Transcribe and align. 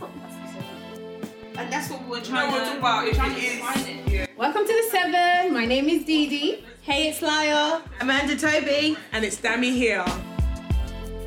what 0.00 0.10
that's 0.22 0.34
the 0.34 0.46
seven. 0.60 1.58
And 1.58 1.72
that's 1.72 1.90
what 1.90 2.06
we're 2.08 2.20
trying 2.22 2.50
we're 2.52 2.58
to 2.60 2.64
talking 2.64 2.78
about 2.78 3.08
if 3.08 3.16
trying 3.16 3.32
it 3.32 3.40
to 3.40 3.46
is. 3.46 3.52
define 3.56 3.86
it. 3.86 4.08
Yeah. 4.12 4.26
Welcome 4.36 4.64
to 4.66 4.72
the 4.72 4.88
seven. 4.90 5.52
My 5.52 5.64
name 5.66 5.88
is 5.88 6.04
Dee 6.04 6.28
Dee. 6.28 6.64
Hey, 6.82 7.08
it's 7.08 7.20
Lyle. 7.22 7.82
Amanda 8.00 8.36
Toby. 8.36 8.96
And 9.12 9.24
it's 9.24 9.36
Dammy 9.36 9.70
here. 9.72 10.04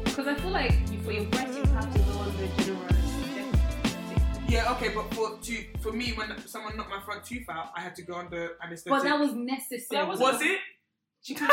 Because 0.03 0.27
I 0.27 0.35
feel 0.35 0.51
like 0.51 0.73
you- 0.91 0.99
for 1.03 1.11
your 1.11 1.25
breast, 1.25 1.57
you 1.57 1.63
have 1.73 1.91
to 1.93 1.99
go 1.99 2.11
on 2.19 2.31
the 2.37 2.47
general 2.63 2.83
anesthetic. 2.85 3.45
Yeah, 4.47 4.71
okay, 4.73 4.89
but 4.89 5.13
for 5.13 5.37
to 5.37 5.63
for 5.81 5.91
me, 5.91 6.13
when 6.13 6.33
someone 6.47 6.77
knocked 6.77 6.89
my 6.89 7.01
front 7.01 7.23
tooth 7.25 7.47
out, 7.49 7.71
I 7.75 7.81
had 7.81 7.93
to 7.95 8.01
go 8.03 8.15
under 8.15 8.55
anesthetic. 8.63 8.91
But 8.97 9.03
that 9.03 9.19
was 9.19 9.33
necessary. 9.33 10.05
was 10.07 10.41
it? 10.41 10.59
She 11.21 11.35
I 11.39 11.45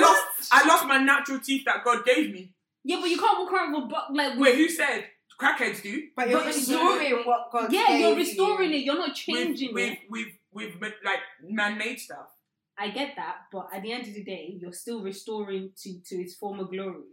lost 0.00 0.22
I 0.52 0.64
lost 0.66 0.86
my 0.86 0.98
natural 0.98 1.38
teeth 1.40 1.64
that 1.66 1.82
God 1.84 2.04
gave 2.04 2.30
me. 2.32 2.52
Yeah, 2.84 2.98
but 3.00 3.10
you 3.10 3.18
can't 3.18 3.38
walk 3.38 3.52
around 3.52 3.72
with 3.72 3.84
a 3.84 3.86
bu- 3.86 4.14
like. 4.16 4.38
Wait, 4.38 4.54
who 4.56 4.68
said? 4.68 5.04
Crackheads 5.40 5.82
do. 5.82 6.02
But 6.16 6.28
you're 6.30 6.40
But- 6.40 6.46
restoring 6.46 7.22
what 7.24 7.50
God 7.52 7.72
yeah, 7.72 7.86
gave 7.88 8.00
you're 8.00 8.10
you. 8.10 8.16
restoring 8.16 8.72
it. 8.72 8.78
You're 8.78 8.96
not 8.98 9.08
With 9.10 9.16
changing 9.16 9.74
with 9.74 9.92
it. 9.92 9.98
with 10.10 10.26
with 10.52 10.74
like 11.04 11.20
man-made 11.42 11.98
stuff. 12.00 12.28
I 12.76 12.90
get 12.90 13.14
that, 13.16 13.36
but 13.52 13.68
at 13.72 13.82
the 13.82 13.92
end 13.92 14.06
of 14.08 14.14
the 14.14 14.24
day, 14.24 14.56
you're 14.60 14.72
still 14.72 15.02
restoring 15.02 15.70
to 15.82 16.00
to 16.06 16.16
its 16.16 16.34
former 16.34 16.64
glory. 16.64 17.04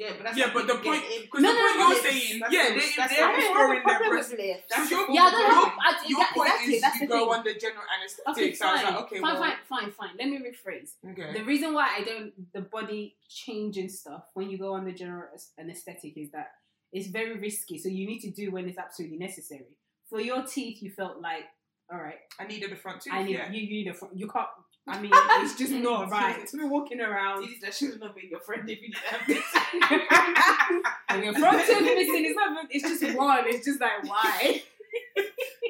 Yeah, 0.00 0.12
but 0.16 0.24
that's 0.24 0.38
Yeah, 0.38 0.50
but 0.54 0.66
the 0.66 0.76
point, 0.80 1.02
get 1.04 1.22
because 1.28 1.42
No, 1.42 1.52
the 1.52 1.58
no, 1.58 1.60
point 1.60 1.76
no, 1.76 1.88
you're 1.88 1.98
it's- 1.98 2.22
saying, 2.24 2.40
that's 2.40 2.52
yeah, 2.54 2.68
they, 2.70 2.74
that's 2.96 2.96
they're 2.96 3.20
the- 3.20 3.32
I 3.32 3.36
restoring 3.36 3.68
their 3.70 3.82
problem 3.82 4.10
breast. 4.10 4.34
That's 4.70 4.90
your, 4.90 5.10
Yeah, 5.10 5.20
I 5.20 5.30
don't 5.30 5.40
your, 5.44 5.66
I- 5.76 6.04
your 6.08 6.18
that- 6.20 6.32
point 6.34 6.48
exactly, 6.48 6.74
is 6.74 6.80
that's 6.80 7.00
you 7.00 7.06
the 7.06 7.12
go 7.12 7.20
thing. 7.20 7.34
under 7.38 7.54
general 7.60 7.84
anesthetic. 7.94 8.28
Okay, 8.32 8.54
so 8.54 8.64
I 8.66 8.72
was 8.72 8.80
fine, 8.80 8.94
like, 8.94 9.02
okay, 9.04 9.20
fine, 9.20 9.34
well, 9.34 9.42
fine, 9.42 9.56
fine, 9.68 9.90
fine. 9.92 10.14
Let 10.18 10.28
me 10.32 10.38
rephrase. 10.40 10.90
okay. 11.12 11.32
The 11.38 11.44
reason 11.44 11.74
why 11.74 11.86
I 11.98 12.02
don't 12.02 12.32
the 12.54 12.62
body 12.62 13.16
changing 13.28 13.90
stuff 13.90 14.24
when 14.32 14.48
you 14.48 14.56
go 14.56 14.72
on 14.72 14.86
the 14.86 14.92
general 14.92 15.28
as- 15.34 15.52
anesthetic 15.58 16.16
is 16.16 16.30
that 16.30 16.48
it's 16.92 17.08
very 17.08 17.38
risky. 17.38 17.76
So 17.78 17.90
you 17.90 18.06
need 18.06 18.20
to 18.20 18.30
do 18.30 18.50
when 18.52 18.66
it's 18.70 18.78
absolutely 18.78 19.18
necessary. 19.18 19.76
For 20.08 20.20
your 20.20 20.42
teeth, 20.44 20.82
you 20.82 20.90
felt 20.90 21.20
like, 21.20 21.44
all 21.92 21.98
right, 21.98 22.20
I 22.40 22.46
needed 22.46 22.70
the 22.72 22.76
front 22.76 23.02
tooth. 23.02 23.12
I 23.12 23.22
need 23.22 23.34
yeah. 23.34 23.50
you. 23.52 23.60
You 23.60 23.70
need 23.84 23.88
a 23.88 23.94
front. 23.94 24.16
You 24.18 24.28
can't. 24.28 24.48
I 24.90 25.00
mean, 25.00 25.10
it's 25.14 25.56
just 25.56 25.72
not 25.72 26.10
right 26.10 26.46
to 26.46 26.56
be 26.56 26.64
walking 26.64 27.00
around 27.00 27.44
Jesus, 27.44 27.60
that 27.62 27.74
should 27.74 28.00
not 28.00 28.14
be 28.14 28.28
your 28.30 28.40
friend 28.40 28.68
if 28.68 28.80
you 28.82 28.88
didn't 28.90 29.04
have 29.04 29.26
this. 29.26 29.44
and 31.08 31.24
your 31.24 31.34
front 31.34 31.66
tooth 31.66 31.80
missing. 31.82 32.24
It's 32.26 32.36
not. 32.36 32.66
It's 32.70 33.00
just 33.02 33.16
one. 33.16 33.44
It's 33.46 33.64
just 33.66 33.80
like 33.80 34.04
why? 34.04 34.62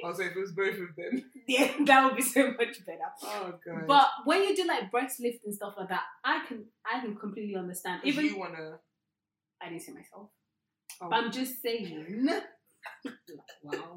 Also, 0.03 0.23
if 0.23 0.35
it 0.35 0.39
was 0.41 0.53
both 0.53 0.79
of 0.79 0.97
them. 0.97 1.31
Yeah, 1.47 1.71
that 1.85 2.05
would 2.07 2.17
be 2.17 2.23
so 2.23 2.53
much 2.53 2.87
better. 2.87 3.01
Oh 3.23 3.53
god. 3.67 3.87
But 3.87 4.07
when 4.25 4.43
you 4.45 4.57
do 4.57 4.67
like 4.67 4.91
breast 4.91 5.21
lift 5.21 5.45
and 5.45 5.55
stuff 5.55 5.75
like 5.77 5.91
that, 5.91 6.05
I 6.25 6.43
can 6.49 6.65
I 6.91 7.01
can 7.01 7.17
completely 7.17 7.55
understand. 7.57 8.01
if 8.03 8.15
Even 8.15 8.25
you 8.25 8.39
wanna, 8.39 8.79
I 9.61 9.69
didn't 9.69 9.83
say 9.83 9.93
myself. 9.93 10.29
oh, 11.03 11.09
But 11.11 11.17
I'm 11.17 11.31
just 11.31 11.61
saying. 11.61 12.27
wow. 13.63 13.97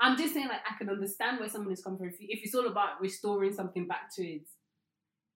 I'm 0.00 0.16
just 0.16 0.34
saying, 0.34 0.48
like, 0.48 0.60
I 0.70 0.76
can 0.78 0.88
understand 0.90 1.40
where 1.40 1.48
someone 1.48 1.72
is 1.72 1.82
coming 1.82 1.98
from. 1.98 2.08
If, 2.08 2.16
if 2.20 2.40
it's 2.44 2.54
all 2.54 2.66
about 2.66 3.00
restoring 3.00 3.52
something 3.52 3.86
back 3.86 4.14
to 4.16 4.22
its 4.26 4.50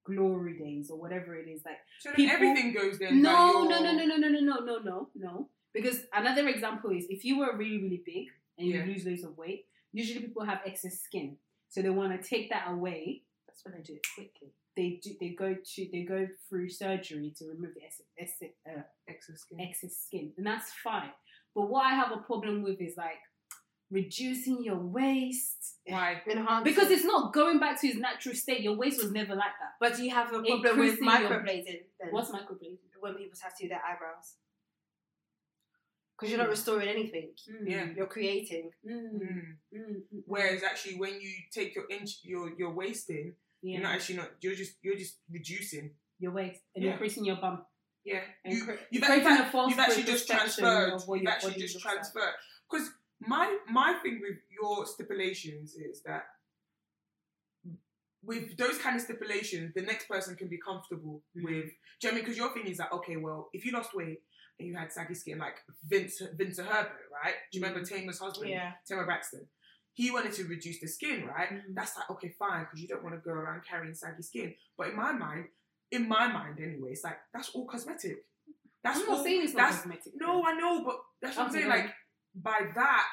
glory 0.05 0.57
days 0.57 0.89
or 0.89 0.99
whatever 0.99 1.35
it 1.35 1.47
is, 1.47 1.61
like, 1.65 1.77
so 1.99 2.11
people- 2.13 2.33
everything 2.35 2.73
goes 2.73 2.97
then. 2.99 3.21
no, 3.21 3.63
no, 3.63 3.81
no, 3.81 3.91
no, 3.93 4.05
no, 4.05 4.17
no, 4.17 4.27
no, 4.27 4.39
no, 4.39 4.59
no, 4.59 4.79
no, 4.79 5.09
no. 5.15 5.49
Because 5.73 6.05
another 6.13 6.47
example 6.49 6.91
is 6.91 7.05
if 7.09 7.23
you 7.23 7.39
were 7.39 7.55
really, 7.55 7.81
really 7.81 8.01
big 8.05 8.27
and 8.57 8.67
you 8.67 8.75
Yeah. 8.79 8.85
lose 8.85 9.05
loads 9.05 9.23
of 9.23 9.37
weight, 9.37 9.67
usually 9.93 10.19
people 10.19 10.43
have 10.43 10.61
excess 10.65 10.99
skin, 11.01 11.37
so 11.69 11.81
they 11.81 11.89
want 11.89 12.11
to 12.21 12.27
take 12.27 12.49
that 12.49 12.69
away. 12.69 13.23
That's 13.47 13.63
when 13.63 13.75
they 13.75 13.81
do 13.81 13.93
it 13.93 14.05
quickly. 14.15 14.53
They 14.75 14.99
do. 15.03 15.11
They 15.19 15.29
go 15.29 15.53
to. 15.55 15.89
They 15.91 16.03
go 16.03 16.27
through 16.47 16.69
surgery 16.69 17.33
to 17.37 17.45
remove 17.47 17.73
the 17.75 17.83
excess, 17.83 18.05
excess, 18.17 18.49
uh, 18.65 18.81
Excess 19.07 19.41
skin. 19.41 19.59
excess 19.59 19.97
skin, 19.97 20.33
and 20.37 20.45
that's 20.45 20.71
fine. 20.73 21.11
But 21.53 21.63
what 21.69 21.85
I 21.85 21.93
have 21.93 22.11
a 22.13 22.17
problem 22.21 22.63
with 22.63 22.79
is 22.81 22.95
like 22.95 23.19
reducing 23.91 24.63
your 24.63 24.77
waist 24.77 25.75
Why? 25.85 26.21
Enhance 26.27 26.63
because 26.63 26.89
it's 26.89 27.03
not 27.03 27.33
going 27.33 27.59
back 27.59 27.79
to 27.81 27.87
its 27.87 27.97
natural 27.99 28.33
state. 28.35 28.61
Your 28.61 28.75
waist 28.77 29.01
was 29.01 29.11
never 29.11 29.35
like 29.35 29.51
that. 29.59 29.73
But 29.79 29.97
do 29.97 30.03
you 30.03 30.11
have 30.11 30.27
a 30.27 30.41
problem 30.41 30.61
with 30.79 30.99
Increasing 30.99 31.03
your- 31.05 31.13
microblading 31.29 31.81
then? 31.99 32.09
What's 32.11 32.31
microblading? 32.31 32.77
when 33.01 33.15
people 33.15 33.37
tattoo 33.39 33.67
their 33.67 33.81
eyebrows? 33.83 34.35
Because 36.15 36.29
you're 36.29 36.37
not 36.39 36.49
restoring 36.49 36.87
anything. 36.87 37.29
Mm, 37.49 37.67
Yeah. 37.69 37.85
You're 37.95 38.05
creating. 38.05 38.69
Mm. 38.87 39.57
Whereas 40.25 40.61
actually, 40.63 40.95
when 40.95 41.19
you 41.19 41.31
take 41.51 41.73
your 41.75 41.85
inch, 41.89 42.19
your 42.23 42.55
your 42.57 42.71
waist 42.73 43.09
in, 43.09 43.33
yeah, 43.63 43.73
you're 43.73 43.81
not 43.81 43.95
actually 43.95 44.17
not. 44.17 44.29
You're 44.39 44.53
just 44.55 44.73
you're 44.83 44.95
just 44.97 45.15
reducing. 45.31 45.91
your 46.19 46.31
waist 46.33 46.61
and 46.75 46.85
Yeah. 46.85 46.91
increasing 46.91 47.25
your 47.25 47.37
bum. 47.37 47.65
Yeah. 48.03 48.21
And 48.45 48.53
You, 48.55 48.63
cre- 48.65 48.71
you've, 48.91 49.03
creating 49.03 49.31
in 49.31 49.41
a 49.41 49.49
false 49.51 49.71
you've 49.71 49.79
actually 49.79 50.03
just 50.03 50.27
transferred. 50.27 50.93
of 50.93 51.07
what 51.07 51.19
You've 51.19 51.27
actually 51.27 51.55
just 51.55 51.79
transferred. 51.79 52.35
Because 52.69 52.91
my 53.27 53.57
my 53.69 53.93
thing 54.03 54.19
with 54.21 54.37
your 54.49 54.85
stipulations 54.85 55.75
is 55.75 56.01
that 56.03 56.23
with 58.23 58.55
those 58.57 58.77
kind 58.77 58.95
of 58.95 59.01
stipulations, 59.01 59.73
the 59.73 59.81
next 59.81 60.07
person 60.07 60.35
can 60.35 60.47
be 60.47 60.57
comfortable 60.57 61.23
Mm. 61.35 61.43
with. 61.43 61.53
Do 61.53 61.53
you 61.55 61.63
know 61.63 61.71
what 62.01 62.11
I 62.11 62.15
mean? 62.15 62.23
Because 62.23 62.37
your 62.37 62.53
thing 62.53 62.67
is 62.67 62.77
that 62.77 62.91
okay, 62.91 63.17
well, 63.17 63.49
if 63.53 63.65
you 63.65 63.71
lost 63.71 63.93
weight 63.95 64.21
and 64.59 64.67
you 64.67 64.75
had 64.75 64.91
saggy 64.91 65.15
skin, 65.15 65.39
like 65.39 65.55
Vince 65.87 66.21
Vince 66.35 66.59
Herbert, 66.59 67.09
right? 67.11 67.33
Do 67.51 67.57
you 67.57 67.63
remember 67.65 67.83
Tamar's 67.85 68.19
husband, 68.19 68.49
Yeah. 68.51 68.73
Tamar 68.87 69.05
Braxton? 69.05 69.47
He 69.93 70.09
wanted 70.11 70.33
to 70.33 70.43
reduce 70.45 70.79
the 70.79 70.87
skin, 70.87 71.25
right? 71.25 71.49
Mm. 71.49 71.61
That's 71.73 71.97
like 71.97 72.09
okay, 72.11 72.29
fine, 72.37 72.61
because 72.65 72.79
you 72.81 72.87
don't 72.87 73.03
want 73.03 73.15
to 73.15 73.21
go 73.21 73.31
around 73.31 73.65
carrying 73.65 73.93
saggy 73.95 74.21
skin. 74.23 74.55
But 74.77 74.89
in 74.89 74.95
my 74.95 75.11
mind, 75.11 75.45
in 75.91 76.07
my 76.07 76.27
mind 76.31 76.59
anyway, 76.59 76.91
it's 76.91 77.03
like 77.03 77.17
that's 77.33 77.49
all 77.49 77.65
cosmetic. 77.65 78.23
That's 78.83 78.99
I'm 78.99 79.07
not 79.07 79.17
all. 79.17 79.23
saying 79.23 79.43
it's 79.43 79.53
not 79.53 79.69
that's 79.71 79.81
cosmetic. 79.81 80.13
no, 80.15 80.43
I 80.45 80.53
know, 80.53 80.83
but 80.83 80.99
that's 81.21 81.37
what 81.37 81.47
I'm 81.47 81.51
saying. 81.53 81.67
Like 81.69 81.91
by 82.35 82.59
that, 82.75 83.05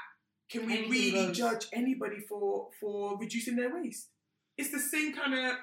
can 0.50 0.66
we 0.66 0.72
Anything 0.72 0.90
really 0.90 1.26
goes. 1.28 1.36
judge 1.36 1.66
anybody 1.72 2.20
for 2.28 2.68
for 2.80 3.18
reducing 3.18 3.56
their 3.56 3.74
waste? 3.74 4.08
It's 4.56 4.70
the 4.70 4.80
same 4.80 5.12
kind 5.14 5.34
of. 5.34 5.56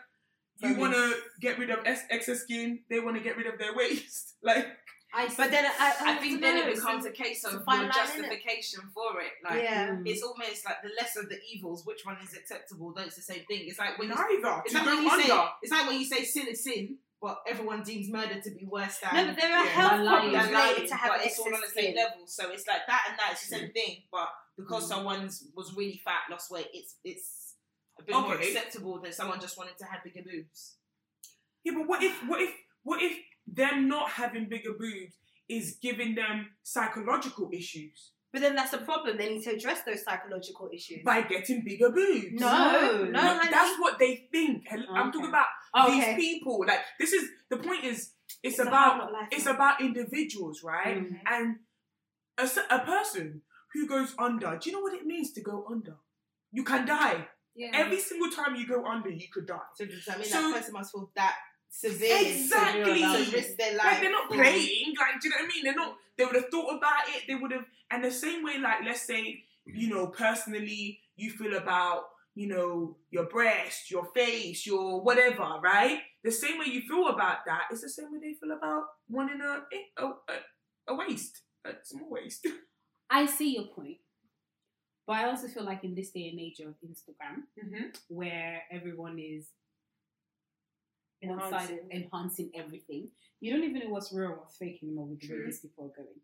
You 0.62 0.76
want 0.76 0.94
to 0.94 1.16
get 1.42 1.60
rid 1.60 1.70
of 1.70 1.80
ex- 1.86 2.06
excess 2.10 2.42
skin. 2.42 2.80
They 2.90 3.00
want 3.02 3.18
to 3.18 3.24
get 3.24 3.36
rid 3.36 3.46
of 3.46 3.60
their 3.60 3.76
waste, 3.76 4.36
Like 4.42 4.66
I 5.14 5.28
But 5.28 5.52
then 5.52 5.66
I, 5.66 5.70
I, 6.00 6.12
I 6.14 6.16
think 6.18 6.40
then 6.42 6.58
it 6.58 6.76
becomes 6.76 7.06
a 7.06 7.12
case 7.12 7.44
of 7.44 7.64
fine 7.66 7.82
your 7.82 7.90
line, 7.90 7.92
innit? 7.92 7.96
justification 7.96 8.82
for 8.94 9.20
it. 9.22 9.32
Like 9.44 9.64
yeah. 9.64 9.98
It's 10.06 10.24
almost 10.24 10.66
like 10.66 10.82
the 10.82 10.92
lesser 10.98 11.22
of 11.22 11.30
the 11.30 11.40
evils. 11.54 11.86
Which 11.86 12.06
one 12.06 12.18
is 12.24 12.34
acceptable? 12.34 12.94
Though 12.94 13.04
it's 13.04 13.16
the 13.18 13.22
same 13.22 13.44
thing. 13.48 13.64
It's 13.66 13.80
like 13.80 13.98
when 14.00 14.08
you, 14.10 14.16
neither 14.16 14.62
it's 14.66 14.74
to 14.74 14.80
like 14.80 14.86
when 14.88 15.04
you 15.04 15.24
say 15.24 15.40
it's 15.62 15.72
like 15.72 15.88
when 15.88 16.00
you 16.00 16.06
say 16.06 16.24
sin 16.24 16.48
is 16.50 16.64
sin, 16.64 16.98
but 17.22 17.40
everyone 17.48 17.82
deems 17.84 18.10
murder 18.10 18.40
to 18.42 18.52
be 18.52 18.66
worse 18.66 18.98
than. 19.00 19.16
No, 19.16 19.26
but 19.34 19.42
there 19.42 19.56
are 19.56 19.64
Yeah. 19.66 19.72
health 19.72 19.92
Lying. 19.92 20.08
problems 20.08 20.34
than 20.34 20.50
related 20.54 20.78
lying, 20.78 20.88
to 20.90 20.96
having 20.96 21.18
but 21.18 21.26
it's 21.26 21.40
all 21.40 21.46
on 21.46 21.52
the 21.54 21.58
excess 21.68 21.74
same 21.74 21.96
level. 21.96 22.28
So 22.28 22.50
it's 22.52 22.68
like 22.68 22.86
that 22.88 23.06
and 23.10 23.20
that. 23.20 23.30
It's 23.32 23.50
the 23.50 23.56
same 23.58 23.72
thing, 23.72 24.04
but 24.12 24.30
because 24.58 24.86
Mm. 24.86 24.90
someone's 24.90 25.48
was 25.56 25.74
really 25.76 26.02
fat, 26.04 26.24
lost 26.30 26.52
weight, 26.52 26.68
it's 26.74 26.98
it's 27.04 27.56
a 28.00 28.04
bit 28.04 28.14
more 28.16 28.36
acceptable 28.36 29.00
than 29.02 29.12
someone 29.14 29.40
just 29.40 29.58
wanted 29.58 29.78
to 29.78 29.86
have 29.86 30.04
bigger 30.04 30.22
boobs. 30.22 30.78
Yeah, 31.64 31.74
but 31.74 31.88
what 31.88 32.04
if 32.04 32.16
what 32.28 32.42
if 32.42 32.54
what 32.84 33.02
if 33.02 33.18
them 33.48 33.88
not 33.88 34.12
having 34.12 34.48
bigger 34.50 34.74
boobs 34.74 35.14
is 35.48 35.78
giving 35.82 36.16
them 36.16 36.56
psychological 36.64 37.50
issues 37.54 38.12
But 38.34 38.42
then 38.42 38.56
that's 38.56 38.74
a 38.74 38.80
problem. 38.80 39.16
They 39.18 39.30
need 39.30 39.44
to 39.44 39.52
address 39.52 39.84
those 39.84 40.04
psychological 40.04 40.70
issues. 40.74 41.04
by 41.06 41.22
getting 41.22 41.64
bigger 41.64 41.90
boobs? 41.90 42.34
no, 42.34 42.48
no, 42.48 43.04
No, 43.06 43.20
honey. 43.22 43.50
that's 43.50 43.80
what 43.80 43.98
they 43.98 44.28
think. 44.30 44.66
I'm 44.72 44.80
Okay. 44.82 45.12
talking 45.14 45.30
about 45.30 45.48
Okay. 45.76 46.16
these 46.16 46.16
people. 46.16 46.64
Like 46.68 46.80
this 47.00 47.14
is 47.14 47.30
the 47.50 47.58
point. 47.58 47.84
Is 47.84 48.12
it's, 48.44 48.58
It's 48.58 48.60
about 48.60 49.10
it's 49.32 49.46
about 49.46 49.82
individuals, 49.82 50.62
right? 50.64 50.98
Mm. 50.98 51.20
And 51.26 51.56
a 52.38 52.80
person 52.80 53.42
who 53.74 53.88
goes 53.88 54.14
under. 54.20 54.58
Do 54.62 54.70
you 54.70 54.76
know 54.76 54.82
what 54.82 54.94
it 54.94 55.06
means 55.06 55.32
to 55.34 55.42
go 55.42 55.66
under? 55.70 55.96
You 56.52 56.64
can 56.64 56.86
die. 56.86 57.28
yeah. 57.56 57.72
Every 57.74 58.00
single 58.00 58.30
time 58.32 58.56
you 58.56 58.68
go 58.68 58.86
under, 58.86 59.10
you 59.10 59.28
could 59.34 59.48
die. 59.48 59.60
So 59.76 59.86
does 59.86 60.06
that 60.06 60.18
mean 60.20 60.28
So- 60.28 60.42
that 60.52 60.58
person 60.58 60.74
must 60.74 60.92
feel 60.92 61.12
that 61.16 61.36
severe 61.70 62.18
Exactly. 62.22 63.04
risk 63.34 63.58
their 63.58 63.76
life? 63.76 63.86
Like 63.86 64.02
they're 64.02 64.12
not 64.12 64.30
playing. 64.30 64.94
Like, 65.00 65.20
do 65.22 65.28
you 65.28 65.30
know 65.32 65.38
what 65.42 65.46
I 65.46 65.54
mean? 65.54 65.64
They're 65.64 65.76
not. 65.76 65.98
They 66.18 66.26
would 66.26 66.36
have 66.36 66.50
thought 66.50 66.78
about 66.78 67.10
it. 67.10 67.24
They 67.28 67.36
would 67.36 67.52
have. 67.52 67.66
And 67.92 68.04
the 68.04 68.12
same 68.12 68.44
way, 68.44 68.58
like, 68.60 68.80
let's 68.86 69.02
say, 69.02 69.44
you 69.66 69.90
know, 69.90 70.08
personally, 70.08 71.00
you 71.18 71.32
feel 71.32 71.56
about, 71.56 72.04
you 72.36 72.48
know, 72.48 72.98
your 73.12 73.26
breast, 73.26 73.90
your 73.90 74.06
face, 74.14 74.66
your 74.66 75.02
whatever, 75.02 75.60
right? 75.64 76.00
The 76.24 76.32
same 76.32 76.60
way 76.60 76.66
you 76.68 76.82
feel 76.82 77.08
about 77.08 77.46
that, 77.46 77.64
it's 77.72 77.82
the 77.82 77.90
same 77.90 78.12
way 78.12 78.20
they 78.22 78.34
feel 78.34 78.56
about 78.56 78.84
wanting 79.10 79.42
a 79.42 79.64
a, 80.02 80.06
a, 80.08 80.36
a 80.90 80.96
waist, 80.96 81.42
a 81.66 81.72
small 81.84 82.10
waist. 82.10 82.46
I 83.10 83.26
see 83.26 83.56
your 83.56 83.68
point, 83.68 83.98
but 85.08 85.14
I 85.18 85.26
also 85.30 85.48
feel 85.48 85.64
like 85.64 85.84
in 85.84 85.96
this 85.96 86.12
day 86.12 86.28
and 86.30 86.40
age 86.40 86.60
of 86.60 86.74
Instagram, 86.86 87.44
Mm-hmm. 87.64 87.90
where 88.10 88.64
everyone 88.72 89.18
is 89.20 89.50
Enhancing. 91.24 91.50
enhancing, 91.54 91.80
enhancing 91.92 92.52
everything, 92.56 93.08
you 93.40 93.52
don't 93.54 93.64
even 93.64 93.80
know 93.84 93.90
what's 93.90 94.12
real 94.14 94.30
and 94.32 94.38
what's 94.40 94.58
fake 94.58 94.80
anymore 94.84 95.06
with 95.08 95.22
the 95.22 95.30
way 95.34 95.46
these 95.46 95.60
people 95.62 95.86
are 95.86 95.96
going. 96.04 96.20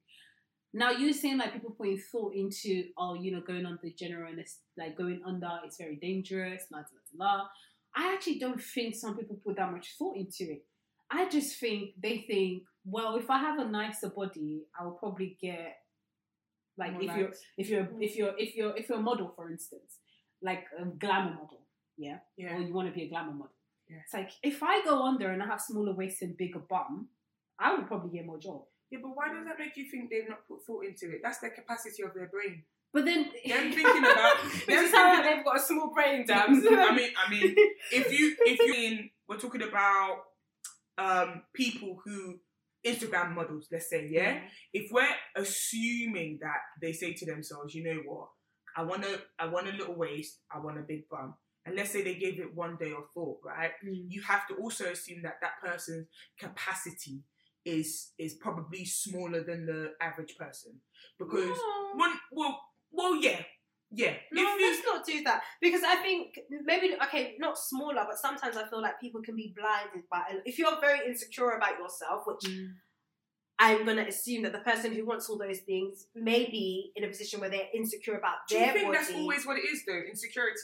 Now 0.74 0.92
you're 0.92 1.14
saying 1.14 1.38
like 1.38 1.54
people 1.54 1.72
putting 1.78 1.98
thought 2.12 2.34
into 2.34 2.86
oh 2.98 3.14
you 3.16 3.32
know 3.32 3.42
going 3.42 3.66
under 3.66 3.90
general 3.98 4.30
and 4.30 4.40
it's 4.40 4.60
like 4.78 4.98
going 4.98 5.22
under 5.26 5.50
it's 5.66 5.78
very 5.78 5.98
dangerous 5.98 6.64
la 6.72 6.80
la 6.80 6.86
la 7.28 7.36
la. 7.36 7.48
I 7.96 8.14
actually 8.14 8.40
don't 8.40 8.62
think 8.62 8.96
some 8.96 9.18
people 9.18 9.38
put 9.46 9.58
that 9.58 9.72
much 9.72 9.96
thought 10.00 10.16
into 10.16 10.44
it. 10.54 10.66
I 11.12 11.28
just 11.30 11.60
think 11.60 11.92
they 12.02 12.24
think 12.28 12.64
well 12.86 13.18
if 13.18 13.30
I 13.30 13.38
have 13.40 13.60
a 13.60 13.66
nicer 13.66 14.10
body 14.10 14.64
I'll 14.80 14.92
probably 14.92 15.38
get 15.42 15.78
Like 16.78 16.94
More 16.94 17.04
if 17.04 17.18
you're 17.18 17.32
if 17.58 17.70
you're 17.70 17.84
mm. 17.84 17.98
if 18.02 18.16
you're 18.16 18.34
if 18.38 18.56
you're 18.56 18.78
if 18.78 18.90
you're 18.90 18.98
a 19.00 19.02
model, 19.02 19.32
for 19.36 19.52
instance, 19.52 20.00
like 20.42 20.64
a 20.80 20.86
glamour 20.86 21.36
model, 21.36 21.62
yeah, 21.98 22.20
Yeah. 22.38 22.56
or 22.56 22.62
you 22.62 22.74
want 22.74 22.88
to 22.88 22.94
be 22.94 23.04
a 23.04 23.10
glamour 23.10 23.34
model. 23.34 23.54
Yeah. 23.90 23.98
It's 24.06 24.14
like 24.14 24.32
if 24.42 24.64
I 24.64 24.82
go 24.84 25.04
under 25.04 25.30
and 25.30 25.44
I 25.44 25.48
have 25.48 25.62
smaller 25.62 25.94
waist 25.94 26.22
and 26.22 26.36
bigger 26.38 26.60
bum, 26.60 27.10
I 27.60 27.76
would 27.76 27.88
probably 27.88 28.18
get 28.18 28.26
more 28.26 28.40
job. 28.40 28.64
Yeah, 28.92 29.00
but 29.02 29.16
why 29.16 29.30
does 29.30 29.46
that 29.46 29.58
make 29.58 29.78
you 29.78 29.86
think 29.86 30.10
they've 30.10 30.28
not 30.28 30.48
put 30.48 30.66
thought 30.66 30.86
into 30.86 31.10
it? 31.16 31.22
That's 31.24 31.40
the 31.40 31.50
capacity 31.50 32.04
of 32.04 32.14
their 32.14 32.28
brain. 32.28 32.64
But 32.94 33.06
then 33.06 33.24
Them 33.48 33.72
thinking 33.72 34.04
about. 34.04 34.36
Them 34.68 34.92
sound 34.92 35.18
like 35.18 35.24
they've 35.24 35.46
got 35.46 35.58
a 35.58 35.62
small 35.62 35.94
brain, 35.94 36.26
Dabs. 36.26 36.66
I 36.70 36.96
mean, 36.96 37.10
I 37.26 37.30
mean, 37.32 37.56
if 37.92 38.18
you 38.18 38.36
if 38.42 38.60
you 38.60 38.72
mean 38.72 39.10
we're 39.28 39.40
talking 39.40 39.64
about 39.64 40.24
um 40.98 41.44
people 41.54 42.02
who 42.04 42.40
Instagram 42.86 43.34
models, 43.34 43.68
let's 43.72 43.90
say, 43.90 44.10
yeah. 44.12 44.40
If 44.74 44.92
we're 44.92 45.08
assuming 45.38 46.40
that 46.42 46.58
they 46.82 46.92
say 46.92 47.14
to 47.14 47.26
themselves, 47.26 47.74
you 47.74 47.84
know 47.84 48.02
what, 48.06 48.28
I 48.76 48.84
want 48.84 49.06
a 49.06 49.22
I 49.40 49.48
want 49.48 49.70
a 49.70 49.72
little 49.72 49.96
waist, 49.96 50.40
I 50.54 50.60
want 50.60 50.80
a 50.80 50.82
big 50.82 51.08
bum, 51.10 51.36
and 51.66 51.76
let's 51.76 51.92
say 51.92 52.02
they 52.02 52.16
gave 52.16 52.40
it 52.40 52.56
one 52.56 52.76
day 52.78 52.92
of 52.92 53.10
thought, 53.14 53.40
right? 53.46 53.72
Mm. 53.86 54.06
You 54.10 54.22
have 54.24 54.48
to 54.48 54.56
also 54.56 54.86
assume 54.86 55.22
that 55.24 55.38
that 55.42 55.62
person's 55.64 56.08
capacity 56.38 57.22
is 57.66 58.12
is 58.18 58.34
probably 58.36 58.86
smaller 58.86 59.44
than 59.44 59.66
the 59.66 59.92
average 60.02 60.36
person 60.38 60.74
because 61.20 61.48
No. 61.48 61.92
one 61.96 62.14
well 62.32 62.60
well 62.92 63.16
yeah 63.16 63.42
yeah 63.92 64.16
No, 64.32 64.42
if 64.56 64.62
let's 64.62 64.86
not 64.86 65.06
do 65.06 65.24
that 65.24 65.44
because 65.62 65.84
I 65.84 65.96
think 65.98 66.40
maybe 66.50 66.96
okay, 67.04 67.36
not 67.40 67.58
smaller, 67.58 68.04
but 68.08 68.18
sometimes 68.18 68.58
I 68.58 68.68
feel 68.70 68.82
like 68.82 69.00
people 69.00 69.22
can 69.22 69.36
be 69.36 69.54
blinded 69.56 70.10
by. 70.10 70.24
If 70.46 70.58
you're 70.58 70.80
very 70.80 71.08
insecure 71.08 71.52
about 71.52 71.78
yourself, 71.78 72.24
which 72.26 72.50
Mm. 72.52 72.74
I'm 73.64 73.86
gonna 73.86 74.08
assume 74.08 74.42
that 74.44 74.52
the 74.54 74.60
person 74.60 74.92
who 74.92 75.06
wants 75.06 75.30
all 75.30 75.38
those 75.38 75.60
things 75.60 76.08
may 76.16 76.46
be 76.50 76.92
in 76.96 77.04
a 77.04 77.08
position 77.08 77.40
where 77.40 77.50
they're 77.50 77.70
insecure 77.74 78.16
about 78.18 78.38
do 78.50 78.56
you 78.56 78.62
their 78.66 78.74
think 78.74 78.86
body. 78.88 78.98
that's 78.98 79.14
always 79.14 79.46
what 79.46 79.58
it 79.58 79.66
is 79.72 79.84
though 79.88 80.02
insecurity 80.10 80.58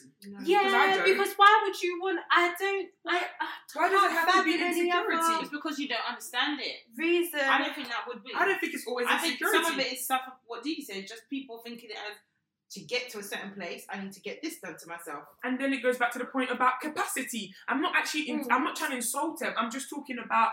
yeah, 0.44 0.64
'Cause 0.64 0.74
I 0.74 0.96
don't. 0.96 1.06
because 1.06 1.34
why 1.38 1.62
would 1.66 1.82
you 1.82 2.00
want? 2.02 2.20
I 2.32 2.54
don't. 2.60 2.90
I, 3.08 3.18
I 3.18 3.48
Why 3.74 3.90
does 3.90 4.04
it 4.04 4.08
can't 4.10 4.30
have 4.30 4.36
to 4.36 4.44
be 4.44 4.54
any 4.62 4.92
other 4.92 5.12
insecurity? 5.12 5.44
It's 5.44 5.52
because 5.52 5.80
you 5.80 5.88
don't 5.88 6.08
understand 6.10 6.60
it. 6.62 6.76
Reason. 6.98 7.40
I 7.40 7.60
don't 7.60 7.76
think 7.76 7.88
that 7.90 8.04
would 8.08 8.24
be. 8.24 8.32
I 8.36 8.46
don't 8.46 8.60
think 8.60 8.74
it's 8.74 8.88
always 8.88 9.08
I 9.08 9.18
think 9.18 9.34
insecurity 9.40 9.64
some 9.64 9.74
of 9.74 9.80
it 9.80 9.94
is 9.94 10.04
stuff 10.04 10.22
of 10.28 10.34
what 10.48 10.64
Dee 10.64 10.84
said, 10.84 11.06
just 11.08 11.30
people 11.30 11.60
thinking 11.64 11.92
it 11.92 11.98
as 12.10 12.18
to 12.70 12.82
get 12.82 13.10
to 13.10 13.20
a 13.20 13.24
certain 13.24 13.52
place, 13.52 13.86
I 13.90 13.98
need 14.04 14.12
to 14.12 14.20
get 14.20 14.42
this 14.42 14.60
done 14.60 14.76
to 14.78 14.88
myself. 14.90 15.24
and 15.46 15.58
then 15.58 15.72
it 15.72 15.82
goes 15.82 15.98
back 15.98 16.12
to 16.12 16.20
the 16.20 16.26
point 16.26 16.52
about 16.52 16.82
capacity. 16.82 17.54
I'm 17.70 17.82
not 17.82 17.96
actually, 17.96 18.28
in, 18.30 18.42
Mm. 18.44 18.48
I'm 18.52 18.64
not 18.66 18.76
trying 18.76 18.90
to 18.90 18.98
insult 18.98 19.40
them. 19.40 19.54
I'm 19.58 19.72
just 19.72 19.90
talking 19.90 20.18
about, 20.20 20.52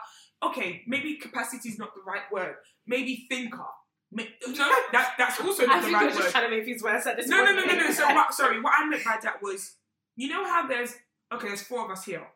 okay, 0.48 0.82
maybe 0.86 1.16
capacity 1.16 1.68
is 1.68 1.78
not 1.78 1.94
the 1.94 2.02
right 2.06 2.22
word. 2.32 2.56
Maybe 2.86 3.26
thinker. 3.28 3.64
No, 4.12 4.24
that, 4.92 5.14
that's 5.18 5.40
also 5.40 5.64
I 5.64 5.66
not 5.66 5.76
the 5.76 5.82
think 5.82 5.90
you're 5.92 6.00
right 6.00 6.08
just 6.10 6.22
word. 6.24 6.30
trying 6.30 6.50
to 6.50 6.56
make 6.56 6.64
things 6.64 6.82
worse 6.82 7.06
at 7.06 7.16
this 7.16 7.26
No, 7.28 7.38
no, 7.44 7.54
point. 7.54 7.66
no, 7.66 7.74
no, 7.74 7.80
no. 7.86 7.90
So 7.92 8.06
what? 8.14 8.34
Sorry, 8.34 8.60
what 8.60 8.72
I 8.78 8.86
meant 8.88 9.04
by 9.04 9.18
that 9.22 9.36
was, 9.42 9.76
you 10.16 10.28
know 10.28 10.44
how 10.44 10.66
there's 10.68 10.94
okay, 11.32 11.48
there's 11.48 11.62
four 11.62 11.84
of 11.84 11.90
us 11.90 12.04
here. 12.04 12.26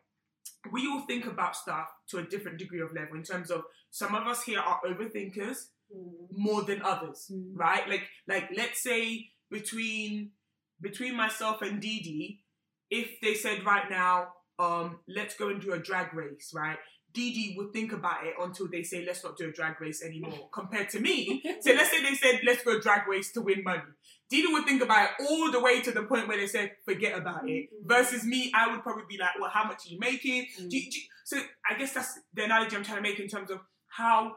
We 0.71 0.87
all 0.87 1.01
think 1.07 1.25
about 1.25 1.55
stuff 1.55 1.87
to 2.09 2.17
a 2.17 2.23
different 2.23 2.57
degree 2.57 2.81
of 2.81 2.93
level. 2.93 3.15
In 3.15 3.23
terms 3.23 3.49
of 3.49 3.61
some 3.91 4.13
of 4.13 4.27
us 4.27 4.43
here 4.43 4.59
are 4.59 4.79
overthinkers 4.85 5.57
Mm. 5.91 6.27
more 6.31 6.61
than 6.61 6.83
others, 6.83 7.31
Mm. 7.33 7.53
right? 7.55 7.89
Like, 7.89 8.03
like 8.27 8.49
let's 8.55 8.83
say 8.83 9.31
between 9.49 10.33
between 10.81 11.15
myself 11.15 11.63
and 11.63 11.81
Dee 11.81 11.99
Dee, 12.01 12.43
if 12.91 13.19
they 13.21 13.33
said 13.33 13.65
right 13.65 13.89
now, 13.89 14.27
um, 14.59 14.99
let's 15.07 15.35
go 15.35 15.49
and 15.49 15.59
do 15.59 15.73
a 15.73 15.79
drag 15.79 16.13
race, 16.13 16.51
right? 16.53 16.77
Dee 17.13 17.55
would 17.57 17.73
think 17.73 17.91
about 17.91 18.25
it 18.25 18.33
until 18.39 18.67
they 18.67 18.83
say 18.83 19.03
let's 19.05 19.23
not 19.23 19.37
do 19.37 19.49
a 19.49 19.51
drag 19.51 19.79
race 19.81 20.03
anymore. 20.03 20.49
Compared 20.53 20.89
to 20.89 20.99
me, 20.99 21.41
so 21.61 21.71
let's 21.73 21.89
say 21.91 22.03
they 22.03 22.15
said 22.15 22.41
let's 22.45 22.63
go 22.63 22.79
drag 22.79 23.07
race 23.07 23.31
to 23.33 23.41
win 23.41 23.63
money. 23.63 23.81
Dee 24.29 24.45
would 24.51 24.65
think 24.65 24.83
about 24.83 25.09
it 25.19 25.25
all 25.27 25.51
the 25.51 25.59
way 25.59 25.81
to 25.81 25.91
the 25.91 26.03
point 26.03 26.27
where 26.27 26.37
they 26.37 26.45
said 26.47 26.71
forget 26.85 27.17
about 27.17 27.49
it. 27.49 27.69
Mhm. 27.71 27.87
Versus 27.87 28.23
me, 28.25 28.51
I 28.55 28.71
would 28.71 28.83
probably 28.83 29.05
be 29.09 29.17
like, 29.17 29.39
well, 29.39 29.49
how 29.49 29.63
much 29.65 29.85
are 29.87 29.89
you 29.89 29.99
making? 29.99 30.45
Mm. 30.59 30.69
Do 30.69 30.77
you- 30.77 30.91
do 30.91 30.99
you- 30.99 31.05
so 31.25 31.37
I 31.69 31.77
guess 31.77 31.93
that's 31.93 32.19
the 32.33 32.43
analogy 32.45 32.75
I'm 32.75 32.83
trying 32.83 32.97
to 32.97 33.09
make 33.09 33.19
in 33.19 33.27
terms 33.27 33.49
of 33.51 33.59
how 33.87 34.35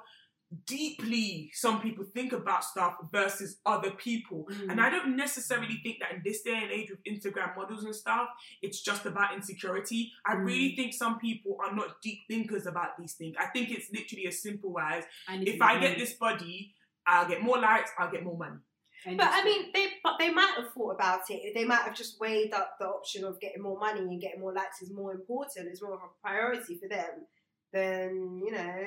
deeply 0.67 1.51
some 1.55 1.81
people 1.81 2.05
think 2.05 2.33
about 2.33 2.65
stuff 2.65 2.97
versus 3.13 3.59
other 3.65 3.91
people. 3.93 4.47
Mm. 4.51 4.73
And 4.73 4.81
I 4.81 4.91
don't 4.91 5.17
necessarily 5.17 5.81
think 5.83 5.99
that 6.01 6.13
in 6.13 6.23
this 6.25 6.43
day 6.43 6.59
and 6.63 6.71
age 6.73 6.91
with 6.91 7.03
Instagram 7.05 7.57
models 7.57 7.85
and 7.85 7.95
stuff, 7.95 8.29
it's 8.61 8.83
just 8.83 9.07
about 9.07 9.35
insecurity. 9.35 10.13
I 10.27 10.35
Mm. 10.35 10.45
really 10.45 10.77
think 10.77 10.95
some 10.95 11.19
people 11.19 11.57
are 11.65 11.75
not 11.75 12.01
deep 12.03 12.21
thinkers 12.29 12.67
about 12.67 12.99
these 12.99 13.15
things. 13.15 13.37
I 13.39 13.47
think 13.47 13.71
it's 13.71 13.91
literally 13.93 14.27
as 14.27 14.43
simple 14.43 14.79
as 14.81 15.05
I 15.29 15.37
if 15.37 15.61
I 15.61 15.79
get 15.79 15.93
get 15.93 15.99
this 15.99 16.15
body, 16.15 16.75
I'll 17.07 17.29
get 17.29 17.43
more 17.43 17.59
likes, 17.59 17.91
I'll 17.99 18.11
get 18.11 18.25
more 18.25 18.37
money. 18.37 18.59
need 19.07 19.17
But 19.19 19.29
I 19.31 19.45
mean, 19.45 19.71
they 19.75 19.89
but 20.03 20.15
they 20.19 20.31
might 20.31 20.55
have 20.57 20.73
thought 20.73 20.93
about 20.93 21.23
it. 21.31 21.55
They 21.55 21.65
might 21.65 21.83
have 21.83 21.95
just 21.95 22.21
weighed 22.21 22.53
up 22.55 22.77
the 22.79 22.87
option 22.87 23.25
of 23.25 23.41
getting 23.41 23.63
more 23.63 23.79
money 23.79 24.01
and 24.01 24.21
getting 24.21 24.41
more 24.41 24.53
likes 24.53 24.83
is 24.83 24.93
more 24.93 25.13
important. 25.13 25.69
It's 25.69 25.83
more 25.83 25.95
of 25.95 26.01
a 26.01 26.21
priority 26.27 26.79
for 26.79 26.89
them 26.89 27.27
than 27.73 28.39
you 28.45 28.53
know 28.53 28.85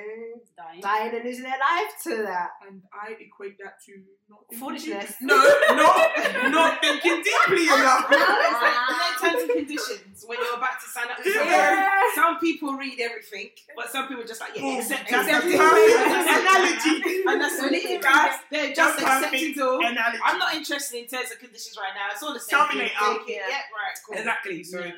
dying. 0.57 0.81
dying 0.81 1.15
and 1.15 1.23
losing 1.25 1.43
their 1.43 1.57
life 1.59 1.91
to 2.03 2.21
that. 2.23 2.51
And 2.67 2.81
I 2.93 3.13
equate 3.19 3.57
that 3.59 3.81
to 3.85 3.91
not 4.29 4.41
thinking 4.49 4.59
Foolishness. 4.59 5.09
deep- 5.19 5.27
No, 5.27 5.37
not 5.75 6.51
not 6.51 6.81
thinking 6.81 7.23
deeply 7.23 7.65
enough. 7.75 8.05
it's 8.09 8.61
like 8.61 8.77
you 8.89 9.29
terms 9.29 9.43
and 9.43 9.51
conditions 9.51 10.23
when 10.27 10.37
you're 10.39 10.55
about 10.57 10.79
to 10.79 10.87
sign 10.87 11.09
up 11.09 11.17
to. 11.23 11.29
Yeah. 11.29 11.89
Some 12.13 12.37
people 12.39 12.73
read 12.77 12.99
everything, 13.01 13.49
but 13.75 13.89
some 13.91 14.07
people 14.07 14.23
just 14.23 14.39
like, 14.41 14.55
yeah, 14.55 14.61
Boom. 14.61 14.79
accept 14.79 15.09
That's 15.09 15.27
accept 15.27 15.45
the 15.45 15.53
it. 15.53 15.59
analogy. 16.39 17.23
And 17.27 17.41
that's 17.41 17.59
what 17.61 17.71
it 17.73 17.85
is, 17.85 18.03
guys. 18.03 18.39
They're 18.51 18.73
just 18.73 18.99
The 18.99 19.05
perfect 19.05 19.33
accepting 19.33 19.63
all. 19.63 19.85
analogy. 19.85 20.19
I'm 20.23 20.37
not 20.39 20.53
interested 20.55 20.97
in 21.01 21.07
terms 21.07 21.31
and 21.31 21.39
conditions 21.39 21.75
right 21.77 21.93
now. 21.95 22.07
It's 22.13 22.23
all 22.23 22.33
the 22.33 22.39
same. 22.39 22.59
Terminate 22.59 22.89
thing. 22.89 22.97
out. 23.01 23.19
Take 23.25 23.29
it. 23.29 23.41
Yeah. 23.41 23.49
Yeah, 23.49 23.55
right, 23.73 23.97
cool. 24.07 24.17
Exactly. 24.17 24.63
So 24.63 24.79
Yeah. 24.79 24.91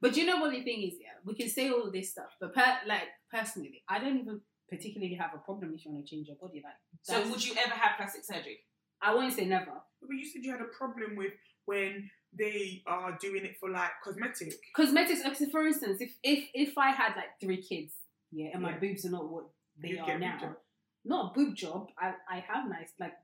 But 0.00 0.16
you 0.18 0.26
know 0.26 0.36
what 0.38 0.50
the 0.52 0.62
thing 0.62 0.82
is, 0.82 0.94
yeah, 1.00 1.16
we 1.24 1.34
can 1.34 1.48
say 1.48 1.70
all 1.70 1.90
this 1.90 2.10
stuff, 2.10 2.28
but 2.38 2.52
per- 2.54 2.80
like 2.86 3.08
personally, 3.34 3.82
I 3.88 3.98
don't 3.98 4.18
even 4.18 4.40
particularly 4.68 5.14
have 5.14 5.30
a 5.34 5.38
problem 5.38 5.72
if 5.74 5.84
you 5.84 5.92
want 5.92 6.06
to 6.06 6.10
change 6.10 6.28
your 6.28 6.36
body. 6.36 6.62
Like, 6.64 6.74
So 7.02 7.28
would 7.30 7.44
you 7.46 7.54
ever 7.64 7.74
have 7.74 7.96
plastic 7.96 8.24
surgery? 8.24 8.58
I 9.02 9.14
won't 9.14 9.32
say 9.34 9.44
never. 9.44 9.72
But 10.00 10.16
you 10.16 10.24
said 10.24 10.42
you 10.44 10.52
had 10.52 10.60
a 10.60 10.70
problem 10.78 11.16
with 11.16 11.32
when 11.66 12.10
they 12.36 12.82
are 12.86 13.16
doing 13.20 13.44
it 13.44 13.56
for 13.60 13.70
like 13.70 13.90
cosmetic. 14.02 14.54
Cosmetics, 14.74 15.20
like, 15.24 15.36
so 15.36 15.46
for 15.50 15.66
instance, 15.66 16.00
if 16.00 16.12
if 16.22 16.48
if 16.54 16.78
I 16.78 16.90
had 16.90 17.12
like 17.16 17.32
three 17.40 17.60
kids, 17.62 17.92
yeah, 18.32 18.50
and 18.54 18.62
my 18.62 18.70
Yeah. 18.70 18.78
boobs 18.78 19.04
are 19.06 19.10
not 19.10 19.30
what 19.30 19.44
they 19.80 19.90
You'd 19.90 20.00
are 20.00 20.06
get 20.06 20.16
a 20.16 20.18
boob 20.18 20.40
now, 20.40 20.56
not 21.04 21.30
a 21.30 21.34
boob 21.34 21.54
job. 21.56 21.88
I 21.98 22.14
I 22.28 22.38
have 22.48 22.68
nice 22.68 22.92
like 22.98 23.14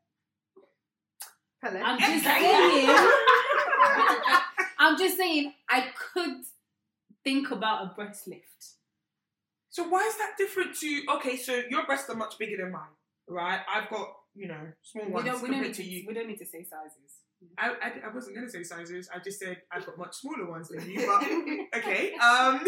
Hello. 1.62 1.80
I'm 1.80 1.98
just 2.10 2.24
saying. 2.24 2.88
I'm 4.78 4.98
just 4.98 5.16
saying 5.16 5.52
I 5.68 5.88
could 6.12 6.38
think 7.24 7.50
about 7.50 7.84
a 7.84 7.94
breast 7.94 8.26
lift. 8.28 8.60
So 9.70 9.88
why 9.88 10.06
is 10.06 10.16
that 10.18 10.32
different 10.36 10.76
to 10.80 11.02
okay? 11.16 11.36
So 11.36 11.62
your 11.70 11.84
breasts 11.86 12.10
are 12.10 12.16
much 12.16 12.38
bigger 12.38 12.56
than 12.62 12.72
mine, 12.72 12.94
right? 13.28 13.60
I've 13.72 13.88
got 13.88 14.08
you 14.34 14.48
know 14.48 14.60
small 14.82 15.06
We 15.06 15.12
ones 15.12 15.24
don't 15.26 15.42
we 15.42 15.48
don't 15.48 15.62
compared 15.62 15.66
need 15.68 15.74
to 15.74 15.82
to, 15.82 15.88
you. 15.88 16.04
we 16.08 16.14
don't 16.14 16.28
need 16.28 16.38
to 16.38 16.46
say 16.46 16.64
sizes. 16.64 17.18
I, 17.58 17.70
I, 17.70 18.08
I 18.10 18.14
wasn't 18.14 18.34
gonna 18.36 18.50
say 18.50 18.62
sizes. 18.64 19.08
I 19.14 19.18
just 19.18 19.38
said 19.38 19.58
I've 19.72 19.86
got 19.86 19.96
much 19.96 20.14
smaller 20.14 20.48
ones 20.50 20.68
than 20.68 20.88
you. 20.90 21.06
But 21.06 21.78
okay. 21.80 22.14
Um. 22.16 22.60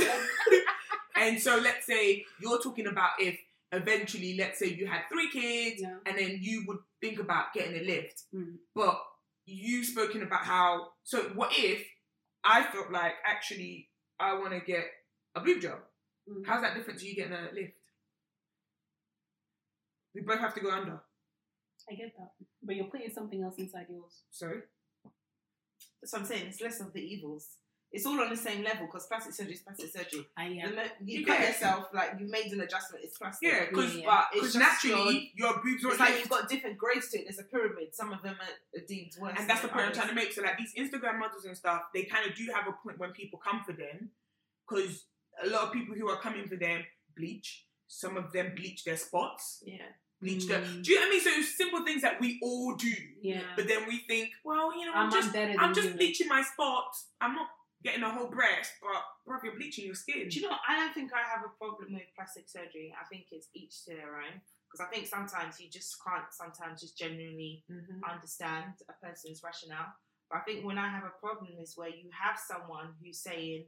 and 1.16 1.40
so 1.40 1.58
let's 1.58 1.86
say 1.86 2.24
you're 2.40 2.60
talking 2.62 2.86
about 2.86 3.10
if 3.18 3.38
eventually, 3.72 4.36
let's 4.38 4.58
say 4.58 4.66
you 4.68 4.86
had 4.86 5.02
three 5.10 5.28
kids, 5.30 5.80
Yeah. 5.82 5.96
and 6.06 6.16
then 6.18 6.38
you 6.40 6.64
would 6.66 6.78
think 7.00 7.18
about 7.18 7.52
getting 7.54 7.78
a 7.80 7.84
lift. 7.84 8.22
Mm. 8.34 8.56
But 8.74 8.98
you've 9.44 9.86
spoken 9.86 10.22
about 10.22 10.44
how. 10.44 10.88
So 11.04 11.22
what 11.34 11.50
if 11.56 11.84
I 12.44 12.62
felt 12.62 12.90
like 12.90 13.12
actually 13.26 13.88
I 14.20 14.34
want 14.34 14.52
to 14.52 14.60
get 14.60 14.84
a 15.34 15.40
boob 15.40 15.60
job? 15.62 15.78
Mm. 16.28 16.46
How's 16.46 16.62
that 16.62 16.74
different 16.74 17.00
to 17.00 17.06
you 17.06 17.14
getting 17.14 17.32
a 17.32 17.48
lift? 17.54 17.74
We 20.14 20.20
both 20.20 20.40
have 20.40 20.54
to 20.54 20.60
go 20.60 20.70
under. 20.70 21.00
I 21.90 21.94
get 21.94 22.12
that, 22.16 22.30
but 22.62 22.76
you're 22.76 22.86
putting 22.86 23.10
something 23.10 23.42
else 23.42 23.56
inside 23.58 23.86
yours. 23.90 24.22
Sorry. 24.30 24.60
That's 26.00 26.12
what 26.12 26.20
I'm 26.22 26.26
saying. 26.26 26.46
It's 26.48 26.60
less 26.60 26.80
of 26.80 26.92
the 26.92 27.00
evils. 27.00 27.48
It's 27.92 28.06
all 28.06 28.18
on 28.20 28.30
the 28.30 28.36
same 28.36 28.64
level 28.64 28.86
because 28.86 29.06
plastic 29.06 29.34
surgery 29.34 29.52
is 29.54 29.60
plastic 29.60 29.92
surgery. 29.92 30.26
I 30.36 30.48
yeah. 30.48 30.68
The 30.68 31.04
You, 31.04 31.20
You 31.20 31.26
cut 31.26 31.40
it. 31.40 31.48
yourself, 31.48 31.88
like 31.92 32.12
you 32.18 32.26
made 32.30 32.50
an 32.52 32.60
adjustment. 32.62 33.04
It's 33.04 33.18
plastic. 33.18 33.52
Yeah, 33.52 33.66
because 33.68 33.94
Yeah. 33.96 34.06
But 34.06 34.24
it's 34.32 34.54
just 34.54 34.58
naturally 34.58 35.32
your, 35.36 35.60
boobs 35.62 35.84
are 35.84 35.90
It's 35.90 36.00
like 36.00 36.18
you've 36.18 36.30
got 36.30 36.48
different 36.48 36.78
grades 36.78 37.10
to 37.10 37.18
it. 37.18 37.24
There's 37.24 37.38
a 37.38 37.44
pyramid. 37.44 37.94
Some 37.94 38.12
of 38.12 38.22
them 38.22 38.36
are 38.40 38.80
are 38.80 38.84
deemed 38.86 39.12
worse. 39.20 39.34
And 39.38 39.48
that's 39.48 39.60
the 39.60 39.66
than 39.66 39.74
point 39.74 39.86
I'm 39.88 39.92
trying 39.92 40.08
to 40.08 40.14
make. 40.14 40.32
So 40.32 40.42
like 40.42 40.56
these 40.56 40.72
Instagram 40.74 41.18
models 41.18 41.44
and 41.44 41.54
stuff, 41.56 41.82
they 41.92 42.04
kind 42.04 42.28
of 42.28 42.34
do 42.34 42.46
have 42.54 42.66
a 42.66 42.72
point 42.72 42.98
when 42.98 43.10
people 43.12 43.38
come 43.38 43.62
for 43.66 43.72
them, 43.72 44.10
because 44.66 45.04
a 45.44 45.48
lot 45.48 45.64
of 45.64 45.72
people 45.72 45.94
who 45.94 46.08
are 46.08 46.20
coming 46.20 46.46
for 46.46 46.56
them 46.56 46.82
bleach. 47.16 47.66
Some 47.88 48.16
of 48.16 48.32
them 48.32 48.52
bleach 48.56 48.84
their 48.84 48.96
spots, 48.96 49.62
Yeah. 49.66 49.84
bleach 50.20 50.46
their. 50.46 50.60
Mm. 50.62 50.82
Do 50.82 50.92
you 50.92 50.96
know 51.00 51.06
what 51.06 51.08
I 51.08 51.10
mean? 51.10 51.20
So 51.20 51.42
simple 51.42 51.84
things 51.84 52.02
that 52.02 52.20
we 52.20 52.38
all 52.42 52.74
do, 52.76 52.94
Yeah. 53.20 53.42
but 53.56 53.68
then 53.68 53.86
we 53.86 53.98
think, 54.08 54.30
well, 54.44 54.78
you 54.78 54.86
know, 54.86 54.92
I'm, 54.94 55.06
I'm, 55.06 55.12
just, 55.12 55.26
I'm 55.28 55.32
better 55.32 55.52
than 55.52 55.60
I'm 55.60 55.74
just 55.74 55.88
you. 55.88 55.94
bleaching 55.94 56.28
my 56.28 56.42
spots. 56.42 57.08
I'm 57.20 57.34
not 57.34 57.48
getting 57.82 58.02
a 58.02 58.08
whole 58.10 58.28
breast, 58.30 58.72
but 58.80 59.02
bro, 59.26 59.38
you're 59.44 59.56
bleaching 59.56 59.84
your 59.86 59.94
skin. 59.96 60.28
Do 60.28 60.40
you 60.40 60.48
know? 60.48 60.56
I 60.66 60.76
don't 60.76 60.94
think 60.94 61.12
I 61.12 61.18
have 61.28 61.44
a 61.44 61.50
problem 61.58 61.92
with 61.92 62.02
plastic 62.16 62.48
surgery. 62.48 62.94
I 62.98 63.04
think 63.06 63.26
it's 63.32 63.48
each 63.54 63.84
to 63.84 63.94
their 63.94 64.16
own. 64.16 64.40
because 64.70 64.86
I 64.88 64.90
think 64.94 65.06
sometimes 65.06 65.60
you 65.60 65.68
just 65.68 65.96
can't 66.02 66.24
sometimes 66.32 66.80
just 66.80 66.96
genuinely 66.96 67.62
Mhm. 67.70 68.00
understand 68.10 68.72
a 68.88 68.94
person's 69.06 69.42
rationale. 69.42 69.92
But 70.30 70.38
I 70.38 70.40
think 70.44 70.64
when 70.64 70.78
I 70.78 70.88
have 70.88 71.04
a 71.04 71.10
problem 71.20 71.50
is 71.60 71.76
where 71.76 71.90
you 71.90 72.08
have 72.10 72.38
someone 72.38 72.94
who's 73.02 73.18
saying, 73.20 73.66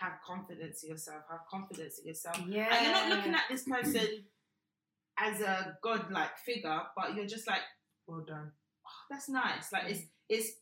"Have 0.00 0.14
confidence 0.26 0.82
in 0.84 0.90
yourself. 0.90 1.22
Have 1.30 1.40
confidence 1.50 1.98
in 1.98 2.08
yourself." 2.08 2.38
Yeah. 2.46 2.68
And 2.74 2.84
you're 2.84 2.92
not 2.94 3.08
looking 3.08 3.34
at 3.34 3.44
this 3.50 3.64
person 3.64 4.24
as 5.18 5.40
a 5.40 5.78
godlike 5.82 6.36
figure, 6.44 6.80
but 6.96 7.14
you're 7.14 7.26
just 7.26 7.46
like, 7.46 7.60
Well 8.06 8.24
done. 8.26 8.52
oh, 8.86 8.90
"That's 9.10 9.28
nice." 9.28 9.72
Like 9.72 9.84
it's 9.88 10.02
it's 10.28 10.52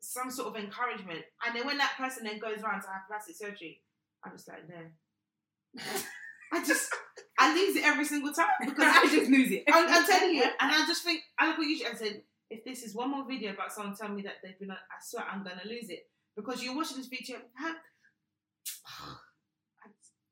some 0.00 0.30
sort 0.30 0.48
of 0.48 0.62
encouragement. 0.62 1.24
And 1.44 1.56
then 1.56 1.66
when 1.66 1.78
that 1.78 1.94
person 1.96 2.24
then 2.24 2.38
goes 2.38 2.62
around 2.62 2.82
to 2.82 2.88
have 2.88 3.06
plastic 3.08 3.36
surgery, 3.36 3.82
I'm 4.24 4.32
just 4.32 4.46
like, 4.48 4.68
no. 4.68 5.82
I 6.52 6.64
just 6.64 6.94
I 7.38 7.54
lose 7.54 7.76
it 7.76 7.84
every 7.84 8.04
single 8.04 8.32
time 8.32 8.46
because 8.64 8.84
I 8.96 9.06
just 9.10 9.30
lose 9.30 9.50
it. 9.50 9.64
I'm, 9.68 9.88
I'm 9.88 10.06
telling 10.06 10.34
you, 10.34 10.42
and 10.44 10.52
I 10.72 10.86
just 10.86 11.02
think 11.02 11.22
I 11.38 11.48
look 11.48 11.58
at 11.58 11.66
you 11.66 11.86
and 11.88 11.98
said, 11.98 12.22
if 12.50 12.64
this 12.64 12.82
is 12.84 12.94
one 12.94 13.10
more 13.10 13.26
video 13.26 13.52
about 13.52 13.72
someone 13.72 13.96
telling 13.96 14.14
me 14.16 14.22
that 14.22 14.34
they've 14.42 14.58
been, 14.58 14.70
I 14.70 14.76
swear 15.02 15.24
I'm 15.30 15.42
gonna 15.42 15.62
lose 15.64 15.90
it 15.90 16.06
because 16.36 16.62
you're 16.62 16.76
watching 16.76 16.98
this 16.98 17.06
video. 17.08 17.38
how- 17.54 17.74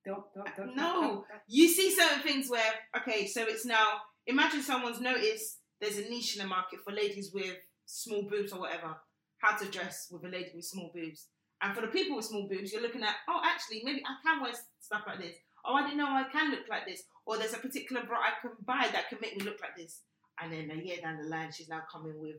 Don't, 0.04 0.24
don't, 0.34 0.56
don't, 0.56 0.76
No. 0.76 1.24
You 1.48 1.68
see 1.68 1.94
certain 1.94 2.20
things 2.20 2.50
where, 2.50 2.72
okay, 2.96 3.26
so 3.26 3.42
it's 3.42 3.64
now. 3.64 3.86
Imagine 4.26 4.62
someone's 4.62 5.00
noticed 5.00 5.58
there's 5.80 5.98
a 5.98 6.08
niche 6.08 6.36
in 6.36 6.42
the 6.42 6.48
market 6.48 6.80
for 6.84 6.92
ladies 6.92 7.30
with 7.32 7.56
small 7.84 8.22
boobs 8.22 8.52
or 8.52 8.60
whatever. 8.60 8.96
How 9.38 9.56
to 9.56 9.70
dress 9.70 10.08
with 10.10 10.24
a 10.24 10.28
lady 10.28 10.52
with 10.54 10.64
small 10.64 10.90
boobs, 10.94 11.26
and 11.64 11.74
for 11.74 11.80
the 11.80 11.88
people 11.88 12.16
with 12.16 12.26
small 12.26 12.46
boobs, 12.46 12.72
you're 12.72 12.82
looking 12.82 13.02
at, 13.02 13.14
oh, 13.26 13.40
actually, 13.42 13.82
maybe 13.84 14.02
I 14.04 14.16
can 14.22 14.42
wear 14.42 14.52
stuff 14.80 15.02
like 15.06 15.18
this. 15.18 15.34
Oh, 15.64 15.74
I 15.74 15.82
didn't 15.84 15.96
know 15.96 16.06
I 16.06 16.24
can 16.30 16.50
look 16.50 16.68
like 16.68 16.86
this. 16.86 17.04
Or 17.24 17.38
there's 17.38 17.54
a 17.54 17.58
particular 17.58 18.04
bra 18.04 18.18
I 18.18 18.40
can 18.40 18.50
buy 18.66 18.88
that 18.92 19.08
can 19.08 19.18
make 19.22 19.36
me 19.38 19.44
look 19.44 19.60
like 19.62 19.74
this. 19.74 20.00
And 20.42 20.52
then 20.52 20.70
a 20.70 20.74
year 20.74 20.98
down 21.00 21.22
the 21.22 21.28
line, 21.28 21.52
she's 21.52 21.70
now 21.70 21.80
coming 21.90 22.20
with 22.20 22.36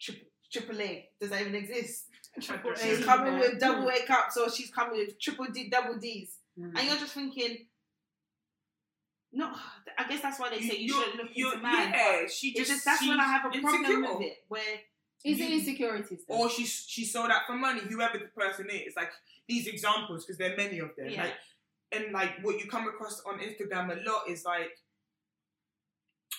triple, 0.00 0.26
triple 0.50 0.80
A. 0.80 1.06
Does 1.20 1.30
that 1.30 1.42
even 1.42 1.54
exist? 1.54 2.06
Triple 2.40 2.72
She's 2.74 3.04
coming 3.04 3.38
with 3.38 3.60
double 3.60 3.90
A 3.90 4.06
cups, 4.06 4.38
or 4.38 4.50
she's 4.50 4.70
coming 4.70 4.96
with 4.96 5.20
triple 5.20 5.46
D, 5.52 5.68
double 5.68 5.98
Ds. 5.98 6.38
Mm. 6.58 6.78
And 6.78 6.86
you're 6.86 6.96
just 6.96 7.14
thinking, 7.14 7.66
no, 9.32 9.50
I 9.98 10.06
guess 10.08 10.20
that's 10.20 10.38
why 10.38 10.50
they 10.50 10.60
say 10.60 10.76
you, 10.76 10.94
You're- 10.94 11.04
shouldn't 11.04 11.22
look 11.22 11.30
you're- 11.34 11.52
into 11.52 11.62
man. 11.62 11.92
Yeah, 11.92 12.20
but 12.22 12.30
she 12.32 12.52
just 12.52 12.70
just 12.70 12.84
that's 12.84 13.00
when 13.06 13.18
I 13.18 13.24
have 13.24 13.46
a 13.46 13.58
problem 13.60 13.84
insecure. 13.84 14.14
with 14.18 14.26
it. 14.26 14.44
Where 14.48 14.62
Is 15.24 15.38
you- 15.38 15.46
it 15.46 15.52
insecurities? 15.52 16.24
Though? 16.28 16.36
Or 16.36 16.50
she 16.50 16.64
she 16.66 17.04
sold 17.06 17.30
out 17.30 17.46
for 17.46 17.54
money, 17.54 17.80
whoever 17.80 18.18
the 18.18 18.26
person 18.26 18.68
is. 18.70 18.94
Like 18.96 19.10
these 19.48 19.66
examples, 19.66 20.24
because 20.24 20.36
there 20.38 20.52
are 20.52 20.56
many 20.56 20.78
of 20.80 20.94
them. 20.96 21.08
Yeah. 21.08 21.22
Like 21.24 21.34
and 21.92 22.12
like 22.12 22.42
what 22.42 22.58
you 22.62 22.68
come 22.70 22.86
across 22.88 23.22
on 23.24 23.38
Instagram 23.38 23.90
a 23.90 24.08
lot 24.08 24.28
is 24.28 24.44
like 24.44 24.70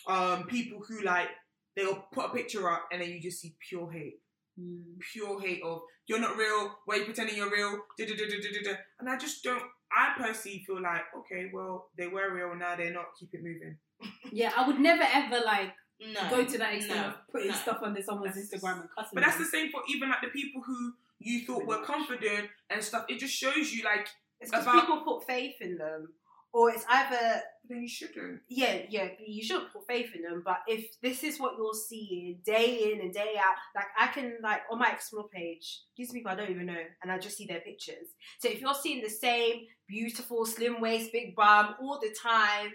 um 0.08 0.46
people 0.48 0.84
who 0.88 1.02
like 1.02 1.30
they'll 1.76 2.06
put 2.12 2.26
a 2.26 2.30
picture 2.30 2.70
up 2.70 2.88
and 2.92 3.02
then 3.02 3.10
you 3.10 3.20
just 3.20 3.42
see 3.42 3.56
pure 3.60 3.92
hate. 3.92 4.20
Mm. 4.60 5.00
Pure 5.12 5.42
hate 5.42 5.62
of 5.64 5.82
you're 6.06 6.20
not 6.20 6.38
real, 6.38 6.76
why 6.86 6.96
are 6.96 6.98
you 7.00 7.06
pretending 7.06 7.38
you're 7.38 7.50
real? 7.50 7.80
Da, 7.98 8.06
da, 8.06 8.16
da, 8.16 8.26
da, 8.26 8.38
da, 8.42 8.52
da, 8.52 8.72
da. 8.72 8.78
And 9.00 9.10
I 9.10 9.18
just 9.18 9.44
don't 9.44 9.64
I 9.96 10.14
personally 10.18 10.64
feel 10.66 10.82
like, 10.82 11.04
okay, 11.20 11.50
well, 11.54 11.90
they 11.98 12.08
were 12.08 12.34
real, 12.34 12.56
now 12.56 12.76
they're 12.76 12.94
not, 12.94 13.06
keep 13.20 13.30
it 13.34 13.44
moving. 13.44 13.78
Yeah, 14.32 14.52
I 14.58 14.66
would 14.68 14.80
never 14.80 15.04
ever 15.04 15.40
like 15.46 15.74
no, 16.00 16.30
go 16.30 16.44
to 16.44 16.58
that 16.58 16.74
extent 16.74 17.00
no, 17.00 17.08
of 17.10 17.14
putting 17.32 17.50
no. 17.50 17.54
stuff 17.54 17.80
on 17.84 17.96
someone's 18.04 18.36
That's 18.36 18.50
Instagram 18.54 18.82
and 18.82 18.90
cussing. 18.90 19.12
But 19.14 19.24
that's 19.24 19.38
the 19.38 19.46
same 19.46 19.70
for 19.72 19.82
even 19.88 20.10
like 20.10 20.22
the 20.22 20.30
people 20.30 20.62
who 20.66 20.94
you 21.20 21.46
thought 21.46 21.66
were 21.66 21.84
confident 21.84 22.50
and 22.70 22.84
stuff. 22.84 23.06
It 23.08 23.20
just 23.20 23.34
shows 23.34 23.72
you 23.72 23.84
like 23.84 24.08
It's 24.42 24.50
because 24.52 24.66
About- 24.66 24.82
people 24.82 25.02
put 25.02 25.28
faith 25.28 25.56
in 25.62 25.78
them, 25.78 26.10
or 26.52 26.72
it's 26.72 26.86
either 26.90 27.42
then 27.70 27.82
you 27.82 27.88
shouldn't. 27.88 28.42
yeah, 28.50 28.80
yeah, 28.90 29.08
you 29.26 29.44
shouldn't 29.44 29.72
put 29.72 29.88
faith 29.88 30.12
in 30.16 30.22
them. 30.24 30.42
But 30.46 30.58
if 30.68 31.00
this 31.02 31.24
is 31.24 31.40
what 31.40 31.54
you're 31.58 31.74
seeing 31.74 32.40
day 32.46 32.92
in 32.94 33.02
and 33.02 33.14
day 33.14 33.36
out, 33.40 33.56
like 33.76 33.86
I 33.98 34.08
can 34.08 34.38
like 34.44 34.62
on 34.72 34.80
my 34.80 34.92
explore 34.92 35.28
page, 35.30 35.82
these 35.98 36.12
people 36.12 36.32
I 36.32 36.36
don't 36.36 36.52
even 36.52 36.66
know, 36.66 36.84
and 37.02 37.12
I 37.12 37.18
just 37.20 37.38
see 37.38 37.46
their 37.46 37.62
pictures. 37.62 38.08
So 38.40 38.50
if 38.50 38.60
you're 38.62 38.74
seeing 38.74 39.02
the 39.02 39.10
same 39.10 39.62
beautiful 39.88 40.46
slim 40.46 40.82
waist, 40.82 41.12
big 41.12 41.36
bum 41.36 41.76
all 41.82 42.00
the 42.02 42.14
time, 42.22 42.72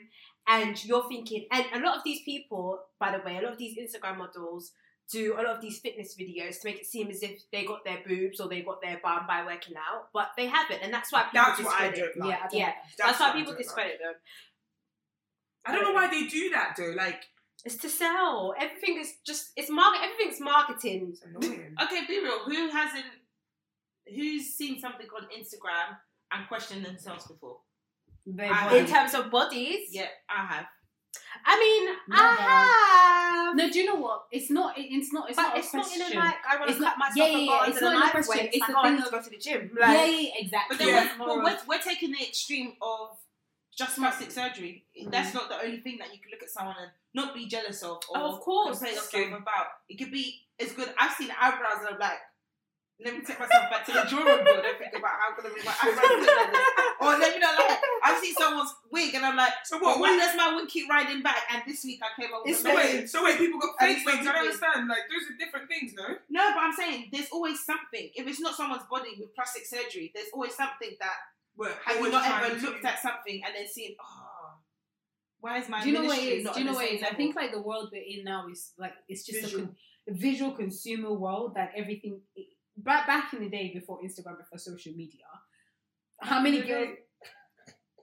and 0.48 0.82
you're 0.84 1.06
thinking, 1.08 1.46
and 1.52 1.66
a 1.74 1.86
lot 1.86 1.96
of 1.98 2.04
these 2.04 2.22
people, 2.24 2.78
by 2.98 3.10
the 3.16 3.22
way, 3.24 3.36
a 3.36 3.42
lot 3.42 3.52
of 3.52 3.58
these 3.58 3.76
Instagram 3.78 4.16
models 4.18 4.72
do 5.10 5.32
a 5.34 5.40
lot 5.40 5.46
of 5.56 5.60
these 5.62 5.78
fitness 5.78 6.14
videos 6.20 6.60
to 6.60 6.66
make 6.68 6.76
it 6.78 6.84
seem 6.84 7.08
as 7.08 7.22
if 7.22 7.40
they 7.50 7.64
got 7.64 7.82
their 7.82 7.96
boobs 8.06 8.40
or 8.40 8.48
they 8.48 8.60
got 8.60 8.82
their 8.82 9.00
bum 9.02 9.20
by 9.26 9.42
working 9.42 9.74
out, 9.76 10.08
but 10.12 10.28
they 10.36 10.46
haven't, 10.46 10.80
and 10.82 10.92
that's 10.92 11.10
why 11.10 11.22
people 11.22 11.40
That's 11.46 11.62
what 11.62 11.80
I 11.80 11.88
discredit. 11.88 12.14
don't 12.16 12.26
like. 12.26 12.30
yeah, 12.30 12.36
I 12.44 12.48
don't 12.50 12.60
Yeah. 12.60 12.72
That's, 12.98 13.18
what 13.20 13.28
why 13.28 13.32
people 13.32 13.52
don't 13.52 13.56
like. 13.58 13.64
discredit 13.64 13.98
them. 14.02 14.14
I 15.66 15.72
don't 15.72 15.82
know 15.84 15.92
why 15.92 16.08
they 16.08 16.26
do 16.26 16.50
that 16.50 16.74
though. 16.76 16.94
Like 16.96 17.22
It's 17.64 17.76
to 17.78 17.88
sell. 17.88 18.54
Everything 18.58 18.98
is 18.98 19.14
just 19.26 19.50
it's 19.56 19.70
market. 19.70 20.00
Everything's 20.04 20.40
marketing. 20.40 21.08
it's 21.12 21.22
annoying. 21.22 21.74
Okay, 21.82 22.06
be 22.06 22.20
real. 22.22 22.40
Who 22.44 22.70
hasn't? 22.70 23.04
Who's 24.14 24.46
seen 24.54 24.80
something 24.80 25.06
on 25.16 25.24
Instagram 25.38 25.96
and 26.32 26.48
questioned 26.48 26.84
themselves 26.84 27.26
before? 27.26 27.58
Very 28.26 28.48
I- 28.50 28.76
In 28.76 28.86
terms 28.86 29.14
of 29.14 29.30
bodies, 29.30 29.88
Yeah, 29.90 30.06
I 30.28 30.46
have. 30.46 30.66
I 31.44 31.58
mean, 31.58 31.84
Never. 32.08 32.22
I 32.22 33.44
have. 33.46 33.56
No, 33.56 33.70
do 33.70 33.78
you 33.78 33.86
know 33.86 33.94
what? 33.96 34.24
It's 34.30 34.50
not. 34.50 34.78
it- 34.78 34.86
It's 34.90 35.12
not. 35.12 35.28
It's 35.28 35.36
but 35.36 35.42
not 35.42 35.56
a 35.56 35.58
it's 35.58 35.74
not 35.74 35.84
question. 35.86 36.06
in 36.12 36.18
a 36.18 36.20
like 36.20 36.34
I 36.48 36.56
want 36.58 36.70
It's 36.70 36.78
to 36.78 36.84
cut 36.84 36.90
not- 36.90 36.98
myself 36.98 37.16
yeah, 37.16 37.26
yeah, 37.26 37.38
yeah, 37.38 37.66
it's 37.70 37.80
not 37.82 37.96
in 37.96 38.02
a 38.02 38.10
question, 38.10 38.36
weight. 38.36 38.46
it's 38.46 38.56
It's 38.56 38.66
the 38.66 38.72
like, 38.72 38.76
oh, 38.76 38.86
I 38.86 38.88
thing 38.88 38.96
need 38.96 39.04
to 39.04 39.10
go 39.10 39.22
to 39.22 39.30
the 39.30 39.38
gym. 39.38 39.70
yeah, 39.78 39.86
Like, 39.88 40.10
yeah, 40.12 40.28
exactly. 40.36 40.76
But 40.76 40.78
then 40.84 40.88
Yeah. 40.88 41.18
we're, 41.18 41.26
but 41.26 41.44
we're, 41.44 41.58
we're 41.76 41.82
taking 41.82 42.10
the 42.12 42.22
extreme 42.22 42.72
of 42.82 43.16
just 43.78 43.96
plastic 43.96 44.30
surgery. 44.32 44.84
That's 45.08 45.32
not 45.32 45.48
the 45.48 45.62
only 45.62 45.78
thing 45.78 45.98
that 45.98 46.12
you 46.12 46.20
can 46.20 46.30
look 46.32 46.42
at 46.42 46.50
someone 46.50 46.74
and 46.80 46.90
not 47.14 47.34
be 47.34 47.46
jealous 47.46 47.82
of 47.82 47.98
or 48.10 48.16
Oh, 48.16 48.34
of 48.34 48.40
course. 48.40 48.78
compare 48.78 48.94
yourself 48.94 49.08
Skin. 49.08 49.32
about. 49.32 49.66
It 49.88 49.96
could 49.98 50.10
be 50.10 50.42
as 50.58 50.72
good. 50.72 50.92
I've 50.98 51.12
seen 51.14 51.30
eyebrows 51.40 51.86
and 51.86 51.94
I'm 51.94 52.00
like, 52.00 52.18
let 52.98 53.14
me 53.14 53.22
take 53.22 53.38
myself 53.38 53.70
back 53.70 53.86
to 53.86 53.92
the 53.94 54.02
drawing 54.10 54.42
board 54.42 54.66
and 54.66 54.74
think 54.74 54.90
about 54.98 55.14
how 55.14 55.30
I'm 55.30 55.36
gonna 55.38 55.54
be 55.54 55.62
my 55.62 55.70
eyebrows 55.70 56.18
look 56.18 56.34
like 56.34 56.50
this. 56.50 56.66
Or 56.98 57.10
let 57.14 57.30
me 57.32 57.38
know 57.38 57.54
like 57.54 57.78
I've 58.02 58.18
seen 58.18 58.34
someone's 58.34 58.74
wig 58.90 59.14
and 59.14 59.24
I'm 59.24 59.36
like, 59.36 59.52
So 59.62 59.78
what? 59.78 60.00
why 60.02 60.10
why 60.10 60.18
does 60.18 60.34
my 60.34 60.56
wig 60.56 60.66
keep 60.66 60.90
riding 60.90 61.22
back? 61.22 61.38
And 61.54 61.62
this 61.64 61.84
week 61.84 62.00
I 62.02 62.10
came 62.20 62.34
up 62.34 62.42
with 62.42 62.50
It's 62.58 62.60
a 62.60 62.62
so 62.66 62.74
wait, 62.74 63.08
so 63.08 63.22
wait, 63.22 63.38
people 63.38 63.60
got 63.60 63.78
And 63.78 63.94
fake 63.94 63.98
it's 64.02 64.06
wigs. 64.06 64.18
I 64.18 64.24
don't 64.24 64.34
not 64.34 64.42
understand. 64.42 64.88
Like 64.90 65.06
those 65.06 65.30
are 65.30 65.38
different 65.38 65.68
things, 65.70 65.94
no? 65.94 66.18
No, 66.28 66.42
but 66.50 66.58
I'm 66.66 66.72
saying 66.74 67.10
there's 67.14 67.30
always 67.30 67.62
something. 67.64 68.10
If 68.18 68.26
it's 68.26 68.40
not 68.40 68.56
someone's 68.58 68.82
body 68.90 69.14
with 69.20 69.30
plastic 69.32 69.64
surgery, 69.66 70.10
there's 70.12 70.34
always 70.34 70.56
something 70.58 70.98
that 70.98 71.18
But 71.58 71.76
have 71.84 71.96
you 72.00 72.10
not 72.10 72.24
ever 72.44 72.54
to- 72.54 72.66
looked 72.66 72.84
at 72.84 73.02
something 73.02 73.42
and 73.44 73.52
then 73.54 73.66
seen, 73.68 73.96
oh, 74.00 74.50
why 75.40 75.58
is 75.58 75.68
my 75.68 75.82
Do 75.82 75.88
you 75.90 75.94
know 75.98 76.04
what 76.04 76.18
it 76.18 76.22
is? 76.22 76.48
Do 76.52 76.58
you 76.60 76.64
know 76.66 76.72
what 76.74 76.84
it 76.84 76.88
same 76.88 76.96
is? 76.98 77.02
I 77.02 77.14
think 77.14 77.34
like 77.36 77.52
the 77.52 77.60
world 77.62 77.90
we're 77.92 78.02
in 78.02 78.24
now 78.24 78.46
is 78.50 78.72
like 78.78 78.92
it's 79.08 79.24
just 79.24 79.38
a, 79.38 79.42
Visual. 79.42 79.64
con- 79.66 79.76
a 80.08 80.12
visual 80.14 80.52
consumer 80.52 81.12
world. 81.12 81.52
Like 81.56 81.70
everything 81.76 82.20
back 82.76 83.06
back 83.06 83.32
in 83.34 83.40
the 83.40 83.48
day 83.48 83.72
before 83.74 84.00
Instagram, 84.02 84.38
before 84.38 84.58
social 84.58 84.92
media. 84.94 85.24
How 86.20 86.40
many 86.40 86.62
girls? 86.62 86.96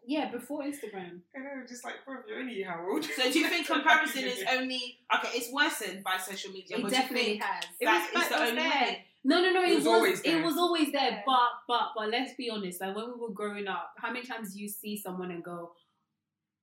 Yeah, 0.08 0.30
before 0.30 0.62
Instagram. 0.62 1.22
I 1.36 1.40
know, 1.40 1.64
just 1.68 1.84
like, 1.84 1.96
bro, 2.06 2.18
you're 2.28 2.40
only 2.40 2.62
how 2.62 2.86
old? 2.90 3.04
So 3.04 3.32
do 3.32 3.40
you 3.40 3.48
think 3.50 3.66
comparison 3.76 4.24
is 4.26 4.44
only 4.52 5.00
okay? 5.18 5.30
It's 5.34 5.52
worsened 5.52 6.04
by 6.04 6.18
social 6.18 6.52
media, 6.52 6.78
It 6.78 6.84
but 6.84 6.90
do 6.92 6.96
you 6.96 7.02
definitely 7.02 7.30
think 7.32 7.44
has. 7.44 7.64
It 7.80 7.86
that 7.86 8.10
was- 8.14 8.24
is 8.24 8.30
but 8.30 8.30
the 8.30 8.36
it 8.36 8.40
was 8.42 8.50
only 8.52 8.62
there. 8.62 8.72
way? 8.82 9.06
No, 9.26 9.42
no, 9.42 9.50
no. 9.52 9.64
It, 9.64 9.72
It 9.72 9.76
was, 9.76 9.86
was 9.86 9.94
always 9.94 10.22
it 10.22 10.44
was 10.44 10.58
always 10.58 10.92
there. 10.92 11.12
Yeah. 11.12 11.22
But 11.26 11.50
but 11.68 11.86
but 11.98 12.10
let's 12.10 12.34
be 12.36 12.50
honest. 12.50 12.80
Like 12.80 12.96
when 12.96 13.06
we 13.10 13.18
were 13.20 13.34
growing 13.34 13.68
up, 13.68 13.92
how 13.98 14.12
many 14.14 14.24
times 14.26 14.54
do 14.54 14.60
you 14.62 14.70
see 14.70 14.96
someone 15.02 15.32
and 15.32 15.44
go, 15.44 15.72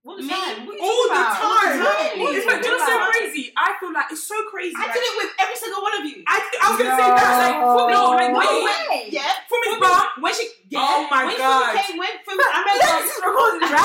all 0.07 0.17
the 0.17 0.23
Me? 0.23 0.31
time. 0.31 0.67
What 0.67 0.75
are 0.75 0.79
you 0.79 0.87
All 0.87 1.07
the 1.11 1.23
time. 1.43 2.23
It's 2.23 2.47
like 2.47 2.63
just 2.63 2.87
so 2.87 2.95
crazy. 3.11 3.53
I 3.59 3.75
feel 3.81 3.93
like 3.93 4.07
it's 4.15 4.23
so 4.23 4.39
crazy. 4.51 4.75
I 4.79 4.87
like, 4.87 4.95
did 4.95 5.03
it 5.03 5.15
with 5.19 5.31
every 5.43 5.57
single 5.59 5.83
one 5.83 5.95
of 5.99 6.05
you. 6.07 6.23
I, 6.27 6.39
I 6.63 6.67
was 6.71 6.79
gonna 6.79 6.95
say 6.95 7.11
that. 7.11 7.35
Like, 7.43 7.59
for 7.67 7.87
me, 7.87 7.95
No. 7.99 8.11
like, 8.15 8.31
No 8.31 8.39
wait, 8.39 8.63
way. 8.63 9.11
Yeah, 9.11 9.27
from 9.51 9.59
his 9.67 9.75
Fumi- 9.75 9.83
bar. 9.83 10.07
when 10.23 10.33
she, 10.35 10.47
yeah, 10.71 10.87
Oh 10.87 11.07
my 11.11 11.23
when 11.27 11.39
God. 11.39 11.67
Fumi 11.67 11.83
came, 11.83 11.99
when 11.99 12.15
Fumi, 12.23 12.47
I 12.47 12.59
remember, 12.63 13.67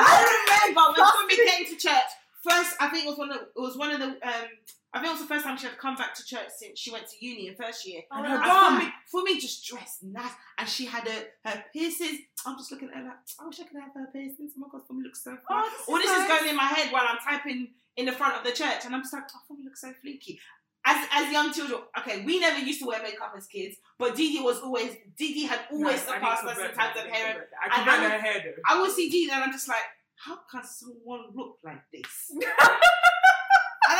I 0.00 0.16
remember 0.32 0.84
when 0.96 1.04
Fumi 1.12 1.36
came 1.48 1.64
to 1.68 1.76
church. 1.76 2.10
First, 2.42 2.74
I 2.80 2.88
think 2.88 3.04
it 3.04 3.08
was 3.08 3.18
one 3.18 3.30
of 3.30 3.36
it 3.36 3.52
was 3.60 3.76
one 3.76 3.90
of 3.92 4.00
the 4.00 4.16
um, 4.26 4.48
I 4.94 4.98
think 5.00 5.08
it 5.08 5.12
was 5.18 5.22
the 5.22 5.32
first 5.34 5.44
time 5.44 5.56
she 5.56 5.66
had 5.66 5.78
come 5.78 5.96
back 5.96 6.14
to 6.14 6.24
church 6.24 6.48
since 6.54 6.78
she 6.78 6.90
went 6.90 7.06
to 7.08 7.16
uni 7.24 7.48
in 7.48 7.54
first 7.54 7.86
year. 7.88 8.02
Oh, 8.10 8.16
and 8.18 8.26
Oh, 8.26 8.28
her 8.28 8.36
And 8.36 8.44
bum. 8.44 8.92
Fumi, 9.12 9.36
Fumi 9.36 9.40
just 9.40 9.66
dressed 9.66 10.02
nice, 10.02 10.32
and 10.58 10.68
she 10.68 10.84
had 10.84 11.06
a, 11.08 11.48
her 11.48 11.64
piercings. 11.72 12.20
I'm 12.44 12.58
just 12.58 12.70
looking 12.72 12.88
at 12.90 12.96
her 12.96 13.04
like, 13.04 13.16
I 13.40 13.46
wish 13.46 13.60
I 13.60 13.64
could 13.64 13.80
have 13.80 13.94
her 13.94 14.08
piercings. 14.12 14.52
Oh 14.56 14.60
my 14.60 14.66
god, 14.70 14.82
Fumi 14.90 15.02
looks 15.02 15.24
so 15.24 15.30
fun. 15.30 15.40
Oh, 15.50 15.70
this 15.70 15.88
All 15.88 15.96
is 15.96 16.04
this 16.04 16.22
is 16.22 16.28
going 16.28 16.50
in 16.50 16.56
my 16.56 16.64
head 16.64 16.92
while 16.92 17.06
I'm 17.08 17.18
typing 17.18 17.68
in 17.96 18.06
the 18.06 18.12
front 18.12 18.36
of 18.36 18.44
the 18.44 18.52
church, 18.52 18.84
and 18.84 18.94
I'm 18.94 19.00
just 19.02 19.12
like, 19.14 19.24
oh, 19.34 19.54
Fumi 19.54 19.64
looks 19.64 19.80
so 19.80 19.92
fleeky. 20.04 20.38
As, 20.84 21.06
as 21.12 21.30
young 21.32 21.52
children, 21.52 21.80
okay, 22.00 22.24
we 22.24 22.40
never 22.40 22.58
used 22.58 22.80
to 22.80 22.86
wear 22.86 23.00
makeup 23.02 23.32
as 23.36 23.46
kids, 23.46 23.76
but 23.98 24.16
Didi 24.16 24.40
was 24.42 24.58
always 24.58 24.96
Didi 25.16 25.44
had 25.46 25.60
always 25.70 26.04
No, 26.06 26.12
surpassed 26.14 26.44
us 26.44 26.58
in 26.58 26.64
terms 26.64 26.96
of 26.98 27.06
hair. 27.06 27.46
I 27.62 27.80
And 27.80 27.88
I 27.88 28.08
her 28.10 28.18
hair 28.20 28.42
though. 28.44 28.62
I 28.68 28.80
will 28.80 28.90
see 28.90 29.08
Didi 29.08 29.30
and 29.32 29.44
I'm 29.44 29.52
just 29.52 29.68
like, 29.68 29.84
how 30.16 30.38
can 30.50 30.64
someone 30.64 31.26
look 31.34 31.58
like 31.62 31.82
this? 31.92 32.32
and 32.32 32.42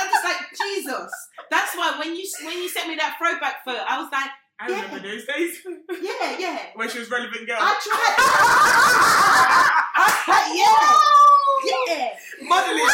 I'm 0.00 0.08
just 0.10 0.24
like, 0.24 0.36
That's 1.50 1.74
why 1.76 1.96
when 1.98 2.14
you 2.14 2.26
when 2.44 2.58
you 2.62 2.68
sent 2.68 2.88
me 2.88 2.96
that 2.96 3.16
throwback 3.18 3.64
photo, 3.64 3.82
I 3.86 3.98
was 4.00 4.10
like, 4.12 4.30
I 4.60 4.66
remember 4.66 5.00
those 5.00 5.26
days 5.26 5.58
yeah, 5.90 6.38
yeah. 6.38 6.58
when 6.74 6.88
she 6.88 6.98
was 7.00 7.10
relevant 7.10 7.46
girl. 7.46 7.58
I 7.58 7.74
tried. 7.82 8.14
I 9.94 10.06
was 10.06 10.52
yeah. 10.54 10.92
Yeah. 11.86 12.14
Modeling. 12.48 12.86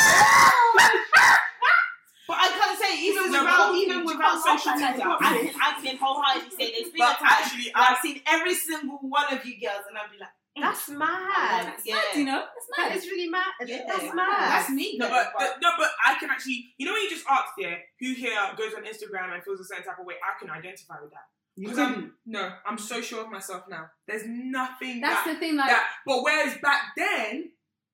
But 2.28 2.36
I 2.44 2.48
can't 2.52 2.76
say 2.76 2.92
even 3.08 3.32
No, 3.32 3.40
without 3.40 3.74
even 3.74 4.04
without 4.04 4.36
social 4.44 4.76
media, 4.76 5.00
I 5.00 5.16
can 5.16 5.48
I 5.56 5.80
can 5.80 5.96
wholeheartedly 5.96 6.52
say 6.52 6.72
there's 6.76 6.92
been 6.92 7.00
a 7.00 7.16
time 7.16 7.40
actually, 7.40 7.72
I've 7.74 7.98
seen 8.04 8.20
every 8.28 8.54
single 8.54 8.98
one 9.00 9.32
of 9.32 9.44
you 9.46 9.56
girls, 9.56 9.88
and 9.88 9.96
I'd 9.96 10.12
be 10.12 10.20
like, 10.20 10.28
That's 10.60 10.90
I 10.90 10.94
mad. 10.94 11.64
like- 11.64 11.74
It's 11.78 11.90
mad, 11.90 12.16
you 12.16 12.24
know? 12.24 12.44
It's 12.56 12.66
That 12.76 12.88
mad. 12.88 12.96
is 12.96 13.04
really 13.06 13.28
mad. 13.28 13.46
Yeah. 13.66 13.82
That's 13.86 14.14
mad. 14.14 14.50
that's 14.50 14.70
me. 14.70 14.96
no, 14.98 15.08
but, 15.08 15.32
but- 15.38 15.56
no, 15.60 15.70
but 15.78 15.90
I 16.06 16.14
can 16.18 16.30
actually. 16.30 16.74
You 16.78 16.86
know 16.86 16.92
when 16.92 17.02
you 17.02 17.10
just 17.10 17.26
asked 17.28 17.52
here, 17.58 17.78
who 18.00 18.12
here 18.14 18.38
goes 18.56 18.74
on 18.74 18.84
Instagram 18.84 19.32
and 19.34 19.42
feels 19.42 19.60
a 19.60 19.64
certain 19.64 19.84
type 19.84 19.98
of 19.98 20.06
way? 20.06 20.14
I 20.22 20.38
can 20.38 20.50
identify 20.50 20.96
with 21.02 21.10
that. 21.12 21.26
You 21.56 21.68
'Cause 21.68 21.78
I'm- 21.78 22.14
No, 22.24 22.52
I'm 22.66 22.78
so 22.78 23.00
sure 23.00 23.22
of 23.24 23.30
myself 23.30 23.64
now. 23.68 23.86
There's 24.06 24.22
nothing 24.26 25.00
That's 25.00 25.24
that, 25.24 25.34
the 25.34 25.40
thing, 25.40 25.56
like, 25.56 25.70
that. 25.70 25.88
But 26.06 26.22
whereas 26.22 26.56
back 26.58 26.82
then, 26.96 27.50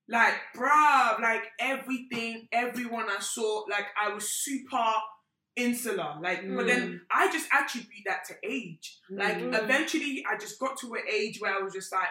like, 0.06 0.34
bruv, 0.54 1.20
like 1.20 1.44
everything, 1.58 2.46
everyone 2.52 3.08
I 3.08 3.20
saw, 3.20 3.64
like 3.70 3.86
I 3.98 4.10
was 4.12 4.30
super 4.30 4.92
insular. 5.56 6.16
Like, 6.20 6.40
but 6.54 6.66
then 6.66 7.00
I 7.10 7.30
just 7.32 7.48
attribute 7.52 8.02
that 8.06 8.24
to 8.26 8.34
age. 8.42 8.98
Like, 9.08 9.36
Mm. 9.38 9.62
eventually, 9.62 10.24
I 10.28 10.36
just 10.36 10.58
got 10.58 10.76
to 10.80 10.92
an 10.94 11.04
age 11.10 11.40
where 11.40 11.54
I 11.54 11.60
was 11.60 11.72
just 11.72 11.92
like, 11.92 12.08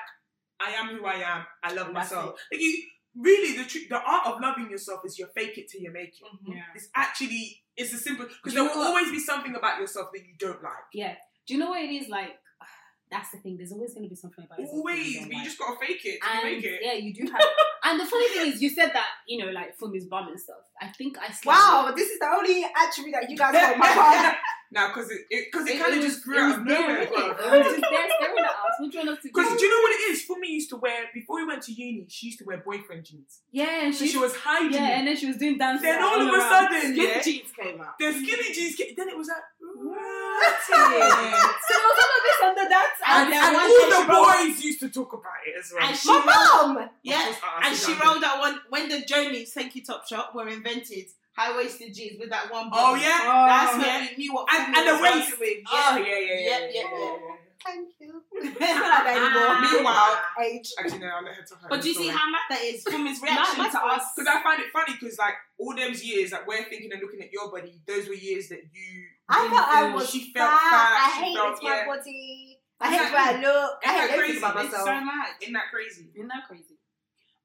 I 0.66 0.72
am 0.72 0.88
who 0.98 1.06
I 1.06 1.16
am. 1.16 1.46
I 1.64 1.74
love 1.74 1.92
myself. 1.92 2.40
Like 2.52 2.62
you, 2.62 2.84
really, 3.16 3.58
the 3.58 3.66
tr- 3.66 3.88
the 3.90 4.00
art 4.02 4.28
of 4.28 4.42
loving 4.42 4.70
yourself 4.70 5.02
is 5.06 5.18
you 5.20 5.28
fake 5.36 5.58
it 5.58 5.70
till 5.70 5.82
you 5.82 5.92
make 5.92 6.10
it. 6.10 6.24
Mhm. 6.24 6.56
yeah. 6.56 6.62
It's 6.76 6.88
actually 6.96 7.62
it's 7.76 7.94
a 7.94 7.98
simple 7.98 8.26
because 8.26 8.54
there 8.54 8.64
will 8.64 8.70
what? 8.78 8.88
always 8.88 9.12
be 9.12 9.20
something 9.20 9.56
about 9.56 9.80
yourself 9.80 10.10
that 10.14 10.22
you 10.22 10.34
don't 10.40 10.62
like. 10.64 10.88
Yeah. 10.94 11.16
Do 11.48 11.54
you 11.56 11.60
know 11.60 11.70
what 11.70 11.82
it 11.82 11.92
is 11.92 12.08
like? 12.10 12.32
That's 13.12 13.30
the 13.32 13.38
thing. 13.40 13.58
There's 13.58 13.72
always 13.72 13.94
going 13.94 14.06
to 14.06 14.10
be 14.10 14.16
something 14.16 14.44
about 14.46 14.58
yourself 14.60 14.74
you 14.74 14.80
Always, 14.80 15.16
don't 15.20 15.28
but 15.30 15.38
you 15.38 15.44
just 15.44 15.60
gotta 15.60 15.78
fake 15.86 16.02
it 16.06 16.20
till 16.22 16.36
you 16.50 16.56
make 16.56 16.64
it. 16.66 16.80
yeah, 16.82 16.94
you 16.94 17.14
do 17.14 17.32
have. 17.32 17.42
And 17.86 18.00
the 18.00 18.06
funny 18.06 18.30
thing 18.30 18.52
is, 18.54 18.62
you 18.62 18.70
said 18.70 18.92
that 18.94 19.08
you 19.28 19.44
know, 19.44 19.52
like 19.52 19.78
Fumi's 19.78 20.06
bum 20.06 20.28
and 20.30 20.40
stuff. 20.40 20.58
I 20.82 20.88
think 20.88 21.18
I 21.18 21.28
slept 21.32 21.46
Wow, 21.46 21.94
this 21.96 22.10
is 22.10 22.20
the 22.20 22.28
only 22.28 22.64
attribute 22.66 23.14
that 23.14 23.30
you 23.30 23.38
guys 23.38 23.54
got. 23.54 23.78
My 23.78 24.36
Now, 24.72 24.88
because 24.88 25.12
it 25.12 25.22
because 25.30 25.68
it, 25.68 25.76
It- 25.76 25.82
kind 25.82 25.94
of 25.96 26.02
just 26.02 26.24
grew 26.24 26.36
was 26.36 26.54
out 26.56 26.60
of 26.62 26.66
nowhere. 26.66 27.00
wasn't 27.00 27.14
it? 27.14 27.38
was 27.38 27.78
just 27.78 27.82
there 27.92 28.10
staring 28.18 28.44
at 28.44 28.50
us. 28.50 28.76
What 28.80 28.92
do 28.92 28.98
you 28.98 29.06
want 29.06 29.10
us 29.18 29.22
to 29.24 29.28
Because 29.30 29.50
do? 29.52 29.58
do 29.60 29.66
you 29.66 29.70
know 29.70 29.82
what 29.84 29.92
it 29.92 30.02
is? 30.12 30.24
For 30.24 30.40
me, 30.40 30.48
used 30.48 30.70
to 30.72 30.78
wear 30.78 31.00
before 31.14 31.36
we 31.38 31.46
went 31.46 31.62
to 31.64 31.72
uni. 31.74 32.06
She 32.10 32.28
used 32.28 32.40
to 32.40 32.46
wear 32.46 32.58
boyfriend 32.66 33.06
jeans, 33.06 33.42
Yeah, 33.52 33.86
and 33.86 33.94
so 33.94 34.04
she, 34.06 34.12
she 34.12 34.18
was 34.18 34.36
hiding 34.36 34.74
yeah, 34.74 34.98
and 34.98 35.08
then 35.08 35.16
she 35.16 35.28
was 35.28 35.38
doing 35.38 35.58
dance. 35.60 35.82
Then 35.82 36.02
all 36.02 36.20
all 36.20 36.28
of 36.28 36.34
a 36.34 36.40
sudden, 36.42 36.82
Skinny 36.82 37.08
yeah, 37.08 37.22
jeans 37.22 37.52
came 37.58 37.80
out. 37.82 38.00
the 38.00 38.12
skinny 38.12 38.54
jeans. 38.54 38.76
Came, 38.76 38.94
then 38.98 39.10
it 39.10 39.18
was 39.18 39.28
like, 39.28 39.44
What? 39.62 40.58
So 40.64 40.74
there 40.76 41.86
was 41.86 42.00
all 42.04 42.14
of 42.18 42.24
this 42.24 42.40
under 42.44 42.70
that. 42.70 42.90
and, 43.08 43.32
then 43.32 43.44
and 43.44 43.56
all 43.56 43.68
the 43.70 44.02
she 44.02 44.10
rolled- 44.10 44.26
boys 44.58 44.64
used 44.64 44.80
to 44.82 44.90
talk 44.90 45.14
about 45.14 45.40
it 45.46 45.54
as 45.60 45.72
well. 45.74 45.88
And 45.88 45.96
she 45.98 46.10
My 46.10 46.16
rolled, 46.18 46.76
mom. 46.78 46.90
yeah, 47.04 47.30
Of 47.30 47.40
course, 47.40 47.52
I- 47.62 47.70
I 47.70 47.73
and 47.74 47.80
she 47.82 47.94
rolled 48.06 48.24
that 48.24 48.40
one 48.40 48.60
when 48.70 48.90
the 48.90 49.02
Jonies 49.02 49.54
Thank 49.54 49.76
You 49.76 49.82
Topshop 49.84 50.34
were 50.36 50.48
invented. 50.48 51.06
High 51.36 51.58
waisted 51.58 51.94
jeans 51.96 52.20
with 52.20 52.30
that 52.30 52.52
one. 52.52 52.70
Oh 52.72 52.94
button. 52.94 53.02
yeah, 53.02 53.18
That's 53.26 53.74
Oh, 53.74 53.78
when 53.80 53.88
yeah. 53.88 54.08
we 54.12 54.18
knew 54.24 54.34
what. 54.34 54.48
and, 54.54 54.76
and 54.78 54.88
the 54.88 55.02
waist. 55.02 55.32
working 55.32 55.40
With. 55.40 55.58
Oh 55.72 55.98
Yeah. 55.98 56.06
yeah, 56.06 56.06
yeah, 56.06 56.20
yeah, 56.20 56.30
Yeah, 56.30 56.60
yeah, 56.60 56.68
yeah, 56.70 56.84
yeah, 56.84 57.18
yeah. 57.18 57.36
Thank 57.66 57.90
you. 58.00 58.22
It's 58.34 58.60
not 58.60 59.08
anymore. 59.08 59.50
Ah. 59.50 59.70
Meanwhile- 59.72 60.20
age. 60.46 60.70
Actually, 60.78 61.00
no, 61.00 61.08
I'll 61.08 61.24
let 61.24 61.34
her 61.34 61.42
tell 61.48 61.58
her. 61.58 61.70
But 61.70 61.82
do 61.82 61.88
you 61.90 61.96
see 61.96 62.10
how 62.10 62.30
mad 62.30 62.42
that 62.52 62.62
is 62.62 62.84
Fumi's 62.88 63.22
reaction 63.22 63.58
my 63.58 63.70
to 63.70 63.80
us? 63.80 64.04
Because 64.16 64.28
I 64.30 64.44
find 64.44 64.62
it 64.62 64.70
funny 64.72 64.94
because 65.00 65.18
like 65.18 65.34
all 65.58 65.74
those 65.76 66.04
years 66.04 66.30
that 66.32 66.46
we're 66.46 66.66
thinking 66.66 66.92
and 66.92 67.02
looking 67.02 67.22
at 67.22 67.32
your 67.32 67.50
body, 67.50 67.82
those 67.88 68.08
were 68.08 68.14
years 68.14 68.50
that 68.50 68.60
you. 68.72 69.06
I 69.30 69.48
thought 69.50 69.70
I 69.74 69.96
was 69.96 70.10
She 70.12 70.32
fat. 70.34 70.50
felt 70.50 70.62
fat. 70.62 70.92
I 70.94 71.18
she 71.18 71.24
hate 71.26 71.36
felt, 71.38 71.64
my 71.64 71.70
yeah. 71.70 71.86
body. 71.88 72.60
I 72.82 72.92
hate 72.94 73.08
the 73.08 73.14
way 73.16 73.20
I 73.24 73.42
look. 73.42 73.72
I 73.80 73.88
Isn't 73.88 74.02
hate 74.02 74.12
everything 74.12 74.20
crazy? 74.20 74.38
about 74.38 74.56
It's 74.66 74.72
myself. 74.74 74.88
so 74.88 75.06
mad. 75.06 75.28
Isn't 75.42 75.54
that 75.54 75.68
crazy? 75.72 76.06
Isn't 76.14 76.28
that 76.28 76.44
crazy? 76.48 76.76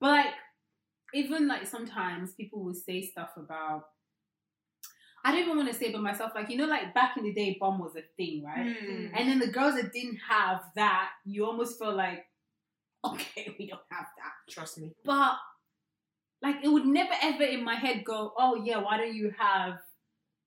But 0.00 0.10
like, 0.10 0.34
even 1.14 1.48
like 1.48 1.66
sometimes 1.66 2.32
people 2.34 2.64
will 2.64 2.74
say 2.74 3.02
stuff 3.02 3.30
about. 3.36 3.84
I 5.24 5.32
don't 5.32 5.40
even 5.40 5.56
want 5.56 5.68
to 5.68 5.74
say 5.74 5.86
it 5.86 6.00
myself. 6.00 6.32
Like 6.34 6.48
you 6.48 6.56
know, 6.56 6.66
like 6.66 6.94
back 6.94 7.16
in 7.16 7.24
the 7.24 7.32
day, 7.32 7.56
bum 7.60 7.78
was 7.78 7.96
a 7.96 8.02
thing, 8.16 8.44
right? 8.44 8.66
Mm. 8.66 9.10
And 9.14 9.28
then 9.28 9.38
the 9.40 9.48
girls 9.48 9.74
that 9.74 9.92
didn't 9.92 10.18
have 10.28 10.60
that, 10.76 11.10
you 11.24 11.44
almost 11.44 11.78
feel 11.78 11.94
like, 11.94 12.24
okay, 13.04 13.54
we 13.58 13.66
don't 13.66 13.80
have 13.90 14.06
that. 14.16 14.52
Trust 14.52 14.78
me. 14.78 14.92
But 15.04 15.34
like, 16.40 16.56
it 16.62 16.68
would 16.68 16.86
never 16.86 17.14
ever 17.20 17.42
in 17.42 17.64
my 17.64 17.74
head 17.74 18.04
go, 18.04 18.32
oh 18.38 18.62
yeah, 18.64 18.78
why 18.78 18.96
don't 18.98 19.14
you 19.14 19.32
have 19.38 19.78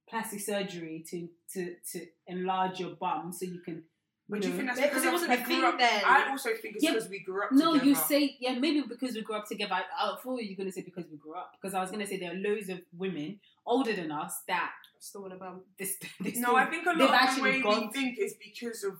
plastic 0.09 0.39
surgery 0.39 1.03
to 1.09 1.27
to 1.53 1.75
to 1.91 2.05
enlarge 2.27 2.79
your 2.79 2.91
bum 2.95 3.33
so 3.33 3.45
you 3.45 3.59
can. 3.59 3.83
But 4.31 4.41
do 4.41 4.47
you 4.47 4.53
know- 4.53 4.57
think 4.57 4.69
that's 4.69 4.79
Yeah, 4.79 4.87
because 4.87 5.03
'cause 5.03 5.09
it 5.09 5.11
wasn't 5.13 5.33
a 5.33 5.43
thing 5.45 5.63
up? 5.63 5.77
then. 5.77 6.03
I 6.05 6.29
also 6.29 6.49
think 6.55 6.75
it's 6.75 6.83
Yeah, 6.83 6.91
because 6.93 7.09
we 7.09 7.19
grew 7.19 7.43
up 7.43 7.51
No, 7.51 7.73
together. 7.73 7.85
you 7.89 7.95
say 7.95 8.37
yeah, 8.39 8.53
maybe 8.57 8.81
because 8.81 9.13
we 9.13 9.21
grew 9.21 9.35
up 9.35 9.45
together. 9.45 9.73
I, 9.73 9.83
I 9.99 10.15
thought 10.23 10.37
you 10.41 10.55
were 10.55 10.63
gonna 10.63 10.71
say 10.71 10.81
because 10.83 11.05
we 11.11 11.17
grew 11.17 11.35
up. 11.35 11.51
Because 11.59 11.73
I 11.73 11.81
was 11.81 11.91
gonna 11.91 12.07
say 12.07 12.17
there 12.17 12.31
are 12.31 12.35
loads 12.35 12.69
of 12.69 12.81
women 12.93 13.39
older 13.65 13.93
than 13.93 14.11
us 14.11 14.41
that 14.47 14.71
Still 14.99 15.21
want 15.23 15.33
a 15.33 15.37
bum. 15.37 15.61
this. 15.77 15.97
this 16.21 16.37
No, 16.37 16.55
I 16.55 16.65
think 16.65 16.83
a 16.83 16.89
they've 16.91 16.97
lot 16.99 17.05
of 17.05 17.09
the 17.11 17.21
actually 17.21 17.63
way 17.63 17.79
we 17.81 17.87
think 17.91 18.17
is 18.19 18.35
because 18.35 18.83
of, 18.83 18.93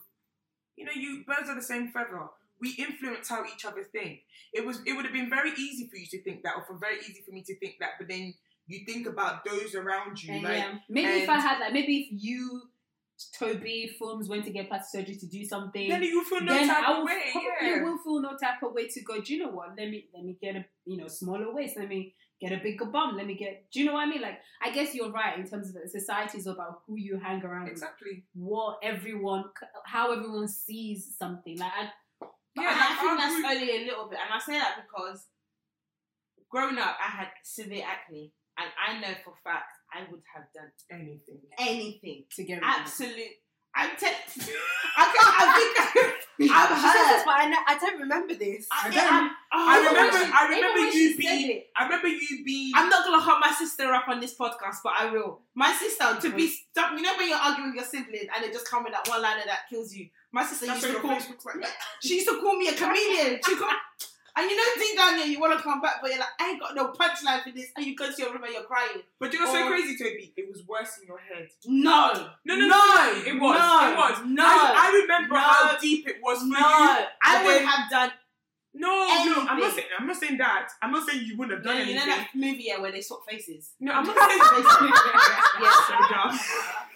you 0.76 0.84
know, 0.86 0.92
you 0.94 1.24
birds 1.26 1.48
are 1.50 1.56
the 1.56 1.62
same 1.62 1.92
feather. 1.92 2.28
We 2.60 2.72
influence 2.72 3.30
how 3.30 3.44
each 3.46 3.66
other 3.66 3.84
think. 3.84 4.20
It 4.54 4.66
was, 4.66 4.82
it 4.86 4.94
would 4.94 5.06
have 5.06 5.14
been 5.14 5.30
very 5.30 5.52
easy 5.54 5.88
for 5.90 5.96
you 5.98 6.06
to 6.08 6.22
think 6.24 6.44
that, 6.44 6.56
or 6.58 6.64
for 6.66 6.78
very 6.78 7.00
easy 7.00 7.22
for 7.26 7.32
me 7.32 7.42
to 7.44 7.58
think 7.60 7.76
that. 7.80 7.92
But 7.98 8.08
then 8.08 8.34
you 8.68 8.86
think 8.86 9.08
about 9.08 9.44
those 9.46 9.74
around 9.76 10.22
you, 10.24 10.34
And, 10.34 10.44
like 10.44 10.58
yeah, 10.58 10.78
maybe 10.90 11.24
if 11.24 11.30
I 11.30 11.40
had 11.40 11.60
like 11.60 11.74
maybe 11.74 12.02
if 12.02 12.24
you, 12.24 12.62
Toby, 13.38 13.92
Films 14.00 14.28
went 14.30 14.46
to 14.46 14.52
get 14.52 14.68
plastic 14.70 15.02
surgery 15.02 15.16
to 15.18 15.26
do 15.28 15.44
something. 15.46 15.90
then 15.90 16.04
you 16.04 16.24
feel 16.24 16.42
no 16.42 16.54
then 16.54 16.68
type 16.68 16.84
I 16.88 16.92
of 16.92 16.98
will 17.00 17.06
way. 17.06 17.22
probably 17.32 17.68
Yeah. 17.70 17.84
will 17.84 17.98
feel 18.00 18.22
no 18.22 18.38
type 18.38 18.62
of 18.64 18.74
way 18.74 18.88
to 18.88 19.02
go. 19.02 19.22
Do 19.22 19.34
you 19.34 19.44
know 19.46 19.52
what? 19.52 19.70
Let 19.78 19.90
me 19.90 20.06
let 20.14 20.24
me 20.24 20.38
get 20.42 20.56
a 20.56 20.66
you 20.86 20.98
know 20.98 21.08
smaller 21.08 21.54
waist. 21.54 21.78
Let 21.78 21.88
me 21.90 22.14
get 22.40 22.52
a 22.52 22.58
bigger 22.58 22.86
bum. 22.86 23.16
Let 23.18 23.28
me 23.28 23.36
get. 23.36 23.70
Do 23.72 23.80
you 23.80 23.86
know 23.86 23.94
what 23.94 24.08
I 24.08 24.10
mean? 24.10 24.22
Like 24.22 24.40
I 24.62 24.72
guess 24.72 24.94
you're 24.96 25.12
right 25.12 25.38
in 25.38 25.48
terms 25.48 25.70
of 25.76 25.90
society 25.90 26.38
is 26.40 26.48
about 26.48 26.82
who 26.88 26.98
you 26.98 27.20
hang 27.20 27.44
around 27.44 27.64
with, 27.64 27.74
Exactly. 27.74 28.24
what 28.34 28.80
everyone, 28.84 29.46
how 29.86 30.12
everyone 30.12 30.48
sees 30.48 31.16
something. 31.18 31.58
Like 31.60 31.72
I, 31.72 31.90
Yeah, 32.56 32.64
I, 32.64 32.90
like, 32.90 33.00
think 33.00 33.12
our 33.12 33.18
that's 33.18 33.46
only 33.62 33.84
a 33.84 33.86
little 33.86 34.10
bit, 34.10 34.20
and 34.24 34.34
I 34.34 34.40
say 34.40 34.54
that 34.58 34.76
because 34.86 35.28
growing 36.50 36.78
up, 36.78 36.98
I 37.00 37.10
had 37.10 37.28
severe 37.44 37.86
acne, 37.86 38.34
and 38.58 38.68
I 38.88 39.00
know 39.00 39.14
for 39.24 39.34
fact 39.44 39.78
I 39.94 40.02
would 40.10 40.22
have 40.34 40.46
done 40.56 40.72
Anything. 40.90 41.40
anything, 41.60 42.24
to 42.36 42.44
get 42.44 42.56
rid 42.56 42.64
of 42.64 42.70
it. 42.70 42.80
absolute. 42.82 43.36
I'm 43.74 43.90
te- 43.96 44.06
I, 44.06 44.12
I 44.98 45.46
think 45.56 45.72
I, 45.80 45.84
I've 46.52 46.70
heard. 46.70 47.24
but 47.26 47.36
I, 47.40 47.50
know, 47.50 47.58
I 47.68 47.78
don't 47.80 48.02
remember 48.02 48.34
this. 48.34 48.68
I, 48.70 48.90
I 48.90 48.92
don't- 48.92 49.32
oh, 49.54 49.70
I 49.70 49.78
remember. 49.88 50.18
I 50.36 50.48
remember 50.50 50.92
you 50.98 51.16
being. 51.18 51.52
it, 51.52 51.68
I 51.78 51.84
remember 51.86 52.10
you 52.10 52.44
being. 52.44 52.74
I'm 52.76 52.90
not 52.90 53.06
gonna 53.06 53.22
hurt 53.24 53.40
my 53.40 53.54
sister 53.58 53.86
up 53.94 54.10
on 54.10 54.20
this 54.20 54.36
podcast, 54.36 54.78
but 54.84 54.92
I 55.00 55.10
will. 55.12 55.40
My 55.56 55.72
sister 55.72 56.04
to 56.20 56.36
be 56.36 56.48
stuck. 56.50 56.92
You 56.92 57.02
know 57.02 57.16
when 57.18 57.30
you're 57.30 57.38
arguing 57.38 57.70
with 57.70 57.76
your 57.78 57.86
sibling 57.86 58.28
and 58.36 58.44
they 58.44 58.52
just 58.52 58.70
come 58.70 58.84
with 58.84 58.92
that 58.92 59.08
one 59.08 59.22
liner 59.22 59.44
that 59.46 59.62
kills 59.70 59.94
you. 59.96 60.08
My 60.34 60.44
sister 60.46 60.66
That's 60.66 60.82
used 60.84 60.96
to 60.96 61.02
call. 61.02 61.12
like. 61.12 61.70
She 62.02 62.16
used 62.16 62.28
to 62.28 62.40
call 62.42 62.58
me 62.58 62.68
a 62.68 62.74
chameleon. 62.74 63.40
She 63.46 63.56
called, 63.56 63.72
and 64.36 64.50
you 64.50 64.56
know 64.58 64.64
deep 64.78 64.98
down 64.98 65.18
here 65.18 65.26
you 65.28 65.40
want 65.40 65.58
to 65.58 65.64
come 65.64 65.82
back, 65.82 65.96
but 66.02 66.10
you're 66.10 66.20
like, 66.20 66.30
I 66.40 66.50
ain't 66.52 66.60
got 66.62 66.76
no 66.76 66.88
punchline 66.94 67.44
for 67.44 67.52
this. 67.52 67.68
And 67.76 67.86
you 67.86 67.96
go 67.96 68.12
to 68.12 68.22
your 68.22 68.32
room 68.34 68.44
and 68.44 68.54
you're 68.54 68.64
crying. 68.64 69.02
But 69.20 69.34
you 69.34 69.40
know, 69.40 69.46
so 69.52 69.68
crazy, 69.68 69.98
Toby. 69.98 70.34
It 70.38 70.50
was 70.50 70.66
worse 70.68 70.98
in 71.02 71.08
your 71.08 71.20
head. 71.20 71.50
No, 71.66 72.12
No, 72.46 72.56
no, 72.56 72.56
no, 72.56 72.68
no, 72.68 73.14
it 73.26 73.40
was. 73.40 73.60
no, 73.60 73.92
it 73.92 73.98
was. 73.98 74.22
no, 74.28 74.44
I, 74.46 74.92
I 74.92 75.02
remember 75.02 75.36
no, 75.36 75.40
how 75.42 75.78
deep 75.80 76.08
it 76.08 76.18
was 76.24 76.40
for 76.40 76.46
no. 76.46 76.58
you. 76.60 77.06
I 77.24 77.44
would 77.46 77.62
have 77.66 77.90
done. 77.90 78.12
No, 78.74 78.88
no, 78.88 79.46
I'm 79.50 79.60
not 79.60 79.74
saying. 79.74 79.88
I'm 80.00 80.08
not 80.08 80.16
saying 80.16 80.38
that. 80.38 80.70
I'm 80.82 80.92
not 80.92 81.06
saying 81.06 81.26
you 81.26 81.36
wouldn't 81.38 81.58
have 81.58 81.66
No, 81.66 81.78
done 81.78 81.88
you 81.90 81.96
know 81.96 82.04
anything. 82.04 82.24
that 82.24 82.30
movie 82.34 82.64
yeah, 82.68 82.80
where 82.80 82.90
they 82.90 83.02
swap 83.02 83.20
faces. 83.30 83.72
No, 83.82 83.92
I'm 83.92 84.06
not 84.06 84.16
saying. 84.30 84.40
yes, 85.62 85.76
so 85.88 85.94
dumb. 86.10 86.40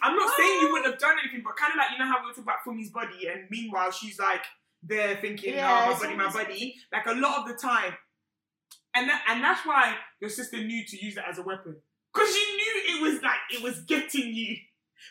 I'm 0.02 0.16
not 0.16 0.32
saying 0.38 0.62
you 0.62 0.72
wouldn't 0.72 0.90
have 0.92 1.00
done 1.00 1.18
anything, 1.22 1.42
but 1.44 1.58
kind 1.58 1.72
of 1.74 1.78
like 1.78 1.92
you 1.92 1.98
know 2.00 2.06
how 2.10 2.22
we 2.22 2.28
were 2.28 2.32
talking 2.32 2.44
about 2.44 2.64
Fumi's 2.64 2.92
body, 2.92 3.28
and 3.28 3.50
meanwhile 3.50 3.92
she's 3.92 4.18
like 4.18 4.44
there 4.86 5.16
thinking, 5.18 5.54
oh, 5.54 5.58
Yeah, 5.58 5.82
"Oh, 5.84 5.86
my 5.88 5.92
it's 5.92 6.02
body, 6.02 6.16
my 6.16 6.24
always- 6.26 6.36
body." 6.48 6.76
Like 6.92 7.06
a 7.08 7.14
lot 7.14 7.40
of 7.42 7.48
the 7.48 7.56
time, 7.56 7.94
and 8.96 9.10
that, 9.10 9.24
and 9.30 9.44
that's 9.44 9.66
why 9.66 9.96
your 10.22 10.30
sister 10.30 10.58
knew 10.58 10.86
to 10.86 11.06
use 11.06 11.16
that 11.16 11.28
as 11.30 11.38
a 11.38 11.44
weapon 11.44 11.76
because 12.14 12.34
she 12.34 12.56
knew 12.56 12.98
it 12.98 13.02
was 13.02 13.22
like 13.22 13.40
it 13.52 13.62
was 13.64 13.82
getting 13.82 14.34
you. 14.34 14.56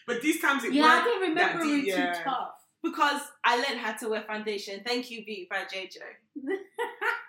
But 0.07 0.23
these 0.23 0.41
times 0.41 0.65
it 0.65 0.73
Yeah, 0.73 0.85
I 0.85 0.87
weren't. 0.95 1.05
don't 1.05 1.21
remember 1.29 1.59
that 1.59 1.63
deep, 1.65 1.85
it 1.85 1.89
yeah. 1.89 2.13
too 2.15 2.25
tough. 2.25 2.51
because 2.83 3.21
I 3.45 3.57
learned 3.57 3.81
how 3.81 3.93
to 3.93 4.09
wear 4.09 4.23
foundation. 4.23 4.83
Thank 4.85 5.11
you, 5.11 5.25
Beauty 5.25 5.47
by 5.51 5.65
JJ. 5.65 5.99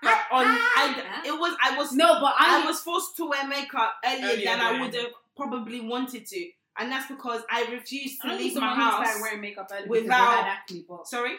But 0.01 0.19
on, 0.31 0.45
I, 0.45 1.23
it 1.25 1.31
was 1.39 1.55
I 1.63 1.75
was 1.77 1.91
No, 1.93 2.19
but 2.19 2.35
I, 2.37 2.61
I 2.61 2.65
was 2.67 2.79
forced 2.81 3.15
to 3.17 3.25
wear 3.27 3.47
makeup 3.47 3.95
earlier, 4.05 4.25
Earlier 4.33 4.45
than 4.45 4.59
I 4.61 4.79
would 4.79 4.93
have 4.93 5.07
probably 5.35 5.81
wanted 5.81 6.25
to, 6.27 6.49
and 6.77 6.91
that's 6.91 7.07
because 7.07 7.41
I 7.49 7.65
refused 7.71 8.21
to 8.21 8.27
don't 8.29 8.37
leave 8.37 8.55
my 8.55 8.75
house. 8.75 9.03
started 9.03 9.21
wearing 9.21 9.41
makeup 9.41 9.67
early 9.73 9.87
without- 9.89 10.29
because 10.37 10.45
acne, 10.45 10.85
but 10.87 11.07
Sorry. 11.07 11.35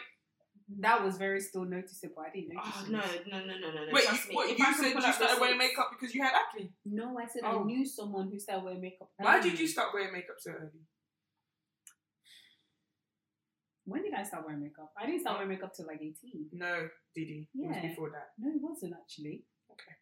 That 0.79 1.03
was 1.03 1.17
very 1.17 1.39
still 1.39 1.63
noticeable. 1.65 2.19
I 2.27 2.29
didn't 2.35 2.53
notice. 2.53 2.71
Oh 2.75 2.85
no 2.89 2.99
no 2.99 3.45
no 3.45 3.55
no 3.57 3.69
no 3.71 3.85
no! 3.85 3.91
Wait, 3.93 4.03
trust 4.03 4.23
you, 4.25 4.29
me. 4.29 4.35
what, 4.35 4.49
If 4.49 4.59
you 4.59 4.65
I 4.65 4.73
said 4.73 4.93
you 4.93 5.01
started 5.01 5.39
wearing 5.39 5.57
receipts- 5.57 5.77
makeup 5.77 5.89
because 5.97 6.13
you 6.15 6.21
had 6.23 6.33
acne. 6.35 6.73
No, 6.85 7.17
I 7.17 7.25
said 7.25 7.41
Oh. 7.45 7.61
I 7.61 7.63
knew 7.63 7.85
someone 7.85 8.29
who 8.31 8.37
started 8.39 8.63
wearing 8.65 8.81
makeup. 8.81 9.09
Why 9.17 9.37
early. 9.39 9.49
did 9.51 9.59
you 9.59 9.67
start 9.67 9.93
wearing 9.93 10.11
makeup 10.11 10.35
so 10.39 10.51
early? 10.51 10.81
When 13.85 14.03
did 14.03 14.13
I 14.13 14.23
start 14.23 14.43
wearing 14.45 14.61
makeup? 14.61 14.91
I 15.01 15.05
didn't 15.05 15.21
start 15.21 15.37
wearing 15.37 15.49
makeup 15.49 15.73
till 15.73 15.87
like 15.87 16.01
eighteen. 16.01 16.49
No, 16.51 16.89
Didi. 17.15 17.47
It 17.55 17.67
was 17.67 17.75
Yeah. 17.77 17.87
before 17.87 18.09
that. 18.09 18.33
No, 18.37 18.49
it 18.51 18.61
wasn't 18.61 18.93
actually. 18.99 19.45
Okay. 19.71 19.95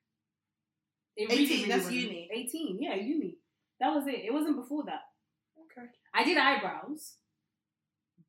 It 1.18 1.32
18, 1.32 1.70
that's 1.70 1.84
wasn't. 1.86 1.96
uni. 2.02 2.30
18, 2.34 2.78
yeah, 2.82 2.96
uni. 2.96 3.38
That 3.80 3.94
was 3.94 4.06
it. 4.08 4.26
It 4.26 4.34
wasn't 4.34 4.58
before 4.58 4.84
that. 4.86 5.02
Okay. 5.58 5.88
I 6.14 6.24
did 6.26 6.38
eyebrows, 6.38 7.18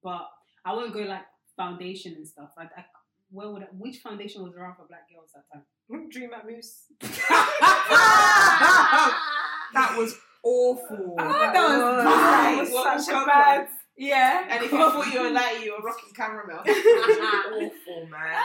but 0.03 0.29
I 0.65 0.73
wouldn't 0.75 0.95
go 0.95 1.01
like 1.01 1.25
foundation 1.57 2.15
and 2.15 2.27
stuff. 2.27 2.51
Like, 2.57 2.71
I 2.77 2.85
where 3.31 3.51
would 3.51 3.63
I, 3.63 3.67
which 3.77 3.99
foundation 3.99 4.43
was 4.43 4.55
around 4.55 4.77
for 4.77 4.87
black 4.87 5.09
girls 5.11 5.31
that 5.35 5.45
time? 5.53 5.65
Dream 6.11 6.31
Matte 6.31 6.47
Mousse. 6.49 6.85
that 9.75 9.95
was 9.97 10.17
awful. 10.43 11.17
Oh, 11.19 11.29
that 11.29 11.53
was 11.55 12.05
that 12.05 12.05
bad. 12.05 12.59
was 12.61 12.71
What 12.71 13.01
such 13.01 13.13
a 13.15 13.17
was 13.19 13.27
bad. 13.27 13.69
Yeah. 13.97 14.47
And 14.49 14.65
if 14.65 14.73
you 14.73 14.79
thought 14.91 15.13
you 15.13 15.23
were 15.23 15.31
light, 15.31 15.61
you 15.65 15.73
were 15.73 15.83
rocking 15.83 16.13
caramel. 16.15 16.61
awful, 16.61 18.07
man. 18.09 18.37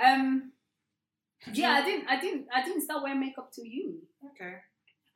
um, 0.00 0.52
yeah, 1.52 1.72
I 1.72 1.84
didn't, 1.84 2.08
I 2.08 2.20
didn't, 2.20 2.46
I 2.54 2.62
didn't 2.64 2.82
start 2.82 3.02
wearing 3.02 3.20
makeup 3.20 3.50
till 3.52 3.64
uni. 3.64 4.00
Okay. 4.30 4.54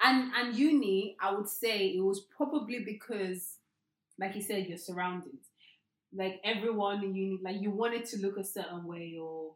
And 0.05 0.31
and 0.35 0.55
uni, 0.55 1.17
I 1.21 1.33
would 1.35 1.49
say 1.49 1.87
it 1.89 2.03
was 2.05 2.21
probably 2.37 2.81
because, 2.85 3.57
like 4.19 4.35
you 4.35 4.43
said, 4.43 4.67
your 4.67 4.77
surroundings. 4.77 5.46
Like 6.17 6.41
everyone 6.45 7.05
in 7.05 7.15
uni, 7.15 7.39
like 7.43 7.61
you 7.61 7.71
wanted 7.71 8.07
to 8.07 8.19
look 8.19 8.39
a 8.39 8.45
certain 8.45 8.87
way, 8.87 9.19
or 9.21 9.53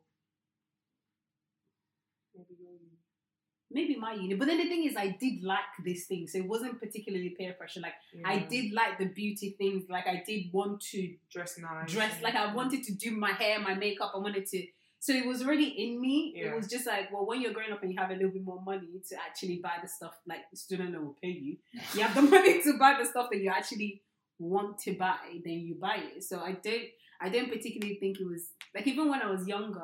maybe 3.71 3.97
my 3.97 4.15
uni. 4.15 4.35
But 4.35 4.49
then 4.49 4.59
the 4.59 4.69
thing 4.69 4.85
is, 4.85 4.97
I 4.97 5.17
did 5.19 5.43
like 5.43 5.59
this 5.85 6.07
thing, 6.07 6.27
so 6.27 6.39
it 6.39 6.47
wasn't 6.47 6.81
particularly 6.81 7.31
peer 7.31 7.55
pressure. 7.55 7.81
Like 7.81 7.95
I 8.25 8.39
did 8.39 8.73
like 8.73 8.99
the 8.99 9.07
beauty 9.07 9.55
things. 9.57 9.85
Like 9.89 10.07
I 10.07 10.23
did 10.27 10.53
want 10.53 10.81
to 10.93 11.15
dress 11.33 11.59
nice. 11.59 11.91
dress. 11.91 12.23
Like 12.23 12.35
I 12.35 12.53
wanted 12.53 12.83
to 12.85 12.95
do 12.95 13.13
my 13.13 13.33
hair, 13.33 13.59
my 13.61 13.75
makeup. 13.75 14.13
I 14.15 14.19
wanted 14.19 14.47
to. 14.47 14.67
So 15.03 15.15
it 15.15 15.25
was 15.25 15.43
already 15.43 15.65
in 15.65 15.99
me. 15.99 16.35
Yeah. 16.37 16.49
It 16.49 16.57
was 16.57 16.67
just 16.67 16.87
like, 16.87 17.11
well, 17.11 17.25
when 17.25 17.41
you're 17.41 17.55
growing 17.55 17.73
up 17.73 17.83
and 17.83 17.91
you 17.91 17.99
have 17.99 18.11
a 18.11 18.15
little 18.15 18.33
bit 18.33 18.45
more 18.45 18.61
money 18.61 19.01
to 19.09 19.17
actually 19.17 19.57
buy 19.63 19.77
the 19.81 19.89
stuff, 19.89 20.13
like 20.29 20.41
the 20.51 20.59
student 20.59 20.93
loan 20.93 21.07
will 21.07 21.17
pay 21.23 21.31
you. 21.31 21.57
You 21.95 22.03
have 22.03 22.15
the 22.15 22.23
money 22.37 22.63
to 22.63 22.77
buy 22.79 22.97
the 23.01 23.09
stuff 23.09 23.29
that 23.33 23.39
you 23.41 23.49
actually 23.49 24.03
want 24.41 24.79
to 24.81 24.95
buy, 24.95 25.19
then 25.45 25.61
you 25.61 25.77
buy 25.81 25.99
it. 26.17 26.25
So 26.25 26.41
I 26.41 26.53
don't, 26.53 26.89
I 27.21 27.29
don't 27.29 27.53
particularly 27.53 27.97
think 28.01 28.19
it 28.19 28.27
was 28.27 28.49
like 28.75 28.87
even 28.87 29.09
when 29.09 29.23
I 29.23 29.31
was 29.31 29.47
younger, 29.47 29.81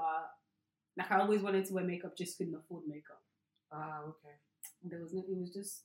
like 0.99 1.11
I 1.11 1.21
always 1.21 1.42
wanted 1.42 1.66
to 1.66 1.75
wear 1.75 1.85
makeup, 1.85 2.16
just 2.16 2.38
couldn't 2.38 2.55
afford 2.55 2.85
makeup. 2.88 3.23
Ah, 3.73 4.01
okay. 4.09 4.35
There 4.83 5.01
was 5.01 5.12
no, 5.12 5.21
it 5.21 5.38
was 5.38 5.53
just 5.53 5.83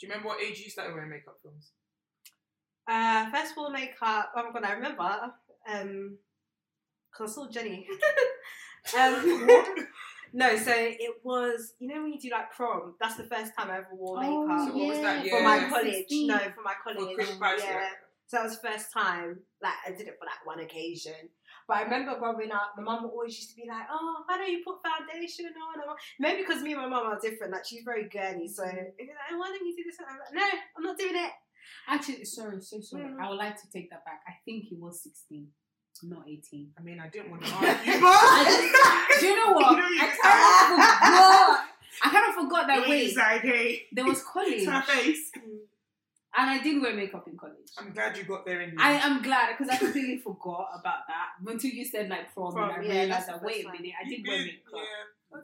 Do 0.00 0.06
you 0.06 0.12
remember 0.12 0.28
what 0.28 0.42
age 0.42 0.60
you 0.60 0.70
started 0.70 0.94
wearing 0.94 1.10
makeup 1.10 1.36
films? 1.42 1.72
Uh, 2.88 3.30
first 3.30 3.52
of 3.52 3.58
all, 3.58 3.70
makeup. 3.70 4.32
Oh 4.34 4.44
my 4.44 4.50
god, 4.50 4.64
I 4.64 4.72
remember. 4.72 5.32
Um, 5.70 6.16
because 7.12 7.32
I 7.32 7.34
saw 7.34 7.50
Jenny. 7.50 7.86
um, 8.98 9.48
no, 10.32 10.56
so 10.56 10.72
it 10.74 11.16
was. 11.24 11.74
You 11.78 11.88
know 11.88 12.02
when 12.02 12.12
you 12.12 12.20
do 12.20 12.30
like 12.30 12.52
prom. 12.52 12.94
That's 13.00 13.16
the 13.16 13.24
first 13.24 13.52
time 13.58 13.70
I 13.70 13.78
ever 13.78 13.88
wore 13.92 14.18
Oh, 14.22 14.46
makeup 14.46 14.68
So 14.68 14.76
what 14.76 14.88
was 14.88 14.98
that? 15.00 15.26
for 15.28 15.42
my 15.42 15.68
college. 15.68 15.94
16. 15.94 16.26
No, 16.26 16.38
for 16.38 16.62
my 16.62 16.74
college. 16.82 17.14
Chris 17.16 17.36
Price, 17.36 17.60
yeah. 17.64 17.70
yeah. 17.70 17.88
So 18.26 18.36
that 18.36 18.44
was 18.44 18.58
the 18.60 18.68
first 18.68 18.92
time. 18.92 19.40
Like 19.62 19.74
I 19.86 19.90
did 19.90 20.06
it 20.08 20.16
for 20.18 20.26
like 20.26 20.44
one 20.46 20.60
occasion. 20.60 21.28
But 21.66 21.76
I 21.78 21.82
remember 21.82 22.18
growing 22.18 22.50
up, 22.50 22.74
my 22.76 22.82
mum 22.82 23.04
always 23.06 23.36
used 23.36 23.50
to 23.50 23.56
be 23.56 23.68
like, 23.68 23.86
"Oh, 23.90 24.22
why 24.26 24.38
don't 24.38 24.50
you 24.50 24.62
put 24.64 24.78
foundation 24.82 25.46
on?" 25.46 25.88
Or- 25.88 25.96
Maybe 26.18 26.42
because 26.42 26.62
me 26.62 26.72
and 26.72 26.82
my 26.82 26.88
mum 26.88 27.06
are 27.06 27.18
different. 27.20 27.52
Like 27.52 27.64
she's 27.66 27.82
very 27.84 28.08
gurney, 28.08 28.48
so 28.48 28.64
it'd 28.64 28.76
like, 28.98 29.38
"Why 29.38 29.48
don't 29.48 29.66
you 29.66 29.76
do 29.76 29.84
this?" 29.84 29.98
And 29.98 30.08
I'm 30.10 30.18
like, 30.18 30.34
"No, 30.34 30.58
I'm 30.76 30.82
not 30.82 30.98
doing 30.98 31.16
it." 31.16 31.30
actually 31.88 32.24
sorry, 32.24 32.60
so 32.62 32.80
sorry. 32.80 33.04
Mm. 33.04 33.20
I 33.20 33.28
would 33.28 33.36
like 33.38 33.60
to 33.60 33.70
take 33.72 33.90
that 33.90 34.04
back. 34.04 34.22
I 34.26 34.32
think 34.44 34.72
it 34.72 34.78
was 34.80 35.02
sixteen, 35.02 35.48
not 36.02 36.28
eighteen. 36.28 36.72
I 36.78 36.82
mean, 36.82 37.00
I 37.00 37.08
didn't 37.08 37.30
want 37.30 37.44
to 37.44 37.52
argue, 37.54 37.92
I 37.92 39.08
but 39.10 39.20
Do 39.20 39.26
you 39.26 39.36
know 39.36 39.52
what? 39.56 39.70
You 39.72 39.76
know, 39.82 39.88
you- 39.88 40.00
I 40.02 40.08
kind 40.22 40.40
of 40.72 40.78
forgot. 40.78 41.66
I 42.02 42.10
kind 42.10 42.28
of 42.28 42.34
forgot 42.44 42.66
that 42.68 42.80
Wait, 42.82 42.88
wait, 42.88 43.16
like, 43.16 43.40
hey, 43.42 43.82
there 43.92 44.04
was 44.04 44.22
college, 44.22 44.52
it's 44.54 44.66
my 44.66 44.82
and. 46.38 46.50
I 46.50 46.62
did 46.62 46.80
wear 46.80 46.94
makeup 46.94 47.26
in 47.28 47.36
college. 47.36 47.56
I'm 47.78 47.92
glad 47.92 48.16
you 48.16 48.24
got 48.24 48.46
there 48.46 48.60
in 48.60 48.74
the 48.74 48.80
I 48.82 48.92
am 48.92 49.20
glad 49.22 49.56
because 49.58 49.68
I 49.68 49.76
completely 49.76 50.18
forgot 50.18 50.68
about 50.78 51.00
that 51.08 51.28
until 51.52 51.70
you 51.70 51.84
said 51.84 52.08
like 52.08 52.32
prom, 52.32 52.52
Prom, 52.52 52.70
and 52.70 52.80
I 52.80 52.84
yeah, 52.84 53.00
realized 53.02 53.10
that's 53.28 53.40
that 53.40 53.42
wait 53.42 53.64
a 53.66 53.72
minute, 53.72 53.92
I 54.00 54.08
You 54.08 54.16
did 54.18 54.26
wear 54.28 54.38
makeup 54.38 54.72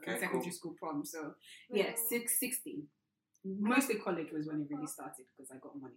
Yeah. 0.07 0.12
in 0.14 0.21
secondary 0.21 0.42
cool. 0.45 0.53
school 0.53 0.75
prom. 0.79 1.05
So 1.05 1.35
yeah, 1.71 1.90
six, 2.09 2.38
16. 2.40 2.85
Mostly 3.45 3.97
college 3.97 4.29
was 4.33 4.47
when 4.47 4.61
it 4.62 4.69
really 4.71 4.87
started 4.87 5.27
because 5.37 5.51
I 5.53 5.57
got 5.59 5.79
money. 5.81 5.95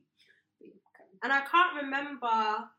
But 0.60 0.67
yeah, 0.67 0.74
okay. 0.93 1.10
And 1.24 1.34
I 1.34 1.41
can't 1.41 1.84
remember 1.84 2.69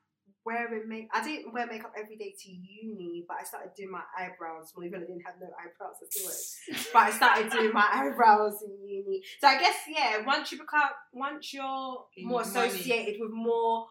wearing 0.50 0.88
make. 0.88 1.08
I 1.12 1.22
didn't 1.22 1.52
wear 1.52 1.66
makeup 1.66 1.92
every 2.00 2.16
day 2.16 2.34
to 2.42 2.50
uni, 2.50 3.24
but 3.28 3.36
I 3.40 3.44
started 3.44 3.70
doing 3.76 3.90
my 3.90 4.02
eyebrows. 4.18 4.72
Well, 4.76 4.84
even 4.86 5.02
I 5.02 5.06
didn't 5.06 5.22
have 5.24 5.36
no 5.40 5.46
eyebrows, 5.46 5.96
I 6.02 6.06
still 6.10 6.30
it. 6.30 6.86
But 6.92 7.02
I 7.02 7.10
started 7.10 7.50
doing 7.52 7.72
my 7.72 7.88
eyebrows 7.92 8.62
in 8.62 8.72
uni. 8.88 9.22
So 9.40 9.46
I 9.48 9.58
guess 9.58 9.76
yeah, 9.88 10.24
once 10.26 10.50
you 10.52 10.58
become, 10.58 10.90
once 11.12 11.52
you're 11.54 12.04
In 12.16 12.26
more 12.28 12.40
money. 12.40 12.50
associated 12.50 13.20
with 13.20 13.30
more 13.32 13.86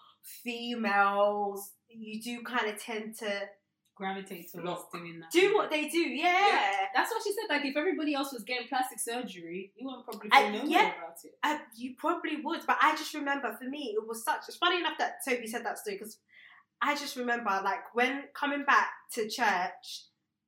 females, 0.64 1.72
you 1.90 2.22
do 2.22 2.44
kind 2.44 2.68
of 2.70 2.82
tend 2.82 3.16
to 3.20 3.42
Gravitate 3.96 4.50
towards 4.50 4.66
Look. 4.66 4.92
doing 4.94 5.20
that. 5.20 5.30
do 5.30 5.54
what 5.56 5.70
they 5.70 5.90
do. 5.90 6.00
Yeah. 6.00 6.72
That's 6.96 7.12
what 7.12 7.22
she 7.22 7.34
said. 7.34 7.54
Like 7.54 7.66
if 7.66 7.76
everybody 7.76 8.14
else 8.14 8.32
was 8.32 8.44
getting 8.46 8.66
plastic 8.70 8.98
surgery, 8.98 9.74
you 9.76 9.86
wouldn't 9.86 10.06
probably 10.06 10.30
I- 10.32 10.50
feel 10.54 10.64
no 10.64 10.70
yeah. 10.70 10.92
about 10.96 11.18
it. 11.26 11.32
Uh, 11.44 11.58
you 11.76 11.96
probably 11.98 12.38
would, 12.42 12.62
but 12.66 12.78
I 12.82 12.96
just 12.96 13.14
remember 13.14 13.54
for 13.62 13.66
me 13.68 13.94
it 13.98 14.08
was 14.08 14.24
such. 14.24 14.44
It's 14.48 14.56
funny 14.56 14.78
enough 14.80 14.94
that 15.00 15.16
Toby 15.28 15.48
said 15.48 15.66
that 15.66 15.80
story 15.80 15.98
because 15.98 16.16
I 16.82 16.96
just 16.96 17.16
remember 17.16 17.50
like 17.64 17.94
when 17.94 18.24
coming 18.34 18.64
back 18.66 18.90
to 19.14 19.28
church. 19.28 20.06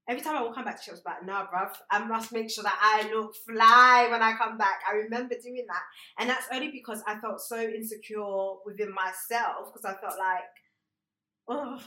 Every 0.10 0.24
time 0.24 0.36
I 0.36 0.41
would 0.41 0.56
come 0.56 0.65
back 0.65 0.82
to 0.82 0.84
church, 0.84 0.94
I 0.94 0.96
was 0.96 1.06
like, 1.06 1.26
nah, 1.26 1.46
bruv, 1.46 1.74
I 1.89 2.04
must 2.04 2.34
make 2.34 2.50
sure 2.50 2.63
that 2.63 2.78
I 2.82 3.10
look 3.13 3.34
fly 3.48 4.08
when 4.10 4.22
I 4.22 4.34
come 4.34 4.58
back. 4.58 4.82
I 4.89 4.96
remember 4.96 5.36
doing 5.41 5.65
that. 5.67 5.84
And 6.20 6.30
that's 6.30 6.48
only 6.52 6.72
because 6.72 7.04
I 7.08 7.20
felt 7.20 7.39
so 7.39 7.62
insecure 7.62 8.56
within 8.65 8.94
myself 8.94 9.72
because 9.72 9.86
I 9.86 9.94
felt 10.02 10.17
like, 10.17 10.50
oh, 11.48 11.80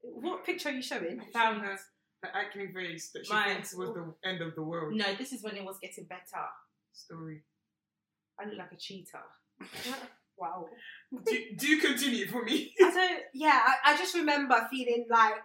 what 0.00 0.44
picture 0.46 0.68
are 0.68 0.72
you 0.72 0.80
showing? 0.80 1.20
I 1.20 1.32
found 1.32 1.60
her, 1.62 1.76
her 2.22 2.30
acne 2.32 2.72
face 2.72 3.10
that 3.14 3.26
she 3.26 3.32
Mine. 3.32 3.54
thinks 3.56 3.74
was 3.74 3.92
the 3.92 4.14
end 4.26 4.40
of 4.40 4.54
the 4.54 4.62
world. 4.62 4.94
No, 4.94 5.14
this 5.16 5.32
is 5.32 5.42
when 5.42 5.56
it 5.56 5.64
was 5.64 5.78
getting 5.82 6.04
better. 6.04 6.46
Story. 6.92 7.42
I 8.40 8.44
look 8.44 8.58
like 8.58 8.72
a 8.72 8.76
cheetah. 8.76 9.24
Wow. 10.36 10.68
Do, 11.24 11.38
do 11.56 11.80
continue 11.80 12.26
for 12.26 12.42
me. 12.44 12.74
I 12.80 12.90
don't. 12.90 13.22
Yeah, 13.32 13.60
I, 13.64 13.92
I 13.92 13.96
just 13.96 14.14
remember 14.14 14.66
feeling 14.70 15.06
like. 15.08 15.42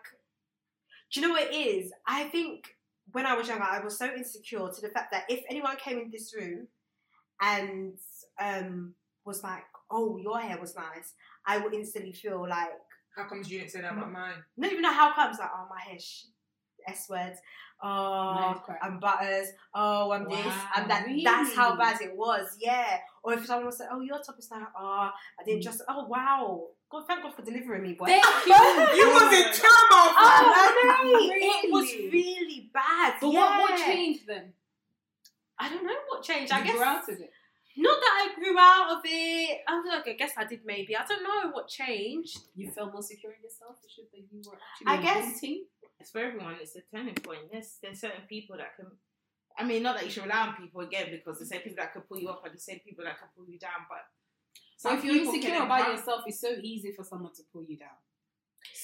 Do 1.12 1.20
you 1.22 1.28
know 1.28 1.34
what 1.34 1.52
it 1.52 1.56
is? 1.56 1.92
I 2.08 2.26
think 2.26 2.76
when 3.12 3.26
I 3.26 3.34
was 3.34 3.48
younger, 3.48 3.64
I 3.64 3.84
was 3.84 3.98
so 3.98 4.06
insecure 4.14 4.70
to 4.70 4.82
the 4.82 4.90
fact 4.90 5.12
that 5.12 5.24
if 5.30 5.44
anyone 5.50 5.76
came 5.78 5.98
in 6.00 6.12
this 6.12 6.34
room 6.36 6.68
and 7.42 7.94
um 8.40 8.94
was 9.26 9.44
like, 9.44 9.64
"Oh, 9.90 10.18
your 10.18 10.40
hair 10.40 10.60
was 10.60 10.76
nice," 10.76 11.14
I 11.46 11.58
would 11.58 11.74
instantly 11.74 12.14
feel 12.14 12.48
like, 12.48 12.70
How 13.16 13.28
comes 13.28 13.50
you 13.50 13.60
didn't 13.60 13.72
say 13.72 13.82
that 13.82 13.94
about 13.94 14.12
mine? 14.12 14.44
not 14.58 14.72
even 14.72 14.82
know 14.84 14.94
how 14.94 15.14
comes 15.14 15.40
like, 15.40 15.50
"Oh, 15.54 15.68
my 15.70 15.82
hair." 15.82 16.00
Sh- 16.00 16.26
S 16.92 17.08
words. 17.10 17.40
Oh. 17.82 18.62
I'm 18.82 19.00
butters. 19.00 19.48
Oh, 19.74 20.12
I'm 20.12 20.26
this. 20.30 20.46
Wow, 20.46 20.68
I'm 20.76 20.88
that. 20.90 21.08
That's 21.24 21.56
how 21.56 21.76
bad 21.78 22.02
it 22.02 22.16
was. 22.16 22.58
Yeah. 22.60 22.98
Or 23.24 23.34
if 23.34 23.46
someone 23.46 23.68
was 23.68 23.80
like, 23.80 23.90
"Oh, 23.92 24.02
your 24.02 24.20
top 24.20 24.36
is 24.38 24.50
like, 24.52 24.64
oh, 24.78 25.10
I 25.40 25.44
didn't 25.46 25.62
just. 25.62 25.82
Oh, 25.88 26.06
wow. 26.06 26.68
God, 26.92 27.04
thank 27.08 27.22
God 27.24 27.36
for 27.36 27.44
delivering 27.44 27.84
me, 27.84 27.94
boy. 27.94 28.08
Thank 28.08 28.24
you. 28.48 28.54
You 28.98 29.08
was 29.14 29.32
in 29.32 29.46
turmoil. 29.54 30.10
Oh, 30.18 31.30
Really? 31.30 31.46
it 31.46 31.72
was 31.72 31.94
really 32.12 32.70
bad. 32.74 33.14
But 33.22 33.32
yeah. 33.32 33.60
what, 33.60 33.72
what 33.72 33.80
changed 33.86 34.22
then? 34.28 34.54
I 35.58 35.70
don't 35.70 35.84
know 35.86 35.94
what 36.10 36.24
changed. 36.24 36.52
You 36.52 36.58
I 36.58 36.64
guess 36.64 36.74
grew 36.76 36.84
out 36.84 37.04
of 37.04 37.10
it. 37.20 37.30
not 37.78 38.00
that 38.00 38.28
I 38.32 38.36
grew 38.40 38.58
out 38.58 38.92
of 38.98 39.02
it. 39.06 39.60
I, 39.68 39.72
don't 39.72 39.86
know, 39.86 40.02
I 40.06 40.14
guess 40.14 40.32
I 40.38 40.46
did 40.46 40.62
maybe. 40.66 40.96
I 40.98 41.06
don't 41.06 41.24
know 41.24 41.52
what 41.52 41.68
changed. 41.68 42.40
You 42.56 42.72
felt 42.72 42.92
more 42.92 43.04
secure 43.04 43.34
in 43.34 43.44
yourself. 43.44 43.76
Shit 43.88 44.10
that 44.12 44.18
you 44.18 44.42
were 44.50 44.58
actually 44.58 44.88
I 44.88 45.02
guess- 45.02 45.32
wanting. 45.34 45.66
It's 46.00 46.12
for 46.12 46.20
everyone. 46.20 46.56
It's 46.62 46.76
a 46.76 46.82
turning 46.96 47.16
point. 47.16 47.52
There's 47.52 47.78
there's 47.82 48.00
certain 48.00 48.22
people 48.28 48.58
that 48.58 48.76
can. 48.76 48.86
I 49.58 49.64
mean, 49.66 49.84
not 49.84 49.96
that 49.98 50.06
you 50.06 50.12
should 50.12 50.24
rely 50.24 50.48
on 50.48 50.56
people 50.56 50.82
again 50.82 51.08
because 51.12 51.40
the 51.40 51.46
same 51.46 51.62
people 51.62 51.78
that 51.78 51.92
can 51.92 52.04
pull 52.04 52.20
you 52.20 52.30
up 52.30 52.42
are 52.46 52.52
the 52.52 52.60
same 52.60 52.80
people 52.80 53.04
that 53.04 53.20
can 53.20 53.28
pull 53.36 53.46
you 53.52 53.60
down. 53.60 53.86
But 53.90 54.06
So 54.78 54.96
if 54.98 55.04
you're 55.04 55.16
insecure 55.18 55.64
about 55.64 55.92
yourself, 55.92 56.22
it's 56.28 56.40
so 56.40 56.56
easy 56.62 56.94
for 56.94 57.04
someone 57.04 57.34
to 57.34 57.44
pull 57.52 57.66
you 57.68 57.78
down. 57.78 57.98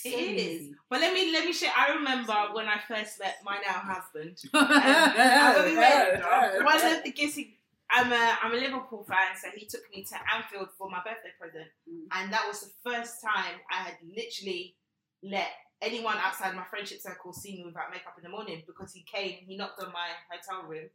It 0.03 0.11
So 0.11 0.17
is. 0.17 0.61
easy. 0.61 0.75
But 0.89 0.99
let 0.99 1.13
me 1.13 1.31
let 1.31 1.45
me 1.45 1.53
share. 1.53 1.71
I 1.75 1.93
remember 1.95 2.35
when 2.53 2.67
I 2.67 2.79
first 2.87 3.19
met 3.19 3.37
my 3.45 3.57
now 3.65 3.79
husband. 3.93 4.37
Uh, 4.53 6.61
One 6.63 6.85
of 6.85 7.03
the 7.03 7.11
gifts 7.11 7.35
he, 7.35 7.57
I'm 7.89 8.11
a 8.11 8.37
I'm 8.41 8.51
a 8.53 8.57
Liverpool 8.57 9.05
fan, 9.07 9.37
so 9.41 9.47
he 9.55 9.65
took 9.65 9.81
me 9.93 10.03
to 10.03 10.15
Anfield 10.35 10.69
for 10.77 10.89
my 10.89 10.99
birthday 11.05 11.31
present, 11.39 11.67
Mm. 11.89 12.07
and 12.11 12.33
that 12.33 12.45
was 12.47 12.61
the 12.61 12.71
first 12.89 13.21
time 13.21 13.55
I 13.71 13.75
had 13.87 13.95
literally 14.03 14.75
let 15.23 15.47
anyone 15.85 16.17
outside 16.17 16.55
my 16.55 16.63
friendship 16.65 16.99
circle 17.01 17.31
see 17.33 17.57
me 17.57 17.63
without 17.65 17.91
makeup 17.91 18.13
in 18.17 18.23
the 18.23 18.29
morning 18.29 18.63
because 18.67 18.91
he 18.93 19.03
came, 19.03 19.37
he 19.47 19.55
knocked 19.57 19.81
on 19.81 19.91
my 19.91 20.07
hotel 20.31 20.67
room, 20.67 20.89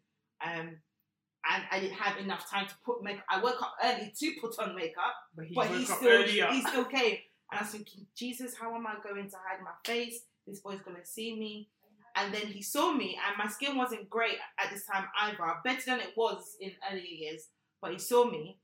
um, 0.45 0.77
and 1.51 1.63
I 1.71 1.81
didn't 1.81 1.97
have 1.97 2.19
enough 2.19 2.51
time 2.51 2.67
to 2.67 2.75
put 2.85 3.03
makeup. 3.03 3.25
I 3.31 3.43
woke 3.43 3.63
up 3.63 3.75
early 3.83 4.13
to 4.19 4.33
put 4.41 4.59
on 4.59 4.75
makeup, 4.75 5.15
But 5.35 5.47
he 5.47 5.55
but 5.55 5.69
he 5.69 5.85
still 5.85 6.09
earlier. 6.09 6.49
he 6.49 6.61
still 6.63 6.85
came, 6.85 7.17
and 7.51 7.61
I 7.61 7.63
was 7.63 7.71
thinking, 7.71 8.07
Jesus, 8.15 8.55
how 8.61 8.75
am 8.75 8.87
I 8.87 8.95
going 9.03 9.31
to 9.31 9.37
hide 9.37 9.63
my 9.63 9.71
face? 9.85 10.21
This 10.47 10.61
boy's 10.61 10.81
gonna 10.81 11.05
see 11.05 11.37
me. 11.39 11.69
And 12.17 12.35
then 12.35 12.49
he 12.49 12.61
saw 12.61 12.93
me, 12.93 13.17
and 13.27 13.39
my 13.39 13.49
skin 13.49 13.77
wasn't 13.77 14.11
great 14.11 14.37
at 14.59 14.71
this 14.73 14.85
time 14.85 15.05
either, 15.23 15.55
better 15.65 15.83
than 15.87 16.01
it 16.01 16.13
was 16.17 16.57
in 16.61 16.73
earlier 16.91 17.05
years. 17.05 17.47
But 17.81 17.93
he 17.93 17.99
saw 17.99 18.25
me, 18.29 18.59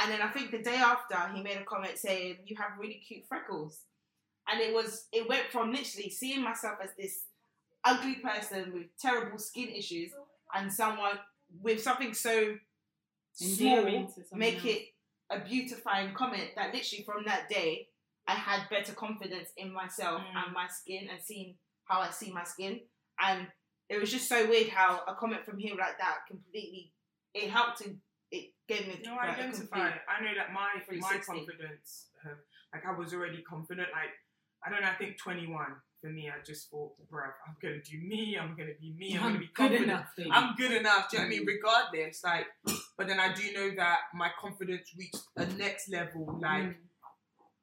and 0.00 0.10
then 0.10 0.20
I 0.20 0.28
think 0.28 0.50
the 0.50 0.58
day 0.62 0.76
after 0.76 1.16
he 1.32 1.40
made 1.42 1.56
a 1.58 1.64
comment 1.64 1.96
saying, 1.96 2.38
"You 2.44 2.56
have 2.56 2.72
really 2.78 3.00
cute 3.06 3.24
freckles," 3.28 3.84
and 4.50 4.60
it 4.60 4.72
was 4.74 5.06
it 5.12 5.28
went 5.28 5.46
from 5.50 5.70
literally 5.72 6.10
seeing 6.10 6.42
myself 6.42 6.78
as 6.82 6.90
this 6.98 7.24
ugly 7.84 8.16
person 8.16 8.72
with 8.74 8.86
terrible 9.00 9.38
skin 9.38 9.68
issues, 9.68 10.12
and 10.54 10.72
someone 10.72 11.18
with 11.62 11.82
something 11.82 12.12
so 12.14 12.56
small 13.32 13.84
make 14.34 14.56
else. 14.56 14.66
it 14.66 14.82
a 15.30 15.40
beautifying 15.40 16.14
comment 16.14 16.50
that 16.56 16.74
literally 16.74 17.04
from 17.04 17.24
that 17.26 17.48
day 17.48 17.88
I 18.26 18.32
had 18.34 18.68
better 18.68 18.92
confidence 18.92 19.50
in 19.56 19.72
myself 19.72 20.20
Mm. 20.22 20.44
and 20.44 20.52
my 20.52 20.66
skin 20.68 21.08
and 21.10 21.22
seeing 21.22 21.56
how 21.84 22.00
I 22.00 22.10
see 22.10 22.30
my 22.30 22.44
skin. 22.44 22.80
And 23.18 23.46
it 23.88 23.98
was 23.98 24.10
just 24.10 24.28
so 24.28 24.46
weird 24.48 24.68
how 24.68 25.02
a 25.06 25.14
comment 25.14 25.44
from 25.46 25.58
him 25.58 25.78
like 25.78 25.96
that 25.98 26.18
completely 26.28 26.92
it 27.34 27.48
helped 27.50 27.78
to 27.78 27.96
it 28.30 28.52
gave 28.68 28.86
me 28.86 29.00
No, 29.04 29.14
like, 29.16 29.30
identify. 29.38 29.90
I 30.08 30.22
know 30.22 30.34
that 30.36 30.52
my 30.52 30.68
my 30.98 31.18
confidence, 31.18 32.08
um, 32.24 32.36
like 32.74 32.84
I 32.84 32.92
was 32.92 33.14
already 33.14 33.42
confident. 33.42 33.88
Like 33.92 34.10
I 34.64 34.70
don't 34.70 34.82
know. 34.82 34.88
I 34.88 34.94
think 34.94 35.18
twenty 35.18 35.46
one 35.46 35.74
for 36.00 36.10
me. 36.10 36.28
I 36.28 36.42
just 36.44 36.70
thought, 36.70 36.92
bro, 37.10 37.22
I'm 37.46 37.56
gonna 37.62 37.82
do 37.82 37.98
me. 37.98 38.36
I'm 38.40 38.56
gonna 38.56 38.70
be 38.80 38.92
me. 38.98 39.14
I'm, 39.16 39.22
gonna 39.22 39.38
be 39.38 39.46
good 39.46 39.54
confident. 39.54 39.84
enough. 39.84 40.06
baby. 40.16 40.30
I'm 40.32 40.54
good 40.56 40.72
enough. 40.72 41.10
Do 41.10 41.16
you 41.16 41.22
know 41.22 41.26
what 41.28 41.34
I 41.34 41.38
mean? 41.38 41.42
Mm. 41.44 41.46
Regardless, 41.46 42.24
like, 42.24 42.46
but 42.96 43.06
then 43.08 43.20
I 43.20 43.32
do 43.34 43.52
know 43.52 43.70
that 43.76 43.98
my 44.14 44.30
confidence 44.40 44.90
reached 44.96 45.22
a 45.36 45.46
next 45.56 45.90
level. 45.90 46.38
Like, 46.40 46.62
Mm. 46.64 46.74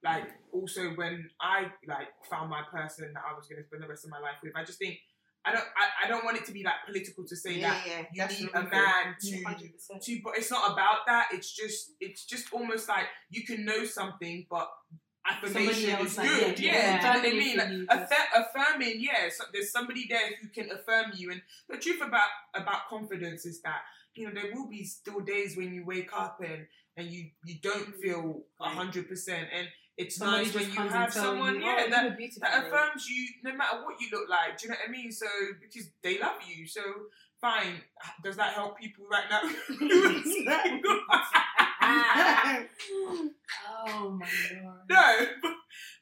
like 0.04 0.28
also 0.52 0.90
when 0.96 1.30
I 1.42 1.64
like 1.88 2.08
found 2.30 2.50
my 2.50 2.62
person 2.72 3.12
that 3.14 3.24
I 3.30 3.36
was 3.36 3.48
gonna 3.48 3.64
spend 3.64 3.84
the 3.84 3.88
rest 3.88 4.06
of 4.06 4.12
my 4.12 4.20
life 4.20 4.36
with. 4.44 4.54
I 4.56 4.64
just 4.64 4.80
think 4.80 5.00
I 5.44 5.52
don't. 5.52 5.64
I, 5.78 6.06
I 6.06 6.08
don't 6.08 6.26
want 6.26 6.38
it 6.38 6.46
to 6.46 6.52
be 6.52 6.64
like 6.64 6.76
political 6.88 7.24
to 7.26 7.36
say 7.36 7.54
yeah, 7.60 7.70
that 7.70 8.08
yeah, 8.14 8.30
you 8.32 8.40
need 8.46 8.50
a 8.54 8.64
man 8.64 9.16
to 9.22 9.44
100%. 9.44 10.02
to 10.02 10.22
but 10.24 10.38
it's 10.38 10.50
not 10.50 10.74
about 10.74 11.06
that 11.08 11.28
it's 11.32 11.52
just 11.56 11.92
it's 12.00 12.26
just 12.26 12.52
almost 12.52 12.90
like 12.90 13.06
you 13.30 13.44
can 13.46 13.64
know 13.64 13.84
something 13.86 14.48
but 14.50 14.68
affirmation 15.28 16.00
is 16.06 16.18
like, 16.18 16.30
good 16.30 16.60
yeah, 16.60 16.72
yeah, 16.72 16.78
yeah, 16.78 17.02
do 17.02 17.08
you 17.08 17.14
know 17.14 17.20
what 17.20 17.28
I 17.28 17.68
mean 17.68 17.88
like, 17.90 18.10
affirming 18.36 18.96
yeah 19.00 19.30
so 19.36 19.46
there's 19.54 19.72
somebody 19.72 20.08
there 20.10 20.20
who 20.42 20.48
can 20.50 20.72
affirm 20.72 21.12
you 21.16 21.32
and 21.32 21.42
the 21.70 21.78
truth 21.78 22.02
about 22.02 22.30
about 22.54 22.88
confidence 22.90 23.46
is 23.46 23.62
that 23.62 23.82
you 24.16 24.26
know 24.26 24.34
there 24.34 24.54
will 24.54 24.68
be 24.68 24.84
still 24.84 25.20
days 25.20 25.58
when 25.58 25.74
you 25.74 25.86
wake 25.86 26.10
up 26.16 26.40
and 26.42 26.68
and 26.98 27.08
you 27.08 27.26
you 27.44 27.56
don't 27.62 27.94
feel 27.96 28.44
a 28.62 28.70
hundred 28.70 29.10
percent 29.10 29.48
and 29.56 29.68
it's 29.98 30.18
Somebody 30.18 30.46
nice 30.46 30.54
when 30.54 30.70
you 30.70 30.92
have 30.92 31.14
someone 31.14 31.56
you, 31.56 31.62
yeah 31.62 31.86
oh, 31.88 31.90
that 31.90 32.04
you 32.04 32.10
look 32.10 32.18
beautiful 32.18 32.42
that 32.42 32.66
affirms 32.66 33.08
you 33.08 33.28
no 33.44 33.56
matter 33.56 33.78
what 33.84 34.02
you 34.02 34.08
look 34.12 34.30
like. 34.30 34.58
Do 34.58 34.66
you 34.66 34.72
know 34.72 34.78
what 34.82 34.90
I 34.90 34.92
mean? 34.92 35.12
So 35.12 35.26
because 35.62 35.90
they 36.04 36.20
love 36.20 36.36
you, 36.46 36.68
so 36.68 36.82
fine. 37.40 37.76
Does 38.22 38.36
that 38.36 38.54
help 38.54 38.78
people 38.78 39.06
right 39.10 39.24
now? 39.30 39.42
Oh 43.88 44.10
my 44.20 44.28
lord. 44.64 44.78
no, 44.90 45.26
but, 45.42 45.52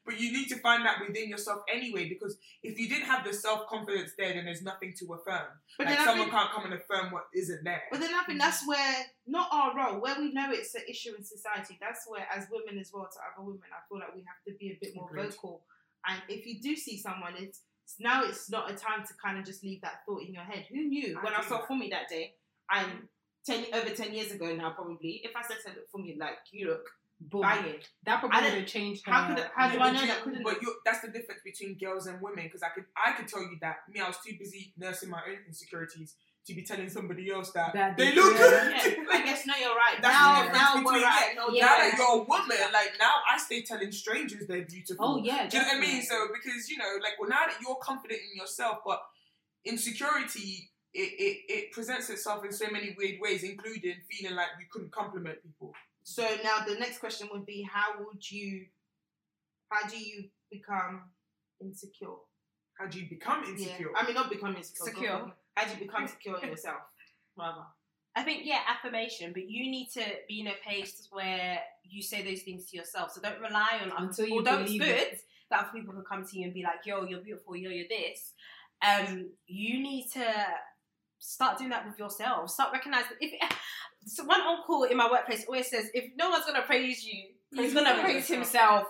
but 0.06 0.19
you 0.19 0.32
need 0.32 0.48
to 0.50 0.58
find 0.58 0.86
that 0.86 0.98
within 1.06 1.30
yourself 1.30 1.62
anyway. 1.74 2.08
Because 2.08 2.38
if 2.62 2.78
you 2.80 2.88
didn't 2.89 3.06
have 3.06 3.26
the 3.26 3.34
self 3.34 3.67
confidence 3.67 4.12
there, 4.17 4.34
then 4.34 4.46
there's 4.46 4.62
nothing 4.62 4.93
to 5.00 5.13
affirm. 5.13 5.48
But 5.78 5.88
like 5.88 5.98
then 5.98 6.06
someone 6.06 6.28
think- 6.28 6.32
can't 6.32 6.52
come 6.52 6.65
and 6.65 6.74
affirm 6.74 7.12
what 7.12 7.26
isn't 7.36 7.63
there. 7.63 7.84
But 7.91 8.00
then 8.00 8.13
I 8.13 8.24
think 8.24 8.39
that's 8.39 8.65
where 8.67 8.96
not 9.28 9.50
our 9.52 9.76
role, 9.76 10.02
where 10.02 10.15
we 10.19 10.32
know 10.34 10.50
it's 10.52 10.74
an 10.76 10.84
issue 10.89 11.13
in 11.17 11.24
society. 11.24 11.78
That's 11.82 12.06
where, 12.08 12.26
as 12.36 12.48
women 12.52 12.80
as 12.80 12.91
well, 12.93 13.10
to 13.12 13.19
other 13.19 13.46
women, 13.46 13.62
I 13.72 13.82
feel 13.89 14.00
like 14.00 14.15
we 14.15 14.22
have 14.22 14.43
to 14.48 14.58
be 14.60 14.72
a 14.72 14.78
bit 14.82 14.96
more 14.96 15.10
Agreed. 15.10 15.32
vocal. 15.34 15.62
And 16.08 16.22
if 16.30 16.46
you 16.46 16.62
do 16.62 16.76
see 16.76 16.98
someone, 16.98 17.34
it's 17.38 17.62
now 18.00 18.24
it's 18.24 18.50
not 18.50 18.72
a 18.72 18.76
time 18.76 19.06
to 19.08 19.13
kind 19.24 19.38
of 19.38 19.46
just 19.46 19.63
leave 19.63 19.82
that 19.82 20.02
thought 20.06 20.22
in 20.24 20.34
your 20.34 20.43
head. 20.43 20.65
Who 20.69 20.84
knew 20.84 21.17
I 21.19 21.24
when 21.24 21.34
I 21.34 21.41
saw 21.43 21.58
that. 21.60 21.67
Fumi 21.69 21.89
that 21.91 22.10
day, 22.10 22.34
and 22.74 23.08
ten 23.45 23.65
over 23.73 23.89
ten 23.89 24.13
years 24.13 24.32
ago 24.32 24.53
now, 24.56 24.71
probably, 24.71 25.21
if 25.23 25.32
I 25.36 25.41
said 25.43 25.58
to 25.75 25.82
Fumi 25.93 26.17
like, 26.17 26.38
"You 26.51 26.67
look 26.69 26.86
Boom. 27.19 27.41
banging," 27.41 27.79
That 28.06 28.19
probably 28.19 28.38
would 28.41 28.47
don't- 28.49 28.60
have 28.60 28.67
changed. 28.67 29.03
how 29.06 29.27
could 29.27 29.39
it- 29.39 29.51
how 29.56 29.69
do 29.69 29.79
I 29.79 29.91
know 29.91 30.01
you- 30.01 30.08
that 30.08 30.21
couldn't 30.23 30.43
But 30.43 30.62
you, 30.62 30.75
that's 30.86 31.01
the 31.01 31.10
difference 31.10 31.41
between 31.43 31.77
girls 31.77 32.08
and 32.08 32.21
women. 32.21 32.45
Because 32.45 32.63
I 32.63 32.69
could, 32.69 32.86
I 32.95 33.12
could 33.13 33.27
tell 33.27 33.41
you 33.41 33.58
that 33.62 33.77
me, 33.89 33.99
I 33.99 34.08
was 34.08 34.17
too 34.25 34.36
busy 34.39 34.73
nursing 34.77 35.10
my 35.10 35.21
own 35.27 35.39
insecurities 35.47 36.15
to 36.45 36.53
be 36.53 36.62
telling 36.62 36.89
somebody 36.89 37.32
else 37.32 37.51
that, 37.53 37.71
That 37.73 37.95
they 37.95 38.10
they- 38.10 38.15
look 38.15 38.34
yeah. 38.34 38.84
good. 38.84 38.97
yeah, 38.97 39.06
I 39.12 39.21
guess 39.23 39.45
no, 39.45 39.53
you're 39.56 39.73
right. 39.75 39.97
That's 40.01 40.13
now, 40.13 40.43
now 40.51 40.73
between 40.75 40.84
we're 40.86 41.01
right. 41.01 41.29
yeah, 41.29 41.36
No, 41.36 41.49
Yeah. 41.49 41.65
now 41.65 41.77
you're 41.77 41.91
that 41.91 41.97
you're 41.97 42.15
a 42.15 42.19
right. 42.19 42.27
woman, 42.27 42.71
like 42.73 42.91
now 42.99 43.13
I 43.29 43.38
stay 43.38 43.62
telling 43.62 43.91
strangers 43.93 44.45
they're 44.47 44.65
beautiful. 44.65 45.06
Oh 45.06 45.17
yeah. 45.23 45.47
Do 45.47 45.56
you 45.58 45.63
know 45.63 45.69
what 45.69 45.77
I 45.77 45.79
mean? 45.79 46.01
So 46.03 46.27
because 46.34 46.69
you 46.69 46.77
know, 46.77 46.97
like 47.01 47.13
well, 47.19 47.29
now 47.29 47.45
that 47.45 47.56
you're 47.62 47.75
confident 47.77 48.19
in 48.29 48.36
yourself, 48.41 48.79
but 48.86 49.01
insecurity 49.63 50.69
it, 50.93 50.99
it, 50.99 51.38
it 51.51 51.71
presents 51.71 52.10
itself 52.10 52.45
in 52.45 52.51
so 52.51 52.65
many 52.71 52.95
weird 52.97 53.19
ways, 53.19 53.43
including 53.43 53.95
feeling 54.10 54.36
like 54.36 54.47
you 54.60 54.65
couldn't 54.71 54.91
compliment 54.91 55.41
people. 55.41 55.73
So 56.03 56.23
now 56.43 56.65
the 56.67 56.75
next 56.75 56.99
question 56.99 57.29
would 57.32 57.45
be: 57.45 57.67
How 57.71 57.99
would 57.99 58.29
you? 58.29 58.65
How 59.69 59.88
do 59.88 59.97
you 59.97 60.25
become 60.51 61.03
insecure? 61.62 62.10
How 62.77 62.88
do 62.88 62.99
you 62.99 63.10
become 63.10 63.43
insecure? 63.43 63.89
Yeah. 63.93 63.99
I 63.99 64.06
mean, 64.06 64.15
not 64.15 64.29
become 64.29 64.56
insecure. 64.56 64.93
Secure. 64.93 65.19
go. 65.19 65.32
How 65.56 65.65
do 65.65 65.73
you 65.73 65.86
become 65.86 66.08
secure 66.08 66.39
in 66.43 66.49
yourself? 66.56 66.82
Rather. 67.38 67.63
I 68.15 68.21
think 68.21 68.41
yeah, 68.45 68.60
affirmation, 68.67 69.32
but 69.34 69.49
you 69.49 69.71
need 69.71 69.89
to 69.93 70.03
be 70.27 70.41
in 70.41 70.47
a 70.47 70.53
place 70.63 71.08
where 71.12 71.60
you 71.84 72.03
say 72.03 72.21
those 72.23 72.43
things 72.43 72.69
to 72.69 72.77
yourself. 72.77 73.12
So 73.12 73.21
don't 73.21 73.39
rely 73.39 73.79
on 73.82 73.91
other 73.91 74.06
Until 74.06 74.27
you 74.27 74.38
Although 74.38 74.60
it's 74.60 74.71
believe 74.71 74.82
good 74.82 74.89
it. 74.89 75.21
that 75.49 75.60
other 75.62 75.69
people 75.73 75.93
can 75.95 76.03
come 76.03 76.23
to 76.23 76.38
you 76.38 76.45
and 76.45 76.53
be 76.53 76.62
like, 76.62 76.86
"Yo, 76.86 77.06
you're 77.06 77.21
beautiful. 77.21 77.56
Yo, 77.56 77.71
you're 77.71 77.88
this." 77.89 78.34
Um, 78.86 79.32
you 79.47 79.82
need 79.82 80.10
to 80.13 80.25
start 81.23 81.57
doing 81.57 81.69
that 81.69 81.86
with 81.86 81.97
yourself. 81.97 82.49
Start 82.49 82.73
recognizing 82.73 83.17
if 83.19 83.31
so 84.05 84.25
one 84.25 84.41
uncle 84.41 84.83
in 84.83 84.97
my 84.97 85.09
workplace 85.09 85.45
always 85.47 85.69
says, 85.69 85.89
"If 85.93 86.12
no 86.17 86.29
one's 86.29 86.45
gonna 86.45 86.63
praise 86.63 87.05
you, 87.05 87.29
he's 87.55 87.73
gonna 87.73 88.01
praise 88.01 88.27
himself." 88.27 88.88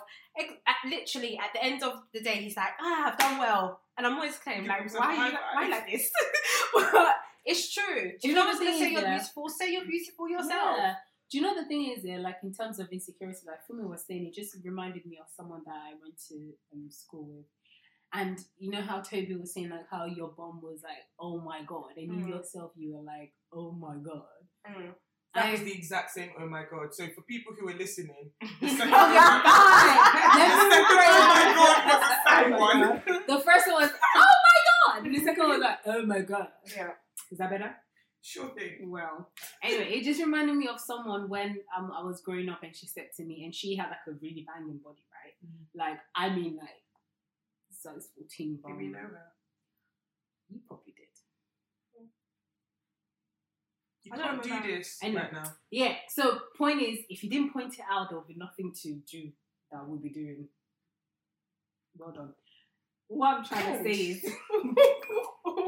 Literally, 0.85 1.37
at 1.37 1.53
the 1.53 1.63
end 1.63 1.83
of 1.83 1.93
the 2.13 2.21
day, 2.21 2.37
he's 2.41 2.57
like, 2.57 2.73
"Ah, 2.81 3.11
I've 3.11 3.19
done 3.19 3.37
well," 3.37 3.81
and 3.97 4.07
I'm 4.07 4.15
always 4.15 4.37
claiming 4.37 4.67
like, 4.67 4.91
"Why, 4.93 5.05
are 5.05 5.29
you, 5.29 5.35
high 5.35 5.53
why 5.53 5.67
like 5.67 5.91
this?" 5.91 6.09
but 6.73 7.15
it's 7.45 7.71
true. 7.71 8.13
Do 8.19 8.27
you 8.27 8.33
if 8.33 8.35
know 8.35 8.51
the 8.51 8.65
gonna 8.65 8.77
say 8.77 8.91
you're 8.91 9.01
yeah? 9.01 9.17
beautiful, 9.17 9.49
say 9.49 9.71
you're 9.71 9.85
beautiful 9.85 10.29
yourself. 10.29 10.77
Yeah. 10.77 10.95
Do 11.29 11.37
you 11.37 11.43
know 11.43 11.55
the 11.55 11.65
thing 11.65 11.91
is, 11.95 12.03
like 12.21 12.37
in 12.43 12.53
terms 12.53 12.79
of 12.79 12.89
insecurity, 12.91 13.39
like 13.47 13.59
Fumi 13.69 13.87
was 13.87 14.05
saying, 14.05 14.25
it 14.25 14.33
just 14.33 14.55
reminded 14.63 15.05
me 15.05 15.17
of 15.19 15.27
someone 15.35 15.61
that 15.65 15.75
I 15.75 15.91
went 16.01 16.17
to 16.29 16.35
um, 16.73 16.89
school 16.89 17.25
with. 17.25 17.45
And 18.13 18.37
you 18.59 18.69
know 18.71 18.81
how 18.81 19.01
Toby 19.01 19.35
was 19.39 19.53
saying, 19.53 19.69
like, 19.71 19.87
how 19.89 20.05
your 20.05 20.29
bum 20.37 20.59
was 20.61 20.81
like, 20.83 21.01
oh 21.19 21.41
my 21.41 21.61
god. 21.65 21.97
And 21.97 22.13
you 22.13 22.25
Mm. 22.25 22.29
yourself, 22.29 22.71
you 22.75 22.93
were 22.95 23.01
like, 23.03 23.33
oh 23.51 23.71
my 23.71 23.95
god. 23.95 24.23
Mm. 24.69 24.93
That 25.33 25.45
I- 25.47 25.51
was 25.53 25.61
the 25.61 25.73
exact 25.73 26.11
same. 26.11 26.29
Oh 26.39 26.47
my 26.47 26.63
god! 26.69 26.93
So 26.93 27.07
for 27.15 27.23
people 27.23 27.53
who 27.59 27.67
are 27.69 27.73
listening, 27.73 28.29
the 28.39 28.47
Oh 28.61 28.67
second 28.67 28.93
Oh 28.93 29.07
my 29.09 29.15
god! 29.17 30.33
The 30.37 30.45
second 30.69 30.85
pray. 30.93 31.07
oh 31.09 31.27
my 31.33 31.53
god 31.57 31.85
was 31.89 32.03
a 32.05 32.29
sad 32.29 32.53
Oh 32.53 32.59
one. 32.59 33.23
The 33.27 33.39
first 33.43 33.67
one 33.67 33.81
was, 33.81 33.91
oh 34.15 34.35
my 34.47 34.59
god! 34.69 35.05
And 35.07 35.15
the 35.15 35.19
second 35.23 35.39
one 35.43 35.49
was 35.57 35.59
like, 35.61 35.79
oh 35.87 36.05
my 36.05 36.19
god. 36.21 36.47
Yeah. 36.75 36.91
Is 37.31 37.39
that 37.39 37.49
better? 37.49 37.75
Sure 38.21 38.49
thing. 38.49 38.89
Well, 38.91 39.31
anyway, 39.63 39.89
it 39.95 40.03
just 40.03 40.21
reminded 40.21 40.55
me 40.55 40.67
of 40.67 40.79
someone 40.79 41.27
when 41.29 41.57
um 41.75 41.91
I 41.91 42.03
was 42.03 42.21
growing 42.21 42.47
up 42.49 42.61
and 42.61 42.75
she 42.75 42.85
said 42.85 43.07
to 43.17 43.23
me, 43.25 43.43
and 43.43 43.53
she 43.55 43.75
had 43.75 43.87
like 43.89 44.05
a 44.07 44.11
really 44.21 44.45
banging 44.47 44.77
body, 44.85 45.01
right? 45.17 45.33
Mhm. 45.43 45.65
Like 45.75 45.97
I 46.15 46.29
mean, 46.29 46.57
like 46.57 46.77
Did 47.83 48.39
we 48.39 48.55
bum. 48.63 48.91
know 48.91 48.99
that? 49.11 49.33
You 50.49 50.59
probably 50.67 50.93
did. 50.95 51.07
You 54.03 54.11
I 54.13 54.17
don't 54.17 54.27
can't 54.27 54.43
do 54.43 54.49
remember. 54.49 54.77
this 54.77 54.97
Anyway. 55.01 55.21
right 55.21 55.33
now. 55.33 55.53
Yeah. 55.71 55.95
So 56.09 56.39
point 56.57 56.81
is, 56.81 56.99
if 57.09 57.23
you 57.23 57.29
didn't 57.29 57.53
point 57.53 57.73
it 57.73 57.85
out, 57.89 58.09
there 58.09 58.17
would 58.19 58.27
be 58.27 58.35
nothing 58.35 58.73
to 58.83 58.95
do 59.09 59.31
that 59.71 59.87
we'll 59.87 59.99
be 59.99 60.09
doing. 60.09 60.47
Well 61.97 62.11
done. 62.11 62.33
What 63.07 63.37
I'm 63.37 63.45
trying 63.45 63.77
to 63.77 63.83
say 63.83 63.99
is, 64.01 64.21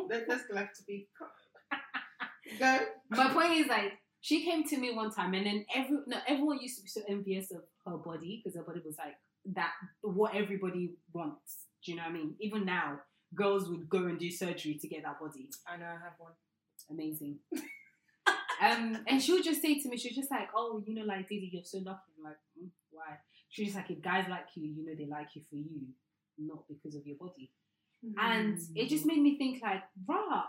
That- 0.10 0.26
That's 0.28 0.46
gonna 0.48 0.60
have 0.62 0.74
to 0.74 0.84
be. 0.88 1.08
Go. 2.60 2.80
my 3.10 3.30
point 3.34 3.54
is 3.54 3.68
like 3.68 3.94
she 4.22 4.44
came 4.46 4.64
to 4.66 4.78
me 4.78 4.94
one 4.94 5.12
time, 5.12 5.34
and 5.34 5.46
then 5.46 5.66
every 5.74 5.98
no, 6.08 6.18
everyone 6.28 6.60
used 6.62 6.78
to 6.78 6.84
be 6.84 6.90
so 6.90 7.02
envious 7.10 7.52
of 7.52 7.62
her 7.86 7.98
body 7.98 8.42
because 8.44 8.56
her 8.58 8.64
body 8.64 8.82
was 8.86 8.96
like 8.98 9.16
that, 9.56 9.72
what 10.02 10.36
everybody 10.36 10.94
wants. 11.14 11.66
Do 11.86 11.92
you 11.92 11.98
know 11.98 12.04
what 12.04 12.10
I 12.10 12.14
mean? 12.14 12.36
Even 12.40 12.66
now, 12.66 13.00
girls 13.36 13.70
would 13.70 13.88
go 13.90 14.06
and 14.06 14.18
do 14.18 14.32
surgery 14.32 14.78
to 14.82 14.88
get 14.88 15.04
that 15.04 15.20
body. 15.20 15.50
I 15.68 15.78
know 15.78 15.86
I 15.86 16.04
have 16.04 16.18
one. 16.18 16.34
Amazing. 16.90 17.40
um, 18.62 18.98
and 19.08 19.22
she 19.22 19.34
would 19.34 19.44
just 19.44 19.62
say 19.62 19.80
to 19.80 19.90
me, 19.90 19.98
she 19.98 20.10
was 20.10 20.16
just 20.16 20.32
like, 20.32 20.50
"Oh, 20.56 20.82
you 20.86 20.96
know, 20.96 21.04
like 21.04 21.28
Didi, 21.28 21.50
you're 21.54 21.64
so 21.64 21.80
lucky." 21.80 22.12
I'm 22.18 22.24
like, 22.24 22.38
mm, 22.60 22.70
"Why?" 22.92 23.18
She 23.50 23.64
was 23.64 23.74
just 23.74 23.78
like, 23.78 23.92
"If 23.92 24.04
guys 24.04 24.26
like 24.30 24.48
you, 24.56 24.68
you 24.68 24.86
know, 24.86 24.96
they 24.98 25.06
like 25.06 25.30
you 25.36 25.42
for 25.50 25.56
you, 25.56 25.88
not 26.38 26.68
because 26.68 26.96
of 26.96 27.06
your 27.06 27.18
body." 27.18 27.52
And 28.18 28.60
it 28.76 28.90
just 28.90 29.06
made 29.06 29.20
me 29.20 29.38
think, 29.38 29.64
like, 29.64 29.82
rah, 30.08 30.44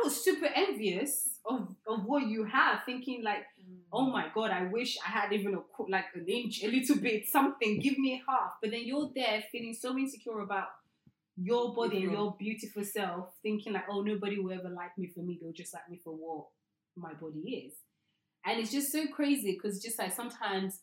I 0.00 0.04
was 0.04 0.24
super 0.24 0.46
envious 0.46 1.38
of 1.44 1.74
of 1.86 2.04
what 2.04 2.26
you 2.26 2.44
have, 2.44 2.80
thinking 2.86 3.22
like, 3.22 3.44
mm. 3.60 3.78
"Oh 3.92 4.10
my 4.10 4.26
god, 4.34 4.50
I 4.50 4.64
wish 4.64 4.96
I 5.06 5.10
had 5.10 5.32
even 5.32 5.54
a 5.54 5.82
like 5.88 6.06
an 6.14 6.26
inch, 6.26 6.62
a 6.62 6.68
little 6.68 6.96
bit, 6.96 7.26
something. 7.28 7.80
Give 7.80 7.98
me 7.98 8.22
half." 8.28 8.52
But 8.62 8.70
then 8.70 8.82
you're 8.84 9.10
there 9.14 9.42
feeling 9.52 9.74
so 9.74 9.96
insecure 9.98 10.40
about 10.40 10.68
your 11.42 11.74
body 11.74 12.02
and 12.02 12.12
your 12.12 12.36
beautiful 12.38 12.84
self, 12.84 13.30
thinking 13.42 13.72
like, 13.72 13.84
oh, 13.90 14.02
nobody 14.02 14.38
will 14.38 14.52
ever 14.52 14.68
like 14.68 14.96
me 14.98 15.06
for 15.06 15.20
me. 15.20 15.38
They'll 15.40 15.52
just 15.52 15.72
like 15.72 15.88
me 15.88 15.98
for 16.04 16.12
what 16.12 16.46
my 16.96 17.14
body 17.14 17.64
is. 17.66 17.74
And 18.44 18.60
it's 18.60 18.70
just 18.70 18.92
so 18.92 19.06
crazy 19.06 19.52
because 19.52 19.82
just 19.82 19.98
like 19.98 20.12
sometimes, 20.12 20.80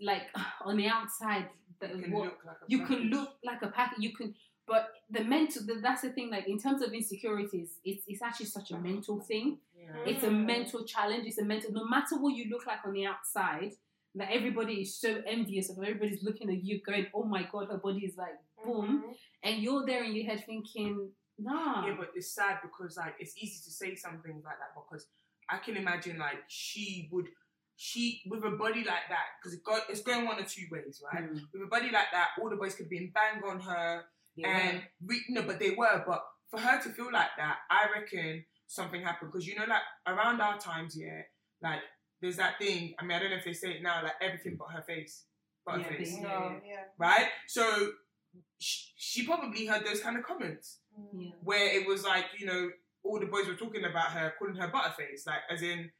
like 0.00 0.22
on 0.64 0.76
the 0.76 0.86
outside, 0.86 1.48
the, 1.80 1.88
You 1.88 2.02
can 2.02 2.12
what, 2.12 2.24
look 2.24 2.38
like 2.46 2.56
you 2.68 2.86
can 2.86 2.98
look 3.10 3.30
like 3.44 3.62
a 3.62 3.68
packet. 3.68 3.98
You 4.00 4.12
can, 4.12 4.34
but 4.66 4.88
the 5.10 5.22
mental. 5.24 5.62
The, 5.66 5.74
that's 5.82 6.02
the 6.02 6.10
thing. 6.10 6.30
Like 6.30 6.48
in 6.48 6.58
terms 6.58 6.82
of 6.82 6.92
insecurities, 6.92 7.78
it's 7.84 8.04
it's 8.06 8.22
actually 8.22 8.46
such 8.46 8.70
a 8.70 8.78
mental 8.78 9.20
thing. 9.20 9.58
Yeah. 9.78 9.90
It's 10.06 10.24
a 10.24 10.30
mental 10.30 10.84
challenge. 10.84 11.26
It's 11.26 11.38
a 11.38 11.44
mental. 11.44 11.72
No 11.72 11.84
matter 11.84 12.16
what 12.18 12.34
you 12.34 12.48
look 12.50 12.66
like 12.66 12.78
on 12.86 12.92
the 12.94 13.06
outside, 13.06 13.72
that 14.14 14.30
everybody 14.30 14.80
is 14.82 14.94
so 14.96 15.22
envious 15.26 15.70
of. 15.70 15.78
Everybody's 15.78 16.22
looking 16.22 16.48
at 16.50 16.62
you, 16.64 16.80
going, 16.80 17.06
"Oh 17.14 17.24
my 17.24 17.42
god, 17.50 17.68
her 17.70 17.78
body 17.78 18.00
is 18.06 18.16
like 18.16 18.34
boom," 18.64 19.04
Mhm. 19.06 19.16
and 19.42 19.62
you're 19.62 19.84
there 19.84 20.02
in 20.04 20.14
your 20.14 20.24
head 20.24 20.44
thinking, 20.46 21.10
"Nah." 21.38 21.86
Yeah, 21.86 21.96
but 21.98 22.12
it's 22.14 22.30
sad 22.32 22.60
because 22.62 22.96
like 22.96 23.16
it's 23.18 23.36
easy 23.36 23.62
to 23.64 23.70
say 23.70 23.94
something 23.96 24.36
like 24.44 24.58
that 24.58 24.72
because 24.74 25.06
I 25.48 25.58
can 25.58 25.76
imagine 25.76 26.18
like 26.18 26.38
she 26.48 27.08
would 27.12 27.28
she 27.76 28.22
with 28.30 28.44
a 28.44 28.50
body 28.52 28.84
like 28.84 29.08
that 29.10 29.26
because 29.38 29.52
it 29.58 29.64
go, 29.64 29.78
it's 29.88 30.00
going 30.00 30.24
one 30.24 30.40
or 30.40 30.44
two 30.44 30.62
ways, 30.70 31.02
right? 31.12 31.24
Mm, 31.24 31.40
With 31.52 31.62
a 31.62 31.66
body 31.66 31.90
like 31.90 32.06
that, 32.12 32.28
all 32.40 32.48
the 32.48 32.56
boys 32.56 32.76
could 32.76 32.88
be 32.88 32.96
in 32.98 33.10
bang 33.10 33.42
on 33.44 33.60
her 33.60 34.04
yeah. 34.36 34.48
and 34.48 34.82
re- 35.04 35.24
no, 35.28 35.42
but 35.42 35.58
they 35.58 35.70
were. 35.70 36.04
But 36.06 36.22
for 36.50 36.60
her 36.60 36.80
to 36.82 36.88
feel 36.90 37.12
like 37.12 37.30
that, 37.36 37.58
I 37.70 37.86
reckon 37.94 38.44
something 38.66 39.02
happened 39.02 39.32
because 39.32 39.46
you 39.46 39.56
know, 39.56 39.64
like 39.68 39.82
around 40.06 40.40
our 40.40 40.58
times, 40.58 40.96
yeah, 40.96 41.22
like 41.62 41.80
there's 42.20 42.36
that 42.36 42.58
thing. 42.58 42.94
I 42.98 43.04
mean, 43.04 43.16
I 43.16 43.20
don't 43.20 43.30
know 43.30 43.36
if 43.36 43.44
they 43.44 43.52
say 43.52 43.72
it 43.72 43.82
now, 43.82 44.02
like 44.02 44.14
everything 44.20 44.56
but 44.58 44.68
her 44.74 44.82
face, 44.82 45.24
but 45.66 45.78
Yeah, 45.78 45.84
her 45.84 45.96
face, 45.96 46.16
No, 46.20 46.60
yeah. 46.66 46.84
right? 46.98 47.26
So 47.46 47.92
she, 48.58 48.92
she 48.96 49.26
probably 49.26 49.66
heard 49.66 49.84
those 49.84 50.00
kind 50.00 50.16
of 50.16 50.24
comments 50.24 50.78
mm. 50.98 51.26
yeah. 51.26 51.30
where 51.42 51.78
it 51.78 51.86
was 51.86 52.04
like, 52.04 52.26
you 52.38 52.46
know, 52.46 52.70
all 53.04 53.20
the 53.20 53.26
boys 53.26 53.46
were 53.46 53.54
talking 53.54 53.84
about 53.84 54.10
her, 54.12 54.32
calling 54.38 54.56
her 54.56 54.68
butterface, 54.68 55.26
like 55.26 55.40
as 55.50 55.62
in, 55.62 55.90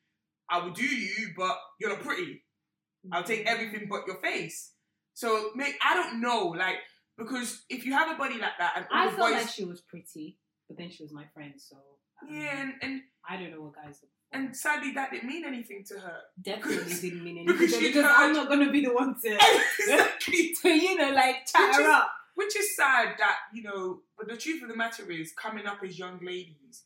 I 0.49 0.59
will 0.59 0.73
do 0.73 0.85
you, 0.85 1.31
but 1.37 1.59
you're 1.81 1.91
not 1.91 2.01
pretty. 2.03 2.43
I'll 3.13 3.23
take 3.23 3.47
everything 3.47 3.87
but 3.91 4.07
your 4.07 4.17
face. 4.17 4.73
So, 5.13 5.51
mate, 5.55 5.75
I 5.85 5.95
don't 5.95 6.21
know, 6.21 6.49
like, 6.49 6.77
because 7.19 7.65
if 7.69 7.85
you 7.85 7.93
have 7.93 8.11
a 8.15 8.19
body 8.19 8.39
like 8.39 8.59
that, 8.59 8.73
and 8.77 8.87
I 8.93 9.07
felt 9.09 9.19
boys, 9.33 9.33
like 9.43 9.49
she 9.49 9.65
was 9.65 9.81
pretty, 9.81 10.39
but 10.69 10.79
then 10.79 10.91
she 10.91 11.03
was 11.03 11.13
my 11.13 11.25
friend, 11.35 11.55
so 11.57 11.77
yeah, 12.29 12.61
and, 12.63 12.73
and 12.83 13.01
I 13.29 13.37
don't 13.37 13.51
know 13.51 13.63
what 13.63 13.75
guys. 13.75 14.01
Are 14.03 14.09
and 14.39 14.57
sadly, 14.57 14.91
that 14.95 15.13
didn't 15.13 15.29
mean 15.29 15.45
anything 15.45 15.85
to 15.89 15.95
her. 16.01 16.17
definitely 16.43 16.95
didn't 16.95 17.23
mean 17.25 17.39
anything 17.49 17.57
because 17.59 17.73
to 17.73 17.81
her 17.81 17.87
because 17.87 18.05
heard- 18.05 18.15
I'm 18.17 18.33
not 18.33 18.49
gonna 18.49 18.71
be 18.73 18.81
the 18.85 18.93
one 18.93 19.15
to, 19.25 19.39
exactly. 19.79 20.55
to 20.63 20.69
you 20.71 20.97
know, 20.97 21.11
like 21.13 21.47
chat 21.47 21.69
Which 21.69 21.77
her 21.77 21.83
is- 21.83 21.89
up. 21.89 22.11
Which 22.37 22.57
is 22.57 22.75
sad 22.75 23.15
that 23.19 23.37
you 23.53 23.63
know, 23.63 24.01
but 24.19 24.27
the 24.29 24.37
truth 24.37 24.61
of 24.63 24.69
the 24.69 24.75
matter 24.77 25.09
is, 25.11 25.33
coming 25.41 25.67
up 25.67 25.79
as 25.85 25.97
young 25.99 26.19
ladies, 26.21 26.83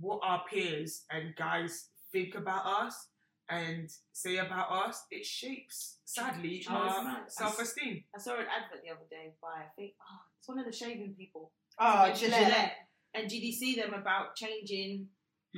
what 0.00 0.18
our 0.24 0.42
peers 0.50 1.04
and 1.12 1.36
guys 1.36 1.86
think 2.10 2.34
about 2.34 2.66
us 2.66 3.06
and 3.50 3.88
say 4.12 4.36
about 4.38 4.70
us, 4.70 5.04
it 5.10 5.24
shapes 5.26 5.98
sadly 6.04 6.48
Do 6.48 6.54
you 6.56 6.70
know 6.70 6.80
what's 6.86 7.40
our 7.40 7.48
self-esteem. 7.48 8.04
I 8.14 8.18
saw 8.18 8.34
an 8.34 8.46
advert 8.46 8.82
the 8.84 8.90
other 8.90 9.06
day 9.10 9.34
by 9.42 9.62
I 9.64 9.68
think 9.76 9.92
oh, 10.00 10.20
it's 10.38 10.48
one 10.48 10.58
of 10.58 10.66
the 10.66 10.72
shaving 10.72 11.14
people. 11.18 11.52
Oh, 11.78 12.04
It's 12.06 12.20
Gillette. 12.20 12.72
And 13.14 13.28
did 13.28 13.42
you 13.42 13.52
see 13.52 13.74
them 13.74 13.92
about 13.94 14.36
changing 14.36 15.08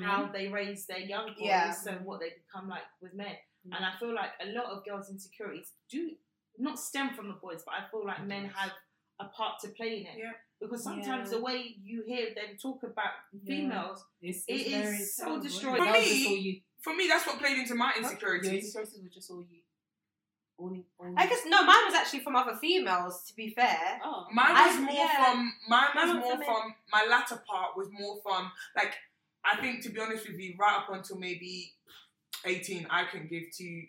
how 0.02 0.30
they 0.32 0.48
raise 0.48 0.86
their 0.86 1.00
young 1.00 1.26
boys 1.38 1.40
Yeah. 1.40 1.74
and 1.88 2.04
what 2.06 2.20
they 2.20 2.30
become 2.30 2.68
like 2.68 2.82
with 3.02 3.12
men? 3.14 3.36
Mm. 3.68 3.76
And 3.76 3.84
I 3.84 3.92
feel 4.00 4.14
like 4.14 4.30
a 4.40 4.46
lot 4.52 4.66
of 4.66 4.84
girls' 4.84 5.10
insecurities 5.10 5.72
do 5.90 6.12
not 6.58 6.78
stem 6.78 7.10
from 7.14 7.28
the 7.28 7.34
boys, 7.34 7.62
but 7.64 7.74
I 7.74 7.90
feel 7.90 8.06
like 8.06 8.24
men 8.26 8.46
have 8.56 8.72
a 9.20 9.26
part 9.26 9.60
to 9.62 9.68
play 9.68 10.00
in 10.00 10.06
it. 10.06 10.18
Yeah. 10.18 10.32
Because 10.60 10.82
sometimes 10.82 11.30
Yeah. 11.30 11.38
the 11.38 11.44
way 11.44 11.76
you 11.82 12.04
hear 12.06 12.32
them 12.34 12.56
talk 12.56 12.82
about 12.84 13.12
Yeah. 13.32 13.40
females, 13.46 14.04
It's, 14.20 14.44
It 14.48 14.54
it's 14.54 15.16
so 15.16 15.24
terrible. 15.24 15.42
destroying. 15.42 15.84
For 15.84 15.92
me, 15.92 16.04
just 16.04 16.28
all 16.30 16.36
you. 16.36 16.60
For 16.82 16.94
me, 16.94 17.06
that's 17.08 17.26
what 17.26 17.38
played 17.38 17.58
into 17.58 17.74
my 17.74 17.92
Your 17.94 18.04
insecurities. 18.04 18.50
insecurities 18.64 19.02
were 19.02 19.08
just 19.08 19.30
all 19.30 19.40
you. 19.42 19.60
Only, 20.58 20.84
only. 21.00 21.14
I 21.16 21.26
guess 21.26 21.40
no, 21.46 21.64
mine 21.64 21.84
was 21.86 21.94
actually 21.94 22.20
from 22.20 22.36
other 22.36 22.56
females. 22.60 23.24
To 23.28 23.34
be 23.34 23.50
fair, 23.50 24.00
Oh, 24.04 24.26
Mine 24.32 24.46
I- 24.50 24.66
was 24.68 24.80
more 24.80 24.92
yeah. 24.94 25.24
from 25.24 25.52
mine 25.68 25.88
was 25.94 26.06
Mine 26.08 26.18
more 26.20 26.36
from 26.36 26.44
from 26.44 26.74
my 26.92 27.06
latter 27.08 27.42
part 27.48 27.76
was 27.76 27.88
more 27.90 28.20
from 28.22 28.50
like 28.76 28.94
I 29.44 29.56
think 29.60 29.82
to 29.84 29.88
be 29.90 29.98
honest 30.00 30.28
with 30.28 30.38
you, 30.38 30.54
right 30.58 30.76
up 30.76 30.88
until 30.90 31.18
maybe 31.18 31.72
eighteen, 32.44 32.86
I 32.90 33.04
couldn't 33.06 33.28
give 33.30 33.44
two 33.56 33.82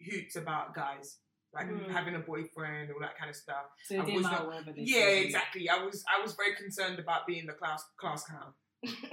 hoots 0.00 0.36
about 0.36 0.74
guys. 0.74 1.18
Like 1.52 1.66
Mm. 1.68 1.90
having 1.90 2.14
a 2.16 2.20
boyfriend, 2.20 2.90
all 2.90 3.00
that 3.00 3.16
kind 3.18 3.30
of 3.30 3.36
stuff. 3.36 3.66
so 3.84 3.94
it 3.94 4.00
I 4.00 4.04
didn't 4.06 4.16
was 4.22 4.24
not- 4.24 4.46
whatever 4.46 4.72
they 4.72 4.82
Yeah, 4.82 5.06
exactly. 5.26 5.68
I 5.68 5.84
was 5.84 6.04
I 6.08 6.22
was 6.22 6.34
very 6.34 6.54
concerned 6.56 6.98
about 6.98 7.26
being 7.26 7.46
the 7.46 7.52
class 7.54 7.84
class 7.96 8.24
clown. 8.24 8.54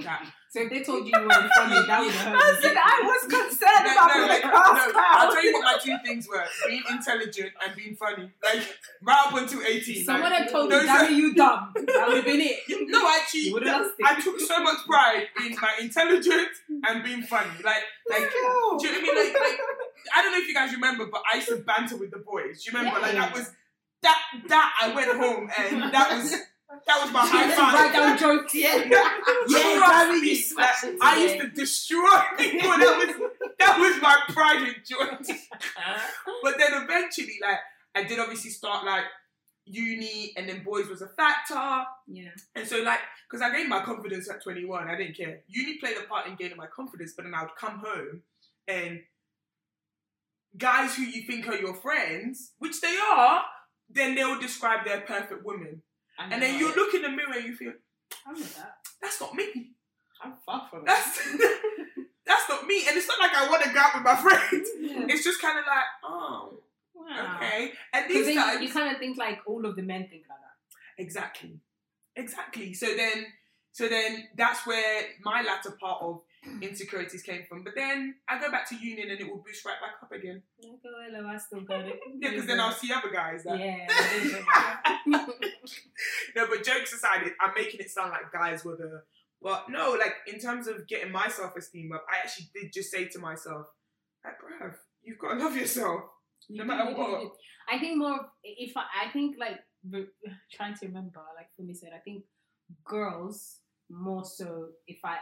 That 0.03 0.25
So 0.49 0.61
if 0.61 0.69
they 0.69 0.83
told 0.83 1.05
you 1.07 1.13
you 1.15 1.19
weren't 1.27 1.51
funny, 1.53 1.75
that 1.87 1.99
would 2.01 2.11
have 2.11 2.35
hurt. 2.35 2.63
you. 2.63 2.69
I 2.75 3.01
was 3.03 3.21
concerned 3.31 3.85
no, 3.85 3.91
about 3.93 4.11
no, 4.15 4.25
like, 4.27 4.43
a 4.43 4.47
no. 4.47 4.53
I'll 4.95 5.31
tell 5.31 5.43
you 5.45 5.53
what 5.53 5.63
my 5.63 5.77
two 5.81 5.97
things 6.05 6.27
were: 6.27 6.43
being 6.67 6.83
intelligent 6.89 7.51
and 7.63 7.75
being 7.75 7.95
funny. 7.95 8.29
Like 8.43 8.63
right 9.01 9.27
up 9.27 9.33
until 9.33 9.61
eighteen. 9.63 10.03
Someone 10.03 10.31
like, 10.31 10.43
had 10.43 10.49
told 10.51 10.69
Gary, 10.69 10.87
are- 10.89 11.09
you 11.11 11.33
dumb. 11.33 11.71
That 11.75 12.05
would 12.07 12.17
have 12.17 12.25
been 12.25 12.41
it. 12.41 12.57
No, 12.91 13.07
actually, 13.07 13.41
You 13.41 13.53
would've 13.53 13.67
lost 13.69 13.91
it. 13.99 14.05
I 14.05 14.19
took 14.19 14.39
so 14.39 14.61
much 14.63 14.85
pride 14.85 15.27
in 15.45 15.55
my 15.61 15.71
intelligence 15.79 16.57
and 16.87 17.03
being 17.03 17.21
funny. 17.21 17.51
Like, 17.63 17.83
like, 18.09 18.29
do 18.29 18.35
you 18.37 18.43
know 18.43 18.75
what 18.75 18.85
I 18.85 19.01
mean? 19.01 19.15
Like, 19.15 19.33
like, 19.39 19.59
I 20.15 20.21
don't 20.21 20.31
know 20.33 20.39
if 20.39 20.47
you 20.47 20.53
guys 20.53 20.73
remember, 20.73 21.05
but 21.09 21.21
I 21.31 21.37
used 21.37 21.47
to 21.49 21.57
banter 21.57 21.95
with 21.97 22.11
the 22.11 22.17
boys. 22.17 22.63
Do 22.63 22.71
you 22.71 22.77
remember? 22.77 22.99
Like, 22.99 23.13
that 23.13 23.33
was 23.33 23.49
that 24.01 24.17
that 24.49 24.73
I 24.81 24.93
went 24.95 25.15
home 25.15 25.49
and 25.57 25.93
that 25.93 26.11
was 26.11 26.35
that 26.85 27.01
was 27.03 27.11
my 27.11 27.19
high 27.21 27.43
to 27.43 27.61
write 27.61 27.93
five. 27.93 27.93
down 27.93 28.17
jokes. 28.17 28.55
Yeah. 28.55 28.89
Yeah, 29.47 30.05
Gary, 30.05 30.21
me, 30.21 30.29
you 30.29 30.35
smashed 30.35 30.83
it 30.83 30.97
I 31.01 31.23
used 31.23 31.39
to 31.41 31.49
destroy 31.49 32.19
people. 32.37 32.69
That 32.69 32.97
was 32.97 33.29
that 33.59 33.79
was 33.79 34.01
my 34.01 34.17
pride 34.29 34.61
and 34.61 34.75
joy. 34.87 35.35
But 36.43 36.57
then 36.57 36.83
eventually, 36.83 37.39
like, 37.41 37.57
I 37.95 38.03
did 38.03 38.19
obviously 38.19 38.51
start 38.51 38.85
like 38.85 39.05
uni, 39.65 40.33
and 40.37 40.47
then 40.47 40.63
boys 40.63 40.87
was 40.87 41.01
a 41.01 41.07
factor. 41.07 41.83
Yeah. 42.07 42.29
And 42.55 42.67
so, 42.67 42.81
like, 42.83 42.99
because 43.29 43.41
I 43.41 43.55
gained 43.55 43.69
my 43.69 43.83
confidence 43.83 44.29
at 44.29 44.43
21, 44.43 44.87
I 44.87 44.95
didn't 44.95 45.17
care. 45.17 45.39
Uni 45.47 45.77
played 45.77 45.97
a 45.97 46.07
part 46.07 46.27
in 46.27 46.35
gaining 46.35 46.57
my 46.57 46.67
confidence, 46.67 47.13
but 47.15 47.23
then 47.23 47.33
I 47.33 47.43
would 47.43 47.55
come 47.55 47.79
home 47.83 48.21
and 48.67 49.01
guys 50.57 50.95
who 50.95 51.03
you 51.03 51.23
think 51.23 51.47
are 51.47 51.55
your 51.55 51.75
friends, 51.75 52.51
which 52.59 52.81
they 52.81 52.95
are, 53.13 53.43
then 53.89 54.15
they'll 54.15 54.39
describe 54.39 54.85
their 54.85 55.01
perfect 55.01 55.45
woman. 55.45 55.81
And 56.29 56.41
then 56.41 56.59
you 56.59 56.73
look 56.75 56.93
in 56.93 57.01
the 57.01 57.09
mirror 57.09 57.33
and 57.35 57.45
you 57.45 57.55
feel, 57.55 57.73
I 58.25 58.31
remember 58.31 58.49
that. 58.57 58.75
that's 59.01 59.19
not 59.21 59.33
me. 59.33 59.71
I'm 60.23 60.33
far 60.45 60.67
from 60.69 60.79
it. 60.81 60.85
That's 60.87 61.17
that's 62.25 62.49
not 62.49 62.67
me. 62.67 62.83
And 62.87 62.95
it's 62.97 63.07
not 63.07 63.19
like 63.19 63.33
I 63.35 63.49
want 63.49 63.63
to 63.63 63.69
go 63.73 63.79
out 63.79 63.95
with 63.95 64.03
my 64.03 64.15
friends. 64.15 64.69
Yeah. 64.79 65.05
It's 65.09 65.23
just 65.23 65.41
kind 65.41 65.57
of 65.57 65.65
like, 65.65 65.85
oh, 66.03 66.53
Wow. 66.93 67.37
okay. 67.37 67.71
And 67.93 68.09
these 68.09 68.27
you, 68.27 68.59
you 68.61 68.69
kind 68.71 68.93
of 68.93 68.99
think 68.99 69.17
like 69.17 69.39
all 69.47 69.65
of 69.65 69.75
the 69.75 69.81
men 69.81 70.07
think 70.09 70.23
like 70.29 70.37
that. 70.39 71.01
Exactly. 71.03 71.59
Exactly. 72.15 72.73
So 72.73 72.85
then 72.95 73.25
so 73.71 73.87
then 73.87 74.27
that's 74.37 74.67
where 74.67 75.03
my 75.23 75.41
latter 75.41 75.71
part 75.71 76.01
of 76.03 76.21
insecurities 76.61 77.23
came 77.23 77.43
from. 77.47 77.63
But 77.63 77.73
then 77.75 78.15
I 78.27 78.39
go 78.39 78.49
back 78.51 78.67
to 78.69 78.75
union 78.75 79.09
and 79.11 79.19
it 79.19 79.29
will 79.29 79.43
boost 79.45 79.65
right 79.65 79.75
back 79.81 80.01
up 80.01 80.11
again. 80.11 80.41
Oh, 80.65 80.79
hello, 80.83 81.27
I 81.27 81.37
still 81.37 81.61
got 81.61 81.81
it. 81.85 81.99
Yeah, 82.19 82.29
because 82.31 82.45
then 82.47 82.59
I'll 82.59 82.71
see 82.71 82.91
other 82.91 83.11
guys 83.11 83.43
that 83.43 83.59
Yeah. 83.59 83.87
No, 86.35 86.47
but 86.47 86.63
jokes 86.63 86.93
aside, 86.93 87.31
I'm 87.39 87.53
making 87.55 87.79
it 87.79 87.89
sound 87.89 88.11
like 88.11 88.31
guys 88.31 88.63
were 88.65 88.75
the 88.75 89.03
but 89.41 89.69
no, 89.69 89.91
like 89.99 90.13
in 90.27 90.39
terms 90.39 90.67
of 90.67 90.87
getting 90.87 91.11
my 91.11 91.27
self 91.27 91.55
esteem 91.57 91.91
up, 91.93 92.05
I 92.07 92.23
actually 92.23 92.47
did 92.53 92.71
just 92.71 92.91
say 92.91 93.07
to 93.07 93.19
myself, 93.19 93.65
like, 94.23 94.35
bruv, 94.35 94.75
you've 95.01 95.17
got 95.17 95.33
to 95.33 95.43
love 95.43 95.55
yourself. 95.55 96.01
No 96.49 96.63
You 96.63 96.67
matter 96.67 96.91
do, 96.91 96.97
what. 96.97 97.21
do. 97.21 97.31
I 97.71 97.79
think 97.79 97.97
more 97.97 98.19
if 98.43 98.77
I, 98.77 99.07
I 99.07 99.11
think 99.11 99.37
like 99.39 99.59
trying 100.53 100.75
to 100.75 100.87
remember, 100.87 101.21
like 101.35 101.47
Fumi 101.59 101.75
said, 101.75 101.89
I 101.95 101.99
think 101.99 102.23
girls 102.85 103.57
more 103.89 104.23
so 104.23 104.69
if 104.87 104.99
I 105.03 105.17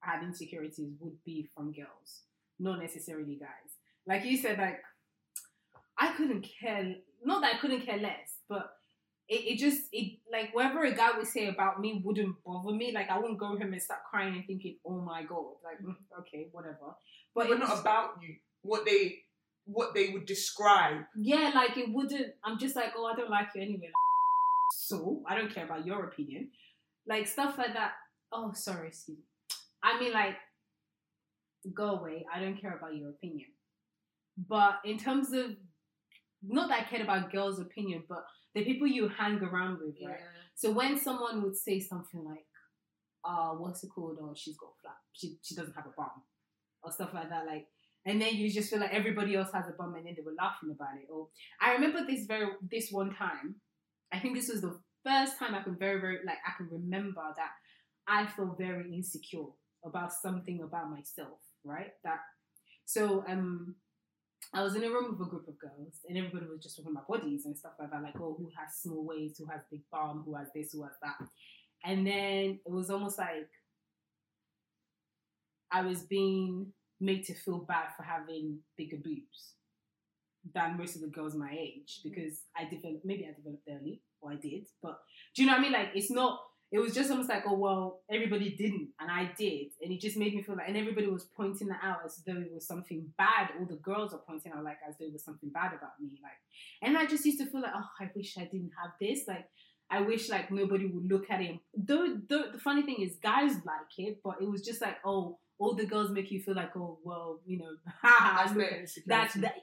had 0.00 0.22
insecurities 0.22 0.92
would 1.00 1.22
be 1.24 1.48
from 1.54 1.72
girls, 1.72 2.22
not 2.58 2.80
necessarily 2.80 3.36
guys. 3.36 3.76
Like 4.06 4.24
you 4.24 4.36
said, 4.36 4.58
like 4.58 4.80
I 5.98 6.12
couldn't 6.14 6.46
care. 6.60 6.94
Not 7.24 7.42
that 7.42 7.56
I 7.56 7.58
couldn't 7.58 7.82
care 7.84 7.98
less, 7.98 8.38
but 8.48 8.70
it, 9.28 9.52
it 9.52 9.58
just 9.58 9.82
it 9.92 10.18
like 10.32 10.54
whatever 10.54 10.84
a 10.84 10.92
guy 10.92 11.16
would 11.16 11.26
say 11.26 11.48
about 11.48 11.80
me 11.80 12.00
wouldn't 12.04 12.36
bother 12.44 12.72
me. 12.74 12.92
Like 12.92 13.10
I 13.10 13.18
wouldn't 13.18 13.38
go 13.38 13.46
home 13.48 13.60
and 13.62 13.82
start 13.82 14.00
crying 14.10 14.34
and 14.34 14.46
thinking, 14.46 14.78
"Oh 14.86 15.00
my 15.00 15.22
god!" 15.22 15.44
Like 15.62 15.78
mm, 15.84 15.94
okay, 16.20 16.48
whatever. 16.52 16.96
But 17.34 17.48
But 17.48 17.50
it 17.50 17.58
not 17.60 17.80
about 17.80 18.14
you. 18.22 18.36
What 18.62 18.84
they 18.84 19.18
what 19.66 19.94
they 19.94 20.08
would 20.08 20.26
describe. 20.26 21.02
yeah, 21.14 21.52
like 21.54 21.76
it 21.76 21.92
wouldn't. 21.92 22.34
I'm 22.44 22.58
just 22.58 22.74
like, 22.74 22.92
oh, 22.96 23.06
I 23.06 23.14
don't 23.14 23.30
like 23.30 23.48
you 23.54 23.62
anyway. 23.62 23.90
So 24.72 25.22
I 25.28 25.36
don't 25.36 25.52
care 25.54 25.64
about 25.64 25.86
your 25.86 26.04
opinion, 26.04 26.50
like 27.06 27.26
stuff 27.28 27.58
like 27.58 27.74
that. 27.74 27.92
Oh, 28.32 28.52
sorry, 28.54 28.88
excuse 28.88 29.18
me. 29.18 29.24
I 29.82 29.98
mean, 29.98 30.12
like, 30.12 30.36
go 31.74 31.96
away. 31.96 32.24
I 32.32 32.40
don't 32.40 32.60
care 32.60 32.76
about 32.76 32.96
your 32.96 33.10
opinion. 33.10 33.48
But 34.48 34.80
in 34.84 34.98
terms 34.98 35.32
of 35.32 35.56
not 36.42 36.68
that 36.68 36.80
I 36.80 36.84
cared 36.84 37.02
about 37.02 37.32
girls' 37.32 37.60
opinion, 37.60 38.04
but 38.08 38.24
the 38.54 38.64
people 38.64 38.86
you 38.86 39.08
hang 39.08 39.38
around 39.42 39.78
with, 39.80 39.96
right? 40.04 40.20
So 40.54 40.72
when 40.72 40.98
someone 40.98 41.42
would 41.42 41.56
say 41.56 41.80
something 41.80 42.24
like, 42.24 42.46
uh, 43.24 43.50
what's 43.50 43.84
it 43.84 43.90
called? 43.94 44.18
Or 44.20 44.34
she's 44.34 44.56
got 44.56 44.70
flat, 44.80 44.96
she 45.12 45.36
she 45.42 45.54
doesn't 45.54 45.74
have 45.74 45.86
a 45.86 45.94
bum, 45.96 46.10
or 46.82 46.90
stuff 46.90 47.12
like 47.12 47.28
that, 47.28 47.46
like 47.46 47.66
and 48.06 48.20
then 48.20 48.34
you 48.34 48.50
just 48.50 48.70
feel 48.70 48.80
like 48.80 48.94
everybody 48.94 49.36
else 49.36 49.50
has 49.52 49.68
a 49.68 49.72
bum 49.72 49.94
and 49.94 50.06
then 50.06 50.14
they 50.16 50.22
were 50.22 50.34
laughing 50.38 50.70
about 50.70 50.96
it. 50.96 51.06
Or 51.12 51.28
I 51.60 51.72
remember 51.72 52.06
this 52.06 52.24
very 52.26 52.48
this 52.70 52.88
one 52.90 53.14
time, 53.14 53.56
I 54.12 54.18
think 54.18 54.36
this 54.36 54.48
was 54.48 54.62
the 54.62 54.80
first 55.04 55.38
time 55.38 55.54
I 55.54 55.62
can 55.62 55.76
very, 55.76 56.00
very 56.00 56.18
like 56.26 56.38
I 56.46 56.52
can 56.56 56.68
remember 56.70 57.22
that 57.36 57.50
I 58.08 58.26
felt 58.26 58.56
very 58.58 58.92
insecure 58.94 59.48
about 59.84 60.12
something 60.12 60.62
about 60.62 60.90
myself, 60.90 61.38
right? 61.64 61.92
That 62.04 62.20
so 62.84 63.24
um 63.28 63.76
I 64.52 64.62
was 64.62 64.74
in 64.74 64.82
a 64.84 64.90
room 64.90 65.10
with 65.16 65.26
a 65.26 65.30
group 65.30 65.46
of 65.46 65.58
girls 65.58 66.00
and 66.08 66.18
everybody 66.18 66.46
was 66.46 66.62
just 66.62 66.76
talking 66.76 66.92
about 66.92 67.06
bodies 67.06 67.44
and 67.46 67.56
stuff 67.56 67.72
like 67.78 67.90
that, 67.90 68.02
like, 68.02 68.16
oh, 68.16 68.34
who 68.36 68.50
has 68.58 68.74
small 68.82 69.04
waist, 69.06 69.36
who 69.38 69.46
has 69.46 69.62
big 69.70 69.82
bum, 69.92 70.22
who 70.24 70.34
has 70.34 70.48
this, 70.54 70.72
who 70.72 70.82
has 70.82 70.92
that. 71.02 71.28
And 71.84 72.06
then 72.06 72.58
it 72.66 72.70
was 72.70 72.90
almost 72.90 73.18
like 73.18 73.48
I 75.70 75.82
was 75.82 76.02
being 76.02 76.72
made 77.00 77.24
to 77.24 77.34
feel 77.34 77.58
bad 77.58 77.88
for 77.96 78.02
having 78.02 78.58
bigger 78.76 78.96
boobs 78.96 79.54
than 80.54 80.78
most 80.78 80.96
of 80.96 81.02
the 81.02 81.08
girls 81.08 81.34
my 81.34 81.52
age 81.52 82.00
because 82.02 82.42
I 82.56 82.64
developed, 82.64 83.04
maybe 83.04 83.26
I 83.26 83.34
developed 83.34 83.68
early 83.68 84.00
or 84.20 84.32
I 84.32 84.36
did, 84.36 84.66
but 84.82 84.98
do 85.34 85.42
you 85.42 85.46
know 85.46 85.54
what 85.54 85.60
I 85.60 85.62
mean? 85.62 85.72
Like, 85.72 85.90
it's 85.94 86.10
not, 86.10 86.40
it 86.72 86.78
was 86.78 86.94
just 86.94 87.10
almost 87.10 87.28
like, 87.28 87.42
oh, 87.46 87.54
well, 87.58 88.00
everybody 88.10 88.50
didn't 88.50 88.88
and 89.00 89.10
I 89.10 89.30
did. 89.36 89.68
And 89.82 89.92
it 89.92 90.00
just 90.00 90.16
made 90.16 90.34
me 90.34 90.42
feel 90.42 90.54
like, 90.56 90.68
and 90.68 90.76
everybody 90.76 91.08
was 91.08 91.24
pointing 91.24 91.68
that 91.68 91.80
out 91.82 91.98
as 92.04 92.22
though 92.26 92.36
it 92.40 92.52
was 92.52 92.66
something 92.66 93.06
bad. 93.18 93.50
All 93.58 93.66
the 93.66 93.76
girls 93.76 94.12
are 94.14 94.20
pointing 94.26 94.52
out 94.52 94.62
like 94.64 94.78
as 94.88 94.96
though 94.98 95.06
it 95.06 95.12
was 95.12 95.24
something 95.24 95.50
bad 95.50 95.72
about 95.72 96.00
me. 96.00 96.10
Like, 96.22 96.32
and 96.82 96.96
I 96.96 97.06
just 97.06 97.24
used 97.24 97.38
to 97.40 97.46
feel 97.46 97.62
like, 97.62 97.72
oh, 97.74 97.88
I 98.00 98.08
wish 98.14 98.36
I 98.38 98.42
didn't 98.44 98.70
have 98.82 98.92
this. 99.00 99.26
Like, 99.26 99.46
I 99.90 100.00
wish 100.02 100.28
like 100.28 100.52
nobody 100.52 100.86
would 100.86 101.10
look 101.10 101.28
at 101.30 101.40
it. 101.40 101.56
Though, 101.76 102.16
though 102.28 102.44
the 102.52 102.58
funny 102.58 102.82
thing 102.82 103.00
is, 103.00 103.16
guys 103.16 103.52
like 103.66 103.98
it, 103.98 104.20
but 104.22 104.36
it 104.40 104.48
was 104.48 104.62
just 104.64 104.80
like, 104.80 104.98
oh, 105.04 105.38
all 105.58 105.74
the 105.74 105.84
girls 105.86 106.10
make 106.12 106.30
you 106.30 106.40
feel 106.40 106.54
like, 106.54 106.76
oh, 106.76 106.98
well, 107.04 107.40
you 107.44 107.58
know, 107.58 107.72
That's 108.02 108.54
look 108.54 108.68
the 108.70 108.72
at- 108.76 108.88
that's 109.06 109.34
that. 109.34 109.54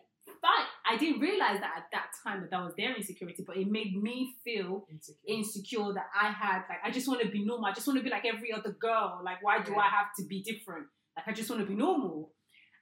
Fine. 0.42 0.66
I 0.90 0.96
didn't 0.98 1.20
realize 1.20 1.60
that 1.60 1.74
at 1.78 1.86
that 1.92 2.08
time 2.24 2.42
that 2.42 2.52
that 2.52 2.64
was 2.64 2.74
their 2.78 2.96
insecurity, 2.96 3.44
but 3.46 3.58
it 3.58 3.68
made 3.70 4.02
me 4.02 4.36
feel 4.44 4.88
Insecure. 4.90 5.20
insecure 5.28 5.94
that 5.94 6.08
I 6.20 6.32
had 6.32 6.62
like 6.70 6.80
I 6.84 6.92
just 6.92 7.08
want 7.08 7.22
to 7.22 7.30
be 7.30 7.44
normal. 7.46 7.66
I 7.66 7.74
just 7.74 7.88
want 7.88 7.98
to 8.00 8.04
be 8.04 8.10
like 8.10 8.26
every 8.26 8.54
other 8.54 8.72
girl. 8.72 9.22
Like 9.24 9.44
why 9.44 9.62
do 9.62 9.72
Yeah. 9.74 9.80
I 9.80 9.90
have 9.90 10.08
to 10.20 10.26
be 10.26 10.42
different? 10.44 10.88
Like 11.16 11.28
I 11.28 11.34
just 11.34 11.50
want 11.50 11.62
to 11.62 11.68
be 11.68 11.76
normal. 11.76 12.32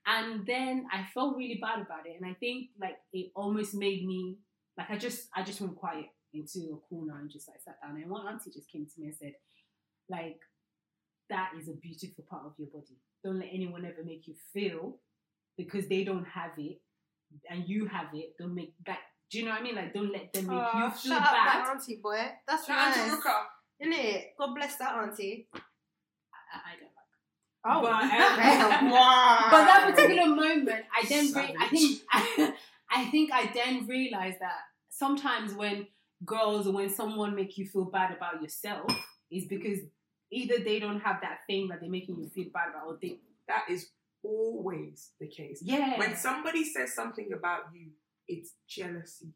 And 0.08 0.46
then 0.46 0.86
I 0.94 1.06
felt 1.14 1.36
really 1.36 1.58
bad 1.60 1.82
about 1.82 2.06
it, 2.06 2.16
and 2.22 2.30
I 2.30 2.36
think 2.36 2.70
like 2.80 2.98
it 3.12 3.32
almost 3.36 3.74
made 3.74 4.06
me 4.06 4.38
like 4.78 4.92
I 4.92 4.98
just 4.98 5.30
I 5.36 5.42
just 5.44 5.60
went 5.62 5.76
quiet 5.76 6.06
into 6.34 6.60
a 6.76 6.78
corner 6.90 7.18
and 7.20 7.32
just 7.32 7.48
like 7.48 7.60
sat 7.66 7.78
down. 7.82 7.96
And 8.00 8.12
one 8.12 8.28
auntie 8.28 8.52
just 8.52 8.70
came 8.72 8.86
to 8.86 9.02
me 9.02 9.08
and 9.08 9.16
said, 9.16 9.34
like 10.10 10.38
that 11.30 11.52
is 11.60 11.70
a 11.70 11.74
beautiful 11.74 12.24
part 12.30 12.46
of 12.46 12.54
your 12.60 12.68
body. 12.68 13.00
Don't 13.24 13.40
let 13.40 13.50
anyone 13.52 13.84
ever 13.84 14.04
make 14.06 14.28
you 14.28 14.36
feel 14.54 15.00
because 15.58 15.88
they 15.88 16.04
don't 16.04 16.26
have 16.28 16.52
it 16.58 16.82
and 17.50 17.68
you 17.68 17.88
have 17.88 18.08
it. 18.14 18.34
Don't 18.40 18.56
make 18.56 18.74
that. 18.86 19.00
Do 19.32 19.40
you 19.40 19.46
know 19.46 19.52
what 19.52 19.62
I 19.62 19.64
mean? 19.64 19.76
Like 19.76 19.94
don't 19.94 20.12
let 20.12 20.32
them 20.34 20.48
make 20.48 20.58
Aw, 20.58 20.86
you 20.86 20.92
feel 20.92 21.12
shut 21.12 21.22
up, 21.22 21.32
that 21.32 21.64
bad. 21.66 21.76
auntie 21.76 22.00
boy. 22.02 22.20
That's 22.48 22.66
to 22.66 22.72
nice, 22.72 22.98
isn't 23.80 23.94
it? 23.94 24.26
God 24.38 24.54
bless 24.56 24.76
that 24.78 24.96
auntie. 24.96 25.48
I, 25.54 25.60
I 26.56 26.76
don't 26.80 26.92
like. 26.94 26.96
Oh, 27.68 27.82
But, 27.82 27.92
um, 28.84 28.92
Wow. 28.92 29.48
but 29.52 29.66
that 29.66 29.94
particular 29.96 30.28
moment, 30.28 30.86
I 30.96 31.06
then 31.08 31.34
re- 31.34 31.56
I 31.60 31.68
think 31.68 32.02
I, 32.92 33.06
think 33.10 33.32
I 33.34 33.52
then 33.54 33.88
realized 33.88 34.38
that 34.40 34.60
sometimes 34.90 35.54
when 35.54 35.88
girls 36.24 36.68
or 36.68 36.74
when 36.74 36.90
someone 36.90 37.36
make 37.36 37.58
you 37.58 37.66
feel 37.68 37.86
bad 37.86 38.16
about 38.16 38.42
yourself 38.42 38.86
is 39.32 39.46
because 39.46 39.80
either 40.32 40.64
they 40.64 40.80
don't 40.80 41.00
have 41.02 41.20
that 41.22 41.40
thing 41.48 41.68
that 41.70 41.82
they're 41.82 41.90
making 41.90 42.18
you 42.20 42.30
feel 42.30 42.48
bad 42.54 42.70
about, 42.70 42.86
or 42.88 42.98
they 43.02 43.18
That 43.48 43.64
is 43.70 43.90
always 44.26 45.12
the 45.20 45.28
case. 45.28 45.60
yeah 45.64 45.98
When 46.00 46.16
somebody 46.16 46.64
says 46.66 46.94
something 46.94 47.30
about 47.34 47.64
you, 47.74 47.88
it's 48.28 48.52
jealousy. 48.68 49.30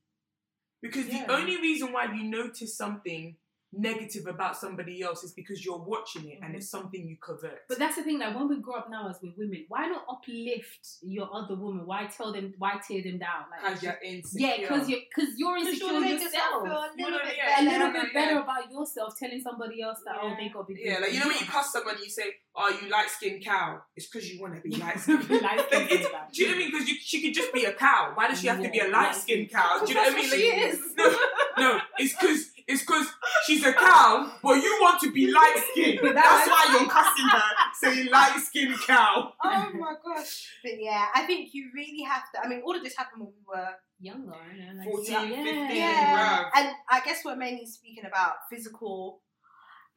Because 0.81 1.07
Yeah. 1.07 1.25
the 1.27 1.33
only 1.33 1.57
reason 1.57 1.91
why 1.93 2.05
you 2.13 2.23
notice 2.23 2.75
something 2.77 3.35
negative 3.71 4.25
about 4.27 4.57
somebody 4.57 5.01
else 5.01 5.23
is 5.23 5.31
because 5.33 5.63
you're 5.63 5.77
watching 5.77 6.27
it 6.29 6.39
and 6.41 6.49
mm-hmm. 6.49 6.55
it's 6.55 6.69
something 6.69 7.07
you 7.07 7.17
covet. 7.21 7.59
But 7.67 7.79
that's 7.79 7.95
the 7.95 8.03
thing, 8.03 8.19
like 8.19 8.35
when 8.35 8.47
we 8.49 8.59
grow 8.59 8.75
up 8.75 8.89
now 8.89 9.09
as 9.09 9.17
we're 9.21 9.33
women, 9.37 9.65
why 9.67 9.87
not 9.87 10.05
uplift 10.09 10.97
your 11.01 11.29
other 11.33 11.55
woman? 11.55 11.85
Why 11.85 12.05
tell 12.07 12.33
them? 12.33 12.53
Why 12.57 12.79
tear 12.85 13.03
them 13.03 13.19
down? 13.19 13.45
Like 13.51 13.61
because 13.61 13.83
you're 13.83 13.99
insecure. 14.03 14.47
yeah, 14.47 14.57
because 14.61 14.89
you're 14.89 14.99
because 15.15 15.33
you're 15.37 15.57
'Cause 15.57 15.67
insecure 15.67 15.87
you'll 15.91 15.99
make 16.01 16.11
yourself 16.13 16.33
yourself. 16.33 16.63
feel 16.63 16.71
a 16.73 16.89
You 16.97 17.05
little 17.05 17.19
know, 17.19 17.25
bit 17.25 17.37
yeah, 17.37 17.43
a 17.61 17.65
better. 17.65 17.77
little 17.77 17.93
bit 17.93 18.09
yeah. 18.13 18.25
better 18.25 18.39
about 18.39 18.71
yourself, 18.71 19.13
telling 19.19 19.41
somebody 19.41 19.81
else 19.81 19.99
that 20.05 20.15
oh 20.21 20.33
they 20.37 20.49
got 20.49 20.67
big. 20.67 20.77
Yeah, 20.81 20.99
like 20.99 21.13
you 21.13 21.19
know 21.19 21.27
when 21.27 21.37
you 21.37 21.45
cuss 21.45 21.71
someone, 21.71 21.95
you 22.01 22.09
say, 22.09 22.23
"Oh, 22.55 22.69
you 22.81 22.89
light 22.89 23.09
skinned 23.09 23.43
cow." 23.43 23.81
It's 23.95 24.07
because 24.07 24.31
you 24.31 24.41
want 24.41 24.55
to 24.55 24.61
be 24.61 24.75
light 24.75 24.99
skinned. 24.99 25.29
Light 25.29 25.41
Like, 25.41 25.67
skinned 25.67 25.91
it's, 25.91 26.05
is 26.05 26.11
do 26.33 26.41
you 26.41 26.47
know 26.47 26.53
what 26.53 26.55
I 26.55 26.59
mean? 26.59 26.71
Because 26.71 26.87
she 27.01 27.21
could 27.21 27.33
just 27.33 27.53
be 27.53 27.65
a 27.65 27.73
cow. 27.73 28.11
Why 28.15 28.27
does 28.29 28.41
she 28.41 28.47
have 28.47 28.61
to 28.63 28.69
be 28.69 28.79
a 28.79 28.87
light 28.87 29.15
skinned 29.15 29.49
cow? 29.51 29.79
Do 29.79 29.87
you 29.89 29.95
know 29.95 30.03
what 30.03 30.13
I 30.13 30.15
mean? 30.15 30.29
Like, 30.29 30.39
she 30.39 30.45
is. 30.47 30.79
No, 30.97 31.17
no, 31.57 31.79
it's 31.97 32.13
because 32.15 32.48
it's 32.69 32.81
because 32.81 33.07
she's 33.47 33.65
a 33.65 33.73
cow, 33.73 34.31
but 34.43 34.53
you 34.61 34.77
want 34.79 35.01
to 35.01 35.11
be 35.11 35.31
light 35.31 35.55
skinned. 35.71 35.99
That's 36.15 36.47
why 36.47 36.67
you're 36.71 36.87
cussing 36.97 37.27
her, 37.27 37.41
saying 37.81 38.11
light 38.11 38.39
skinned 38.39 38.75
cow. 38.85 39.33
Oh 39.43 39.69
my 39.73 39.95
gosh. 40.05 40.47
But 40.63 40.73
yeah, 40.79 41.07
I 41.15 41.23
think 41.23 41.49
you 41.53 41.71
really 41.73 42.03
have 42.03 42.21
to. 42.35 42.45
I 42.45 42.47
mean, 42.47 42.61
all 42.63 42.75
of 42.75 42.83
this 42.83 42.95
happened 42.95 43.23
when 43.23 43.31
we 43.33 43.43
were 43.47 43.69
younger, 43.99 44.33
you 44.55 44.77
like 44.77 44.87
14, 44.87 45.11
yeah. 45.11 45.43
15. 45.43 45.75
yeah, 45.75 46.15
bruv. 46.15 46.49
and 46.57 46.75
I 46.91 46.99
guess 47.03 47.21
we're 47.25 47.35
mainly 47.35 47.65
speaking 47.65 48.05
about 48.05 48.33
physical 48.51 49.21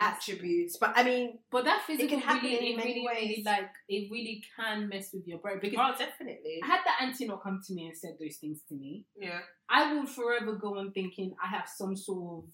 attributes. 0.01 0.79
But 0.81 0.93
I 0.97 1.05
mean, 1.05 1.39
But 1.51 1.65
that 1.67 1.83
physical 1.87 2.09
can 2.09 2.21
happen 2.21 2.49
really, 2.49 2.73
in 2.73 2.73
it 2.73 2.77
many 2.79 2.95
really, 2.95 3.07
really, 3.07 3.27
ways. 3.37 3.45
like 3.45 3.71
it 3.89 4.09
really 4.11 4.43
can 4.59 4.89
mess 4.89 5.11
with 5.13 5.27
your 5.27 5.39
brain 5.39 5.59
because 5.61 5.79
oh, 5.79 5.99
definitely. 5.99 6.61
had 6.65 6.81
that 6.87 7.03
auntie 7.03 7.27
not 7.27 7.43
come 7.43 7.61
to 7.67 7.75
me 7.75 7.87
and 7.87 7.97
said 7.97 8.13
those 8.19 8.37
things 8.41 8.61
to 8.69 8.75
me, 8.75 9.05
Yeah. 9.17 9.41
I 9.69 9.95
would 9.95 10.09
forever 10.09 10.55
go 10.55 10.79
on 10.79 10.93
thinking 10.93 11.35
I 11.43 11.49
have 11.49 11.69
some 11.69 11.97
sort 11.97 12.45
of 12.45 12.51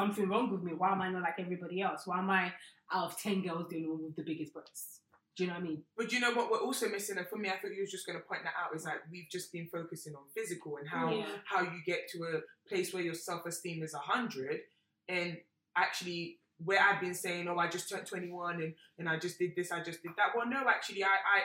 something 0.00 0.28
wrong 0.28 0.50
with 0.50 0.62
me. 0.62 0.72
Why 0.76 0.92
am 0.92 1.00
I 1.02 1.10
not 1.10 1.22
like 1.22 1.34
everybody 1.38 1.80
else? 1.82 2.02
Why 2.06 2.18
am 2.18 2.30
I 2.30 2.52
out 2.92 3.06
of 3.12 3.18
ten 3.20 3.42
girls 3.42 3.66
the 3.68 3.76
only 3.76 3.88
one 3.88 4.04
with 4.04 4.16
the 4.16 4.22
biggest 4.22 4.52
breasts? 4.52 5.00
Do 5.36 5.44
you 5.44 5.48
know 5.48 5.54
what 5.54 5.62
I 5.62 5.66
mean? 5.68 5.82
But 5.96 6.12
you 6.12 6.20
know 6.20 6.32
what 6.32 6.50
we're 6.50 6.58
also 6.58 6.88
missing, 6.88 7.16
and 7.16 7.26
for 7.28 7.36
me, 7.38 7.48
I 7.48 7.52
thought 7.52 7.74
you 7.74 7.82
were 7.82 7.86
just 7.96 8.04
going 8.06 8.18
to 8.18 8.24
point 8.24 8.42
that 8.44 8.52
out, 8.60 8.74
is 8.74 8.84
like 8.84 8.96
we've 9.10 9.30
just 9.30 9.52
been 9.52 9.68
focusing 9.72 10.14
on 10.14 10.22
physical 10.34 10.76
and 10.78 10.88
how 10.88 11.10
Yeah. 11.14 11.26
how 11.44 11.62
you 11.62 11.80
get 11.86 12.08
to 12.12 12.18
a 12.24 12.40
place 12.68 12.92
where 12.92 13.02
your 13.02 13.14
self 13.14 13.46
esteem 13.46 13.82
is 13.82 13.94
hundred, 13.94 14.60
and 15.08 15.38
actually 15.76 16.40
where 16.62 16.80
I've 16.80 17.00
been 17.00 17.14
saying, 17.14 17.48
oh, 17.48 17.56
I 17.56 17.68
just 17.68 17.88
turned 17.88 18.06
twenty 18.06 18.30
one 18.30 18.60
and 18.60 18.74
and 18.98 19.08
I 19.08 19.18
just 19.18 19.38
did 19.38 19.52
this, 19.56 19.70
I 19.72 19.82
just 19.82 20.02
did 20.02 20.12
that. 20.18 20.28
Well, 20.36 20.46
no, 20.48 20.68
actually, 20.68 21.04
I 21.04 21.08
I. 21.08 21.40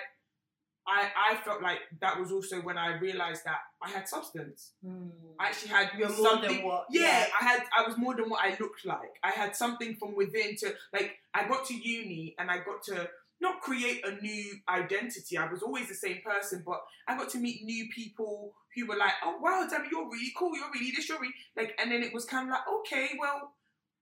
I, 0.87 1.09
I 1.31 1.35
felt 1.37 1.63
like 1.63 1.79
that 1.99 2.19
was 2.19 2.31
also 2.31 2.61
when 2.61 2.77
I 2.77 2.97
realized 2.99 3.43
that 3.45 3.57
I 3.81 3.89
had 3.89 4.07
substance. 4.07 4.73
Hmm. 4.85 5.07
I 5.39 5.47
actually 5.47 5.69
had 5.69 5.89
You're 5.97 6.09
more 6.09 6.17
something. 6.17 6.57
than 6.57 6.65
what. 6.65 6.85
Yeah, 6.91 7.25
I 7.39 7.43
had. 7.43 7.63
I 7.77 7.87
was 7.87 7.97
more 7.97 8.15
than 8.15 8.29
what 8.29 8.43
I 8.45 8.55
looked 8.59 8.85
like. 8.85 9.15
I 9.23 9.31
had 9.31 9.55
something 9.55 9.95
from 9.95 10.15
within 10.15 10.55
to 10.57 10.73
like. 10.93 11.15
I 11.33 11.47
got 11.47 11.65
to 11.67 11.73
uni 11.73 12.35
and 12.37 12.51
I 12.51 12.57
got 12.57 12.83
to 12.83 13.09
not 13.41 13.61
create 13.61 14.05
a 14.05 14.21
new 14.21 14.45
identity. 14.69 15.37
I 15.37 15.51
was 15.51 15.61
always 15.63 15.87
the 15.87 15.95
same 15.95 16.21
person, 16.23 16.63
but 16.65 16.81
I 17.07 17.17
got 17.17 17.29
to 17.31 17.39
meet 17.39 17.63
new 17.63 17.89
people 17.89 18.53
who 18.75 18.85
were 18.85 18.95
like, 18.97 19.13
"Oh 19.23 19.37
wow, 19.41 19.67
Debbie, 19.69 19.87
you're 19.91 20.09
really 20.09 20.33
cool. 20.37 20.55
You're 20.55 20.71
really 20.73 20.91
this. 20.95 21.09
You're 21.09 21.19
really 21.19 21.33
like." 21.57 21.75
And 21.81 21.91
then 21.91 22.03
it 22.03 22.13
was 22.13 22.25
kind 22.25 22.47
of 22.47 22.51
like, 22.51 22.67
"Okay, 22.81 23.09
well, 23.19 23.53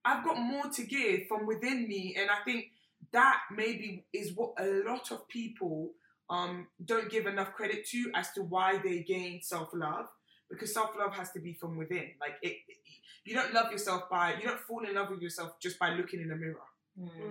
I've 0.04 0.24
got 0.24 0.38
more 0.38 0.66
to 0.68 0.82
give 0.84 1.26
from 1.28 1.46
within 1.46 1.88
me," 1.88 2.14
and 2.18 2.30
I 2.30 2.44
think 2.44 2.66
that 3.12 3.38
maybe 3.50 4.04
is 4.12 4.32
what 4.34 4.52
a 4.58 4.82
lot 4.86 5.10
of 5.12 5.26
people 5.28 5.92
um 6.30 6.66
don't 6.84 7.10
give 7.10 7.26
enough 7.26 7.52
credit 7.52 7.86
to 7.88 8.10
as 8.14 8.32
to 8.32 8.42
why 8.42 8.78
they 8.82 9.02
gain 9.02 9.40
self 9.42 9.68
love 9.74 10.06
because 10.50 10.72
self 10.72 10.90
love 10.98 11.12
has 11.14 11.30
to 11.32 11.40
be 11.40 11.52
from 11.54 11.76
within. 11.76 12.10
Like 12.20 12.34
it, 12.42 12.52
it- 12.68 12.76
you 13.26 13.34
don't 13.34 13.54
love 13.54 13.72
yourself 13.72 14.10
by 14.10 14.34
you 14.34 14.42
don't 14.46 14.60
fall 14.60 14.84
in 14.86 14.94
love 14.94 15.08
with 15.10 15.22
yourself 15.22 15.58
just 15.60 15.78
by 15.78 15.90
looking 15.94 16.20
in 16.20 16.30
a 16.30 16.36
mirror. 16.36 16.60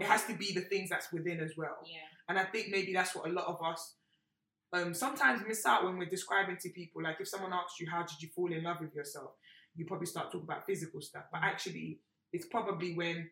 It 0.02 0.06
has 0.08 0.26
to 0.26 0.34
be 0.34 0.52
the 0.54 0.62
things 0.62 0.90
that's 0.90 1.12
within 1.14 1.40
as 1.40 1.52
well. 1.56 1.78
Yeah. 1.86 2.00
And 2.28 2.40
I 2.40 2.46
think 2.46 2.70
maybe 2.72 2.94
that's 2.94 3.16
what 3.16 3.30
a 3.30 3.32
lot 3.32 3.46
of 3.46 3.62
us 3.64 3.96
um, 4.74 4.94
sometimes 4.94 5.44
miss 5.48 5.66
out 5.66 5.84
when 5.86 5.98
we're 5.98 6.10
describing 6.10 6.58
to 6.62 6.70
people. 6.70 7.04
Like 7.04 7.18
if 7.20 7.28
someone 7.28 7.54
asks 7.54 7.80
you 7.80 7.88
how 7.90 8.02
did 8.02 8.20
you 8.22 8.30
fall 8.36 8.52
in 8.52 8.64
love 8.64 8.78
with 8.82 8.94
yourself, 8.96 9.32
you 9.76 9.86
probably 9.86 10.08
start 10.08 10.32
talking 10.32 10.48
about 10.50 10.66
physical 10.66 11.00
stuff. 11.02 11.26
But 11.32 11.42
actually, 11.44 12.00
it's 12.32 12.48
probably 12.48 12.96
when 12.96 13.30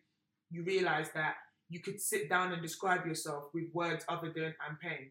you 0.50 0.62
realize 0.62 1.08
that 1.14 1.34
you 1.68 1.80
could 1.80 2.00
sit 2.00 2.28
down 2.28 2.52
and 2.52 2.62
describe 2.62 3.06
yourself 3.06 3.44
with 3.52 3.64
words 3.72 4.04
other 4.08 4.32
than 4.34 4.54
I'm 4.66 4.78
paying. 4.80 5.10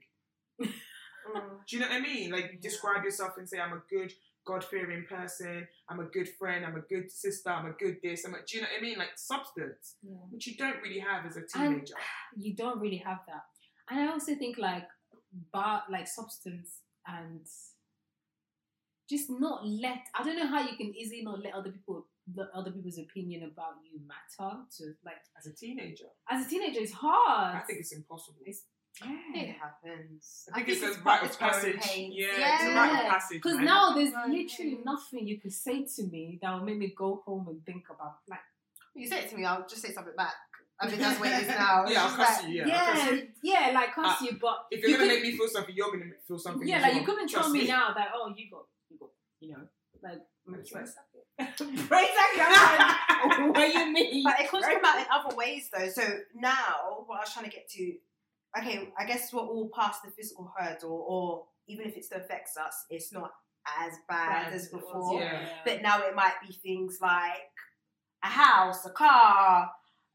Mm. 0.60 1.66
Do 1.68 1.76
you 1.78 1.80
know 1.82 1.88
what 1.88 1.98
I 1.98 2.00
mean? 2.02 2.32
Like 2.32 2.46
Yeah. 2.54 2.60
describe 2.62 3.04
yourself 3.04 3.38
and 3.38 3.48
say 3.48 3.60
I'm 3.60 3.74
a 3.74 3.82
good 3.90 4.12
God 4.44 4.64
fearing 4.64 5.06
person, 5.08 5.68
I'm 5.88 6.00
a 6.00 6.06
good 6.06 6.28
friend, 6.40 6.66
I'm 6.66 6.76
a 6.76 6.82
good 6.82 7.12
sister, 7.12 7.50
I'm 7.52 7.68
a 7.68 7.74
good 7.74 7.98
this, 8.02 8.26
I'm 8.26 8.34
a 8.34 8.40
do 8.46 8.58
you 8.58 8.64
know 8.64 8.70
what 8.72 8.80
I 8.80 8.82
mean? 8.82 8.98
Like 8.98 9.12
substance, 9.16 9.98
yeah. 10.02 10.16
which 10.32 10.48
you 10.48 10.56
don't 10.58 10.82
really 10.82 11.00
have 11.00 11.26
as 11.28 11.38
a 11.38 11.42
And- 11.42 11.50
teenager. 11.50 11.94
You 12.38 12.56
don't 12.56 12.80
really 12.80 12.98
have 12.98 13.20
that. 13.28 13.44
And 13.90 14.00
I 14.00 14.12
also 14.12 14.34
think 14.36 14.58
like 14.58 14.88
bar 15.54 15.84
like 15.92 16.08
substance 16.08 16.80
and 17.06 17.46
just 19.10 19.30
not 19.30 19.66
let. 19.68 20.00
I 20.18 20.24
don't 20.24 20.38
know 20.38 20.48
how 20.48 20.62
you 20.68 20.76
can 20.78 20.96
easily 20.96 21.22
not 21.24 21.42
let 21.44 21.54
other 21.54 21.72
people, 21.72 22.08
the 22.34 22.50
other 22.56 22.72
people's 22.72 22.98
opinion 22.98 23.44
about 23.44 23.76
you 23.84 24.00
matter. 24.08 24.52
To 24.78 24.84
like 25.06 25.18
As 25.38 25.46
a 25.48 25.54
teenager, 25.54 26.06
as 26.30 26.46
a 26.46 26.50
teenager, 26.50 26.80
it's 26.80 26.94
hard. 26.94 27.56
I 27.58 27.60
think 27.60 27.80
it's 27.80 27.92
impossible. 27.92 28.40
It's 28.46 28.64
It 29.04 29.56
happens. 29.60 30.48
I 30.54 30.58
think 30.64 30.70
it's 30.70 30.82
a 30.98 31.02
part 31.02 31.06
rite 31.06 31.22
of 31.24 31.28
its 31.30 31.38
passage. 31.38 31.76
Yeah, 32.12 32.28
yeah. 32.38 32.56
it's 32.56 32.64
a 32.64 32.76
rite 32.76 33.04
of 33.06 33.10
passage. 33.12 33.38
Because 33.42 33.56
man. 33.58 33.66
now 33.66 33.94
there's 33.96 34.14
Right. 34.14 34.30
literally 34.30 34.80
nothing 34.86 35.28
you 35.28 35.40
could 35.40 35.54
say 35.54 35.86
to 35.96 36.04
me 36.04 36.38
that 36.42 36.54
will 36.54 36.66
make 36.66 36.78
me 36.78 36.94
go 36.96 37.22
home 37.26 37.48
and 37.48 37.66
think 37.66 37.86
about 37.90 38.18
like 38.30 38.40
You 38.94 39.08
say 39.08 39.20
it 39.24 39.30
to 39.30 39.38
me, 39.38 39.46
I'll 39.46 39.66
just 39.68 39.82
say 39.82 39.92
something 39.94 40.14
back. 40.16 40.34
I 40.80 40.88
mean, 40.90 41.00
that's 41.00 41.20
what 41.20 41.30
it 41.30 41.42
is 41.44 41.48
now. 41.66 41.86
Yeah, 41.88 42.02
I'll 42.04 42.08
just 42.08 42.18
cuss 42.18 42.44
like, 42.44 42.52
you. 42.52 42.64
Yeah, 42.66 42.78
I'll 42.86 42.94
cuss 42.94 43.06
yeah, 43.06 43.12
you. 43.12 43.28
yeah, 43.44 43.72
like 43.74 43.94
cuss 43.96 44.18
Ah, 44.20 44.24
you, 44.26 44.38
but 44.42 44.58
If 44.72 44.82
you're 44.82 44.90
you 44.92 44.98
gonna 44.98 45.10
could- 45.10 45.22
make 45.24 45.32
me 45.32 45.38
feel 45.38 45.48
something, 45.48 45.76
you're 45.76 45.92
gonna 45.92 46.12
feel 46.28 46.40
something. 46.40 46.68
yeah, 46.68 46.80
like 46.82 46.92
well. 46.92 47.00
you 47.00 47.06
couldn't 47.06 47.28
tell 47.28 47.42
Trust 47.42 47.54
me 47.54 47.68
now 47.68 47.94
that 47.96 48.10
oh 48.16 48.34
you 48.36 48.50
got 48.52 48.66
you 48.90 48.98
got 49.00 49.10
you 49.40 49.52
know 49.54 49.62
like 50.04 50.20
That's 50.48 50.72
like, 51.40 51.92
right. 51.92 52.10
exactly. 52.10 53.50
what 53.50 53.74
you 53.74 53.92
mean? 53.94 54.24
But 54.24 54.40
it 54.42 54.50
could 54.50 54.64
come 54.64 54.84
out 54.86 55.00
in 55.00 55.06
other 55.12 55.36
ways 55.36 55.70
though. 55.74 55.90
So 55.90 56.02
now, 56.36 57.04
what 57.06 57.18
I 57.18 57.20
was 57.22 57.34
trying 57.34 57.46
to 57.46 57.52
get 57.52 57.70
to, 57.70 57.94
okay, 58.58 58.90
I 58.98 59.06
guess 59.06 59.32
we're 59.34 59.42
all 59.42 59.70
past 59.76 60.02
the 60.04 60.12
physical 60.12 60.52
hurdle, 60.58 61.06
or 61.08 61.46
even 61.68 61.88
if 61.88 61.96
it 61.98 62.06
still 62.06 62.20
affects 62.20 62.58
us, 62.58 62.86
it's 62.90 63.12
not 63.14 63.32
as 63.82 63.94
bad 64.10 64.46
Bad 64.46 64.54
as 64.54 64.62
as 64.62 64.68
it 64.68 64.74
was, 64.74 64.82
before. 64.84 65.22
yeah. 65.22 65.46
But 65.66 65.82
now 65.82 66.02
it 66.02 66.16
might 66.16 66.34
be 66.46 66.54
things 66.54 66.98
like 67.02 67.50
a 68.24 68.28
house, 68.28 68.86
a 68.86 68.90
car, 68.92 69.70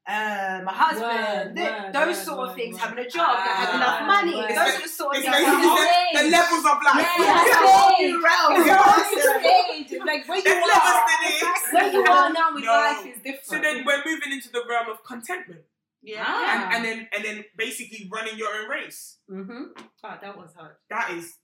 um, 0.09 0.67
a 0.69 0.71
husband, 0.73 1.03
Word, 1.03 1.57
th- 1.57 1.71
word, 1.83 1.93
those 1.93 2.17
word, 2.17 2.25
sort 2.25 2.49
of 2.51 2.55
things, 2.55 2.75
word. 2.75 2.81
having 2.83 2.99
a 3.05 3.09
job, 3.11 3.39
that 3.39 3.57
have 3.59 3.69
Ah, 3.75 3.77
enough 3.77 4.01
money. 4.07 4.37
word. 4.37 4.51
Those 4.51 4.75
are 4.79 4.83
the 4.83 4.89
sort 4.89 5.17
of 5.17 5.23
It's 5.23 5.31
things. 5.31 5.47
basically 5.47 5.67
the, 5.67 6.23
the 6.23 6.31
levels 6.31 6.65
of 6.67 6.77
life. 6.87 6.95
Yeah, 6.95 7.19
Yeah, 7.27 7.35
that's 7.35 7.57
whole 7.67 8.23
realm. 8.23 8.67
Yeah. 8.67 8.79
a 8.79 8.83
whole 8.83 9.03
new 9.11 9.87
stage. 9.91 10.01
Like 10.07 10.29
where 10.29 10.39
you 10.39 10.55
are, 10.55 11.07
to 11.07 11.75
where 11.75 11.91
you 11.93 12.05
are 12.07 12.33
now 12.33 12.55
with 12.55 12.65
No. 12.65 12.71
life 12.71 13.07
is 13.07 13.17
different. 13.23 13.47
So 13.47 13.59
then 13.59 13.85
we're 13.85 14.03
moving 14.07 14.31
into 14.33 14.51
the 14.51 14.63
realm 14.69 14.89
of 14.91 15.03
contentment, 15.03 15.63
Yeah. 16.07 16.25
Ah. 16.27 16.53
and, 16.55 16.75
and 16.75 16.85
then 16.85 17.09
and 17.15 17.25
then 17.25 17.45
basically 17.57 18.09
running 18.13 18.39
your 18.39 18.49
own 18.55 18.69
race. 18.71 19.19
hmm 19.29 19.65
Oh, 20.05 20.15
that 20.23 20.37
was 20.39 20.55
hard. 20.57 20.77
That 20.89 21.11
is 21.19 21.35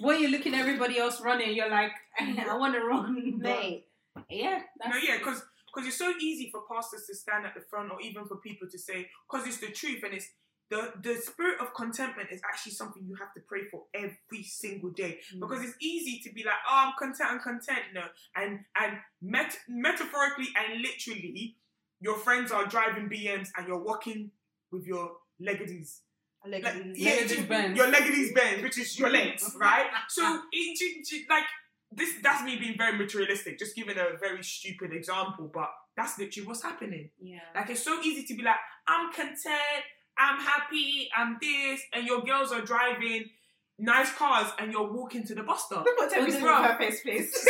When 0.00 0.20
you're 0.20 0.30
looking 0.30 0.54
at 0.54 0.60
everybody 0.60 0.98
else 0.98 1.20
running, 1.20 1.54
you're 1.54 1.70
like, 1.70 1.92
I 2.20 2.56
want 2.56 2.74
to 2.74 2.80
run, 2.80 3.38
Mate, 3.38 3.86
Yeah, 4.30 4.60
no, 4.84 4.96
yeah, 4.96 5.18
because 5.18 5.42
because 5.66 5.88
it's 5.88 5.98
so 5.98 6.12
easy 6.20 6.48
for 6.50 6.62
pastors 6.72 7.04
to 7.06 7.14
stand 7.14 7.44
at 7.44 7.54
the 7.54 7.60
front, 7.60 7.92
or 7.92 8.00
even 8.00 8.24
for 8.24 8.36
people 8.36 8.66
to 8.70 8.78
say, 8.78 9.08
because 9.30 9.46
it's 9.46 9.58
the 9.58 9.68
truth, 9.80 10.02
and 10.04 10.14
it's 10.14 10.28
the 10.70 10.92
the 11.02 11.14
spirit 11.16 11.60
of 11.60 11.74
contentment 11.74 12.28
is 12.32 12.40
actually 12.50 12.72
something 12.72 13.02
you 13.06 13.14
have 13.16 13.32
to 13.34 13.40
pray 13.40 13.64
for 13.70 13.82
every 13.94 14.42
single 14.42 14.90
day. 14.90 15.18
Mm. 15.34 15.40
because 15.40 15.62
it's 15.62 15.76
easy 15.80 16.20
to 16.24 16.32
be 16.34 16.42
like, 16.44 16.60
oh, 16.68 16.86
I'm 16.88 16.94
content, 16.98 17.30
I'm 17.30 17.40
content, 17.40 17.84
no, 17.94 18.02
and 18.34 18.60
and 18.80 18.98
met- 19.20 19.58
metaphorically 19.68 20.48
and 20.56 20.80
literally, 20.82 21.56
your 22.00 22.16
friends 22.18 22.52
are 22.52 22.66
driving 22.66 23.08
BMs 23.08 23.48
and 23.56 23.66
you're 23.68 23.82
walking 23.82 24.30
with 24.72 24.86
your 24.86 25.12
leggities. 25.40 26.02
Like 26.48 26.62
Like, 26.64 26.74
yeah, 26.94 27.10
Leggities 27.12 27.36
ju- 27.36 27.46
Benz. 27.46 27.76
your 27.76 27.88
leggities 27.88 28.32
Benz, 28.32 28.62
which 28.62 28.78
is 28.78 28.98
your 28.98 29.10
legs, 29.10 29.50
right? 29.58 29.86
So, 30.08 30.40
it, 30.52 30.78
ju- 30.78 31.02
ju- 31.04 31.24
like 31.28 31.44
this, 31.90 32.10
that's 32.22 32.44
me 32.44 32.56
being 32.56 32.76
very 32.78 32.96
materialistic, 32.96 33.58
just 33.58 33.74
giving 33.74 33.96
a 33.98 34.16
very 34.20 34.42
stupid 34.44 34.92
example, 34.92 35.50
but 35.52 35.70
that's 35.96 36.18
literally 36.18 36.46
what's 36.46 36.62
happening. 36.62 37.10
yeah. 37.20 37.38
Like 37.54 37.70
it's 37.70 37.82
so 37.82 38.00
easy 38.02 38.24
to 38.26 38.34
be 38.36 38.42
like, 38.42 38.56
I'm 38.86 39.12
content, 39.12 39.82
I'm 40.18 40.38
happy, 40.40 41.08
I'm 41.16 41.38
this, 41.40 41.80
and 41.92 42.06
your 42.06 42.22
girls 42.22 42.52
are 42.52 42.60
driving 42.62 43.24
nice 43.78 44.12
cars 44.14 44.50
and 44.58 44.72
you're 44.72 44.90
walking 44.90 45.24
to 45.26 45.34
the 45.34 45.42
bus 45.42 45.64
stop. 45.66 45.84
Look 45.84 45.98
what 45.98 46.12
Toby's 46.12 46.34
But 46.34 46.40
doing 46.40 46.62
with 46.62 46.70
her 46.70 46.78
face, 46.78 47.00
please. 47.02 47.28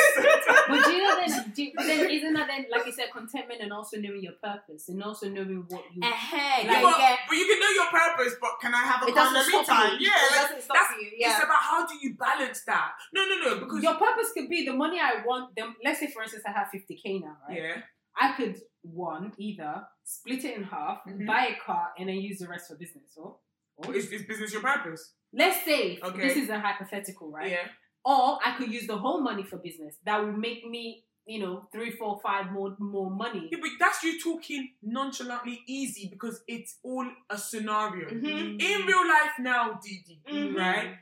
But 0.68 0.84
do 0.84 0.90
you 0.90 1.02
know 1.02 1.14
then, 1.24 1.52
do, 1.54 1.70
but 1.76 1.86
then 1.86 2.10
isn't 2.10 2.32
that 2.34 2.48
then, 2.48 2.66
like 2.72 2.84
you 2.86 2.92
said, 2.92 3.06
contentment 3.12 3.60
and 3.62 3.72
also 3.72 3.98
knowing 3.98 4.20
your 4.22 4.32
purpose 4.42 4.88
and 4.88 5.00
also 5.02 5.28
knowing 5.28 5.64
what 5.68 5.84
you. 5.94 6.02
Ahead, 6.02 6.66
Like, 6.66 6.76
Yeah, 6.76 6.82
but, 6.82 6.98
yeah. 6.98 7.16
but 7.28 7.36
you 7.36 7.46
can 7.46 7.60
know 7.60 7.70
your 7.70 7.86
purpose, 7.86 8.34
but 8.40 8.50
can 8.60 8.74
I 8.74 8.78
have 8.82 9.02
a 9.04 9.06
It 9.06 9.14
car 9.14 9.24
doesn't 9.24 9.36
every 9.38 9.52
stop 9.64 9.66
time? 9.66 9.98
you. 10.00 10.06
Yeah, 10.06 10.16
it 10.16 10.32
like, 10.32 10.40
doesn't 10.48 10.62
stop 10.62 10.76
that's- 10.76 11.00
you. 11.00 11.10
Yeah. 11.16 11.30
It's 11.36 11.44
about 11.44 11.62
how 11.62 11.86
do 11.86 11.94
you 12.02 12.14
balance 12.16 12.62
that? 12.66 12.92
No, 13.14 13.24
no, 13.26 13.36
no, 13.38 13.60
because 13.60 13.82
Your 13.82 13.94
purpose 13.94 14.32
could 14.34 14.48
be 14.48 14.64
the 14.66 14.72
money 14.72 14.98
I 14.98 15.24
want. 15.24 15.54
Them, 15.54 15.76
let's 15.84 16.00
say, 16.00 16.10
for 16.10 16.22
instance, 16.22 16.42
I 16.46 16.50
have 16.52 16.66
50k 16.74 17.20
now, 17.22 17.36
right? 17.48 17.58
yeah, 17.58 17.76
I 18.18 18.32
could 18.36 18.60
one 18.82 19.32
either 19.38 19.82
split 20.04 20.44
it 20.44 20.56
in 20.56 20.64
half, 20.64 20.98
Mhm. 21.06 21.26
buy 21.26 21.46
a 21.54 21.64
car, 21.64 21.90
and 21.98 22.08
then 22.08 22.16
use 22.16 22.38
the 22.40 22.48
rest 22.48 22.68
for 22.68 22.74
business. 22.76 23.14
Or, 23.16 23.36
or 23.76 23.94
is, 23.94 24.10
is 24.10 24.22
business 24.22 24.52
your 24.52 24.62
purpose? 24.62 25.12
Let's 25.36 25.64
say 25.64 25.98
Okay. 26.02 26.28
this 26.28 26.36
is 26.36 26.48
a 26.48 26.58
hypothetical, 26.58 27.30
right? 27.30 27.50
Yeah, 27.50 27.68
Or 28.04 28.38
I 28.44 28.56
could 28.58 28.72
use 28.72 28.86
the 28.86 28.96
whole 28.96 29.20
money 29.20 29.42
for 29.44 29.58
business. 29.58 29.96
That 30.04 30.24
would 30.24 30.36
make 30.38 30.64
me, 30.66 31.04
you 31.26 31.38
know, 31.40 31.68
three, 31.72 31.90
four, 31.92 32.18
five 32.22 32.50
more 32.52 32.74
more 32.78 33.10
money. 33.10 33.48
yeah, 33.52 33.58
but 33.60 33.70
that's 33.78 34.02
you 34.02 34.18
talking 34.20 34.72
nonchalantly 34.82 35.62
easy 35.66 36.08
because 36.08 36.42
it's 36.48 36.78
all 36.82 37.06
a 37.30 37.38
scenario. 37.38 38.08
Mhm. 38.08 38.60
In 38.62 38.86
real 38.86 39.06
life 39.08 39.38
now, 39.38 39.78
Didi, 39.82 40.20
Mhm. 40.26 40.54
right? 40.56 40.98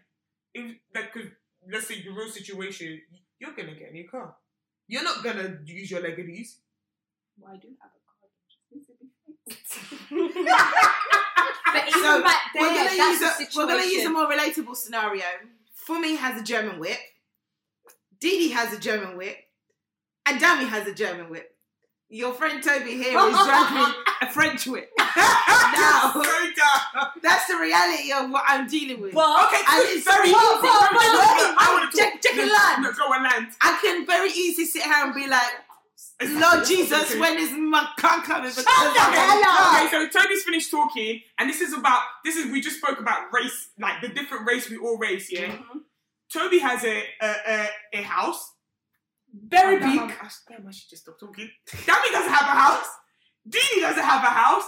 If 0.55 0.77
like, 0.95 1.13
'cause 1.13 1.29
let's 1.73 1.87
say 1.89 2.03
the 2.03 2.11
real 2.11 2.31
situation, 2.31 3.01
you're 3.39 3.53
gonna 3.53 3.75
get 3.75 3.91
a 3.91 3.93
new 3.93 4.09
car. 4.09 4.37
You're 4.89 5.05
not 5.11 5.23
gonna 5.25 5.61
use 5.65 5.91
your 5.91 6.03
leggities. 6.03 6.59
Well, 7.39 7.53
I 7.55 7.57
do 7.57 7.69
have 7.81 7.91
a 7.97 8.01
car. 8.09 8.29
But 11.75 11.89
even 11.89 12.03
So, 12.03 12.23
back 12.23 12.39
we're 12.55 12.75
gonna 12.75 12.91
use 12.95 13.23
a, 13.23 13.33
we're 13.57 13.67
gonna 13.67 13.85
use 13.85 14.05
a 14.07 14.11
more 14.11 14.27
relatable 14.31 14.77
scenario. 14.77 15.25
Fumi 15.89 16.17
has 16.17 16.41
a 16.41 16.45
German 16.45 16.79
whip. 16.79 16.99
Didi 18.21 18.49
has 18.51 18.73
a 18.73 18.79
German 18.79 19.17
whip. 19.17 19.37
And 20.27 20.41
Dami 20.41 20.67
has 20.69 20.87
a 20.89 20.95
German 20.95 21.29
whip. 21.29 21.51
Your 22.09 22.33
friend 22.33 22.63
Toby 22.63 22.93
here 22.93 23.19
is 23.19 23.35
driving 23.35 23.95
a 24.23 24.31
French 24.31 24.67
whip. 24.67 24.89
now, 24.99 26.13
that's 27.23 27.47
the 27.49 27.57
reality 27.61 28.13
of 28.13 28.31
what 28.31 28.45
I'm 28.47 28.67
dealing 28.69 29.01
with. 29.01 29.13
But 29.15 29.47
Okay, 29.49 29.63
And 29.69 29.83
it's 29.89 30.05
very 30.05 30.31
whoa, 30.31 30.39
easy. 30.39 30.69
whoa, 30.69 30.87
No, 30.93 31.01
no, 31.01 31.21
whoa, 31.21 31.35
no, 31.35 31.49
wait, 31.51 31.57
I 31.59 31.69
want 31.75 31.91
to 31.93 31.99
check- 31.99 32.23
check 32.23 32.35
the 32.37 32.47
land. 32.47 32.97
Go 32.97 33.05
on 33.13 33.23
land. 33.25 33.49
I 33.61 33.79
can 33.83 34.07
very 34.07 34.31
easily 34.31 34.67
sit 34.67 34.83
here 34.85 34.93
and 34.97 35.15
be 35.15 35.27
like, 35.27 35.51
Lord 36.31 36.65
Jesus, 36.67 37.15
when 37.17 37.39
is 37.39 37.53
my 37.53 37.89
car 37.99 38.23
coming? 38.23 38.51
Because 38.51 38.65
Okay, 38.67 38.75
I'm 38.77 39.87
okay, 39.87 39.91
so 40.11 40.21
Toby's 40.21 40.43
finished 40.45 40.71
talking, 40.71 41.21
and 41.39 41.49
this 41.51 41.61
is 41.61 41.73
about 41.73 42.03
this 42.25 42.37
is 42.37 42.51
we 42.53 42.61
just 42.61 42.79
spoke 42.79 42.99
about 43.01 43.33
race, 43.33 43.69
like 43.79 44.01
the 44.01 44.09
different 44.09 44.47
race 44.47 44.69
we 44.71 44.77
all 44.79 44.99
race, 44.99 45.31
yeah. 45.33 45.47
Mhm. 45.57 45.81
Toby 46.33 46.59
has 46.59 46.85
a 46.85 47.03
a, 47.21 47.35
a, 47.49 47.69
a 47.95 48.03
house, 48.03 48.53
very 49.33 49.77
Oh, 49.77 49.79
big. 49.81 50.17
Damn, 50.49 50.67
I 50.69 50.71
should 50.73 50.91
just 50.91 51.03
stop 51.03 51.19
talking. 51.19 51.51
Dami 51.69 52.11
doesn't 52.13 52.33
have 52.33 52.49
a 52.57 52.59
house. 52.61 52.87
Didi 53.49 53.81
doesn't 53.81 54.03
have 54.03 54.23
a 54.23 54.27
house. 54.43 54.65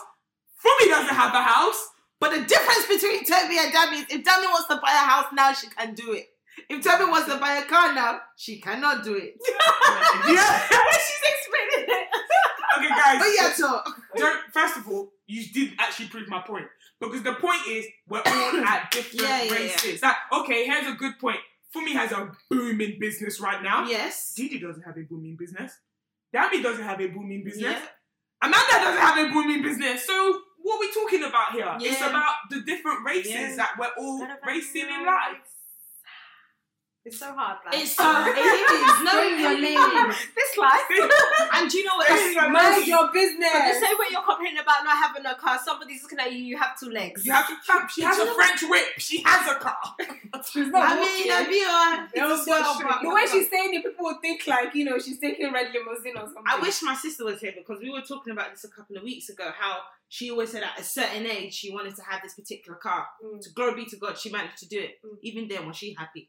Fumi 0.65 0.89
doesn't 0.89 1.15
have 1.15 1.35
a 1.35 1.43
house. 1.43 1.89
But 2.19 2.31
the 2.33 2.41
difference 2.47 2.87
between 2.87 3.25
Toby 3.25 3.59
and 3.59 3.73
Dami 3.73 3.99
is 4.01 4.07
if 4.11 4.25
Dami 4.25 4.45
wants 4.51 4.69
to 4.69 4.77
buy 4.77 4.91
a 4.93 5.07
house 5.07 5.27
now, 5.35 5.53
she 5.53 5.69
can 5.69 5.95
do 5.95 6.13
it. 6.13 6.27
If 6.71 6.83
Toby 6.83 7.05
wants 7.11 7.29
to 7.31 7.37
buy 7.39 7.57
a 7.57 7.65
car 7.67 7.93
now, 7.95 8.21
she 8.37 8.59
cannot 8.61 9.05
do 9.05 9.15
it. 9.15 9.35
yeah. 10.29 10.67
She's 11.07 11.23
it. 11.23 11.46
Okay, 12.79 12.89
guys. 12.89 13.19
But 13.19 13.29
yeah, 13.35 13.53
so 13.53 13.81
Don't, 14.17 14.39
first 14.53 14.77
of 14.77 14.89
all, 14.89 15.11
you 15.27 15.45
did 15.53 15.73
actually 15.79 16.09
prove 16.09 16.29
my 16.29 16.41
point. 16.41 16.67
Because 17.01 17.23
the 17.23 17.33
point 17.35 17.61
is, 17.69 17.87
we're 18.09 18.23
all 18.25 18.65
at 18.67 18.91
different 18.91 19.23
Yeah, 19.23 19.43
yeah, 19.43 19.53
yeah. 19.53 19.55
races. 19.55 20.03
Like, 20.03 20.17
okay, 20.33 20.67
here's 20.67 20.87
a 20.87 20.97
good 20.97 21.19
point. 21.19 21.39
Fumi 21.75 21.93
has 21.93 22.13
a 22.13 22.31
booming 22.51 22.99
business 23.01 23.41
right 23.41 23.63
now. 23.63 23.87
yes. 23.87 24.35
Didi 24.35 24.59
doesn't 24.59 24.83
have 24.83 24.97
a 24.97 25.03
booming 25.03 25.37
business. 25.37 25.73
Dami 26.35 26.63
doesn't 26.63 26.85
have 26.85 27.01
a 27.01 27.07
booming 27.09 27.45
business. 27.45 27.73
Yeah. 27.73 27.81
Amanda 28.43 28.67
doesn't 28.73 29.01
have 29.01 29.29
a 29.29 29.33
booming 29.33 29.63
business. 29.63 30.07
So, 30.07 30.41
what 30.59 30.77
are 30.77 30.81
we 30.81 30.93
talking 30.93 31.25
about 31.25 31.53
here? 31.53 31.69
It's 31.81 32.01
about 32.01 32.35
the 32.51 32.61
different 32.63 33.05
races 33.07 33.31
Yeah. 33.33 33.57
that 33.57 33.71
we're 33.79 33.93
all 33.99 34.27
racing 34.47 34.83
in 34.89 35.07
life. 35.07 35.39
It's 37.07 37.21
so 37.21 37.31
hard, 37.33 37.59
like. 37.65 37.79
It's 37.79 37.95
so 37.95 38.03
it 38.03 38.35
is. 38.35 38.97
No, 39.07 39.13
Stay 39.15 39.33
in 39.33 39.39
your 39.39 39.55
lane. 39.63 40.11
this 40.35 40.57
life. 40.59 40.91
and 41.55 41.71
do 41.71 41.79
you 41.79 41.85
know 41.85 41.95
what? 41.95 42.11
In 42.11 42.33
your 42.35 42.51
Mind 42.51 42.87
your 42.87 43.07
But 43.07 43.13
the 43.13 43.21
business. 43.21 43.79
same 43.79 43.95
way 43.95 44.11
you're 44.11 44.27
complaining 44.27 44.59
about 44.59 44.83
not 44.83 44.99
having 44.99 45.25
a 45.25 45.37
car, 45.37 45.57
somebody's 45.63 46.03
looking 46.03 46.19
at 46.19 46.33
you, 46.33 46.43
you 46.43 46.59
have 46.59 46.75
two 46.79 46.91
legs. 46.91 47.25
You 47.25 47.31
have 47.31 47.47
to. 47.47 47.55
She 47.95 48.03
has 48.03 48.19
a 48.19 48.27
French 48.35 48.63
whip. 48.69 48.99
She 48.99 49.23
has 49.25 49.47
a 49.47 49.55
car. 49.55 49.79
She's 50.51 50.67
not 50.69 50.83
I 50.83 51.01
mean, 51.01 51.31
I 51.31 51.47
be 51.47 51.63
uh, 51.63 52.27
well, 52.27 52.99
the 53.03 53.15
way 53.15 53.25
she's 53.31 53.49
saying 53.51 53.75
it, 53.75 53.85
people 53.85 54.05
would 54.05 54.21
think 54.21 54.47
like 54.47 54.75
you 54.75 54.85
know 54.85 54.99
she's 54.99 55.19
taking 55.19 55.53
red 55.53 55.73
limousine 55.73 56.17
or 56.17 56.27
something. 56.27 56.45
I 56.47 56.59
wish 56.61 56.83
my 56.83 56.95
sister 56.95 57.25
was 57.25 57.41
here 57.41 57.55
because 57.57 57.81
we 57.81 57.91
were 57.91 58.03
talking 58.03 58.33
about 58.33 58.51
this 58.51 58.65
a 58.65 58.69
couple 58.69 58.97
of 58.97 59.03
weeks 59.03 59.29
ago. 59.29 59.51
How 59.59 59.79
she 60.09 60.31
always 60.31 60.51
said 60.51 60.63
at 60.63 60.79
a 60.79 60.85
certain 60.85 61.27
age 61.27 61.55
she 61.55 61.73
wanted 61.73 61.97
to 61.97 62.03
have 62.03 62.21
this 62.23 62.35
particular 62.35 62.77
car. 62.79 63.07
Mm. 63.25 63.41
To 63.41 63.51
glory 63.51 63.75
be 63.75 63.85
to 63.87 63.97
God, 63.97 64.19
she 64.19 64.31
managed 64.31 64.59
to 64.59 64.69
do 64.69 64.81
it. 64.81 64.99
Mm. 65.05 65.19
Even 65.23 65.49
then, 65.49 65.67
was 65.67 65.77
she 65.77 65.95
happy? 65.95 66.29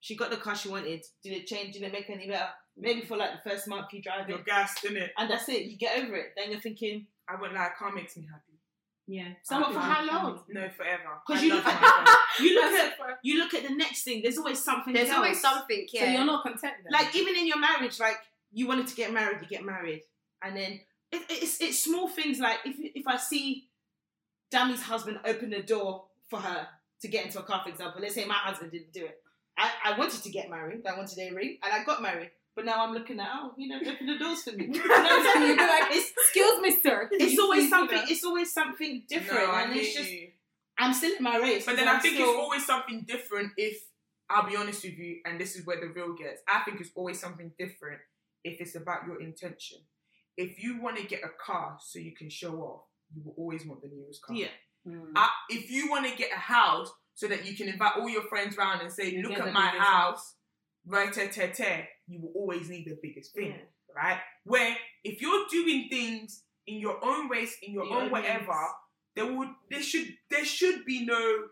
She 0.00 0.16
got 0.16 0.30
the 0.30 0.36
car 0.36 0.54
she 0.54 0.68
wanted. 0.68 1.04
Did 1.22 1.32
it 1.32 1.46
change? 1.46 1.74
Did 1.74 1.82
it 1.82 1.92
make 1.92 2.08
any 2.08 2.28
better? 2.28 2.48
Maybe 2.76 3.02
for 3.02 3.16
like 3.16 3.30
the 3.32 3.50
first 3.50 3.66
month 3.66 3.86
you 3.92 4.00
drive 4.00 4.28
it. 4.28 4.30
You're 4.30 4.38
it, 4.38 4.46
gassed, 4.46 4.84
innit? 4.84 5.08
and 5.16 5.30
that's 5.30 5.48
it. 5.48 5.64
You 5.64 5.76
get 5.76 5.98
over 5.98 6.14
it. 6.14 6.32
Then 6.36 6.52
you're 6.52 6.60
thinking, 6.60 7.06
I 7.28 7.40
went 7.40 7.54
like, 7.54 7.76
car 7.76 7.92
makes 7.92 8.16
me 8.16 8.26
happy. 8.30 8.48
Yeah. 9.08 9.28
But 9.48 9.72
for 9.72 9.78
how 9.80 10.04
long? 10.04 10.40
No, 10.50 10.68
forever. 10.68 11.02
Because 11.26 11.42
you 11.42 11.54
look 11.54 11.64
at 11.66 12.16
you 12.40 12.54
look 12.54 12.72
at 12.72 12.98
you 13.22 13.38
look 13.38 13.54
at 13.54 13.62
the 13.66 13.74
next 13.74 14.04
thing. 14.04 14.20
There's 14.22 14.36
always 14.36 14.62
something. 14.62 14.92
There's 14.92 15.08
else. 15.08 15.16
always 15.16 15.40
something, 15.40 15.86
yeah. 15.90 16.04
So 16.04 16.10
you're 16.10 16.24
not 16.26 16.42
content 16.42 16.74
then? 16.84 16.92
like 16.92 17.16
even 17.16 17.34
in 17.34 17.46
your 17.46 17.58
marriage, 17.58 17.98
like 17.98 18.18
you 18.52 18.68
wanted 18.68 18.86
to 18.86 18.94
get 18.94 19.12
married, 19.12 19.38
you 19.40 19.48
get 19.48 19.64
married, 19.64 20.02
and 20.42 20.54
then 20.54 20.80
it, 21.10 21.22
it's 21.30 21.58
it's 21.60 21.82
small 21.82 22.06
things 22.06 22.38
like 22.38 22.58
if 22.66 22.76
if 22.78 23.06
I 23.06 23.16
see 23.16 23.68
Dami's 24.50 24.82
husband 24.82 25.20
open 25.24 25.50
the 25.50 25.62
door 25.62 26.04
for 26.28 26.40
her 26.40 26.68
to 27.00 27.08
get 27.08 27.24
into 27.24 27.38
a 27.38 27.42
car, 27.42 27.62
for 27.64 27.70
example. 27.70 28.02
Let's 28.02 28.14
say 28.14 28.26
my 28.26 28.34
husband 28.34 28.72
didn't 28.72 28.92
do 28.92 29.06
it. 29.06 29.22
I, 29.58 29.70
I 29.94 29.98
wanted 29.98 30.22
to 30.22 30.30
get 30.30 30.48
married. 30.50 30.86
I 30.86 30.96
wanted 30.96 31.18
a 31.18 31.34
ring, 31.34 31.58
and 31.62 31.72
I 31.72 31.84
got 31.84 32.00
married. 32.00 32.30
But 32.54 32.64
now 32.64 32.84
I'm 32.84 32.92
looking 32.92 33.20
at 33.20 33.28
oh, 33.32 33.52
you 33.56 33.68
know, 33.68 33.78
open 33.78 34.06
the 34.06 34.18
doors 34.18 34.42
for 34.42 34.52
me. 34.52 34.66
You 34.72 34.78
know 34.88 34.88
what 34.88 35.06
I'm 35.12 35.24
saying? 35.34 35.48
You'd 35.48 35.58
be 35.58 35.62
like, 35.64 35.82
it's 35.90 36.10
excuse 36.16 36.60
me, 36.60 36.80
sir. 36.82 37.08
it's 37.12 37.38
always 37.38 37.68
something. 37.70 38.02
It's 38.08 38.24
always 38.24 38.52
something 38.52 39.04
different, 39.08 39.46
No, 39.48 39.52
I 39.52 39.62
and 39.62 39.76
it's 39.76 39.94
just 39.94 40.10
you. 40.10 40.28
I'm 40.78 40.92
still 40.94 41.16
in 41.16 41.22
my 41.22 41.38
race. 41.38 41.66
But 41.66 41.76
then 41.76 41.88
I 41.88 41.94
I'm 41.94 42.00
think 42.00 42.14
still, 42.14 42.30
it's 42.30 42.38
always 42.38 42.66
something 42.66 43.04
different 43.06 43.52
if 43.56 43.76
I'll 44.30 44.48
be 44.48 44.56
honest 44.56 44.82
with 44.84 44.98
you, 44.98 45.18
and 45.24 45.40
this 45.40 45.56
is 45.56 45.64
where 45.66 45.80
the 45.80 45.88
real 45.88 46.14
gets. 46.14 46.42
I 46.48 46.60
think 46.64 46.80
it's 46.80 46.90
always 46.94 47.18
something 47.20 47.52
different 47.58 48.00
if 48.44 48.60
it's 48.60 48.74
about 48.74 49.06
your 49.06 49.20
intention. 49.22 49.78
If 50.36 50.62
you 50.62 50.80
want 50.82 50.96
to 50.98 51.04
get 51.06 51.20
a 51.24 51.30
car 51.44 51.78
so 51.80 51.98
you 51.98 52.14
can 52.14 52.28
show 52.30 52.56
off, 52.60 52.82
you 53.14 53.22
will 53.24 53.34
always 53.38 53.66
want 53.66 53.82
the 53.82 53.88
newest 53.88 54.22
car. 54.22 54.36
yeah. 54.36 54.48
Mm. 54.86 55.12
Uh, 55.16 55.26
if 55.48 55.70
you 55.70 55.90
want 55.90 56.06
to 56.06 56.16
get 56.16 56.30
a 56.32 56.38
house 56.38 56.90
so 57.18 57.26
that 57.26 57.44
you 57.44 57.56
can 57.56 57.68
invite 57.68 57.96
all 57.96 58.08
your 58.08 58.22
friends 58.28 58.56
round 58.56 58.80
and 58.80 58.92
say, 58.92 59.20
"Look 59.20 59.32
at 59.32 59.52
my 59.52 59.66
house," 59.66 60.36
right? 60.86 61.12
Te, 61.12 61.26
te, 61.26 61.48
te, 61.48 61.88
you 62.06 62.20
will 62.20 62.32
always 62.40 62.68
need 62.70 62.84
the 62.86 62.96
biggest 63.02 63.34
thing, 63.34 63.50
Yeah. 63.50 63.64
right? 64.02 64.20
Where 64.44 64.76
if 65.02 65.20
you're 65.20 65.44
doing 65.50 65.88
things 65.90 66.44
in 66.68 66.78
your 66.78 67.04
own 67.04 67.28
race, 67.28 67.56
in 67.60 67.72
your 67.72 67.86
Your 67.86 67.96
own 67.96 68.04
own 68.04 68.10
whatever, 68.12 68.56
there 69.16 69.26
would 69.26 69.48
there 69.68 69.82
should 69.82 70.16
there 70.30 70.44
should 70.44 70.84
be 70.84 71.04
no 71.04 71.48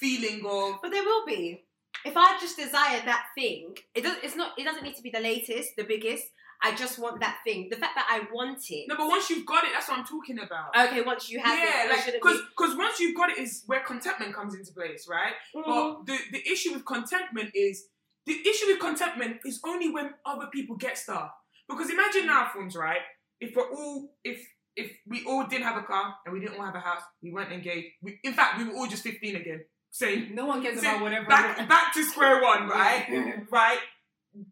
feeling 0.00 0.44
of 0.44 0.80
But 0.82 0.90
there 0.90 1.04
will 1.04 1.24
be. 1.24 1.64
If 2.04 2.16
I 2.16 2.36
just 2.40 2.56
desire 2.56 3.00
that 3.04 3.26
thing, 3.36 3.78
it 3.94 4.02
does. 4.02 4.16
It's 4.24 4.34
not. 4.34 4.58
It 4.58 4.64
doesn't 4.64 4.82
need 4.82 4.96
to 4.96 5.02
be 5.02 5.10
the 5.10 5.20
latest, 5.20 5.76
the 5.76 5.84
biggest. 5.84 6.26
I 6.62 6.74
just 6.74 6.98
want 6.98 7.20
that 7.20 7.38
thing. 7.44 7.68
The 7.70 7.76
fact 7.76 7.94
that 7.96 8.06
I 8.10 8.26
want 8.32 8.58
it. 8.70 8.86
no. 8.88 8.96
But 8.96 9.08
once 9.08 9.30
you've 9.30 9.46
got 9.46 9.64
it, 9.64 9.70
that's 9.72 9.88
what 9.88 9.98
I'm 9.98 10.04
talking 10.04 10.38
about. 10.38 10.76
Okay, 10.76 11.02
once 11.02 11.30
you 11.30 11.40
have 11.40 11.58
yeah, 11.58 11.86
it, 11.86 11.90
like 11.90 12.14
because 12.14 12.38
be- 12.38 12.44
because 12.56 12.76
once 12.76 13.00
you've 13.00 13.16
got 13.16 13.30
it 13.30 13.38
is 13.38 13.62
where 13.66 13.80
contentment 13.80 14.34
comes 14.34 14.54
into 14.54 14.72
place, 14.72 15.06
right? 15.08 15.32
Mm. 15.54 15.64
But 15.66 16.06
the 16.06 16.18
the 16.32 16.50
issue 16.50 16.72
with 16.72 16.84
contentment 16.84 17.50
is 17.54 17.86
the 18.26 18.32
issue 18.32 18.66
with 18.68 18.80
contentment 18.80 19.38
is 19.44 19.60
only 19.64 19.90
when 19.90 20.10
other 20.24 20.46
people 20.52 20.76
get 20.76 20.96
stuff. 20.98 21.30
Because 21.68 21.90
imagine 21.90 22.26
now, 22.26 22.48
phones, 22.54 22.76
right? 22.76 23.00
If 23.40 23.54
we're 23.56 23.70
all 23.70 24.14
if 24.22 24.46
if 24.76 24.92
we 25.06 25.24
all 25.24 25.46
didn't 25.46 25.64
have 25.64 25.76
a 25.76 25.82
car 25.82 26.14
and 26.24 26.34
we 26.34 26.40
didn't 26.40 26.58
all 26.58 26.64
have 26.64 26.74
a 26.74 26.80
house, 26.80 27.02
we 27.22 27.32
weren't 27.32 27.52
engaged. 27.52 27.88
We, 28.02 28.18
in 28.24 28.32
fact, 28.32 28.58
we 28.58 28.64
were 28.64 28.74
all 28.74 28.86
just 28.88 29.02
15 29.04 29.36
again. 29.36 29.64
Same. 29.90 30.34
No 30.34 30.46
one 30.46 30.60
cares 30.62 30.80
See, 30.80 30.86
about 30.88 31.02
whatever. 31.02 31.26
Back 31.26 31.68
back 31.68 31.94
to 31.94 32.02
square 32.02 32.42
one, 32.42 32.68
right? 32.68 33.44
Right? 33.50 33.78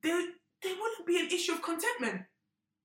There 0.02 0.22
there 0.62 0.74
wouldn't 0.74 1.06
be 1.06 1.18
an 1.18 1.26
issue 1.26 1.52
of 1.52 1.62
contentment. 1.62 2.22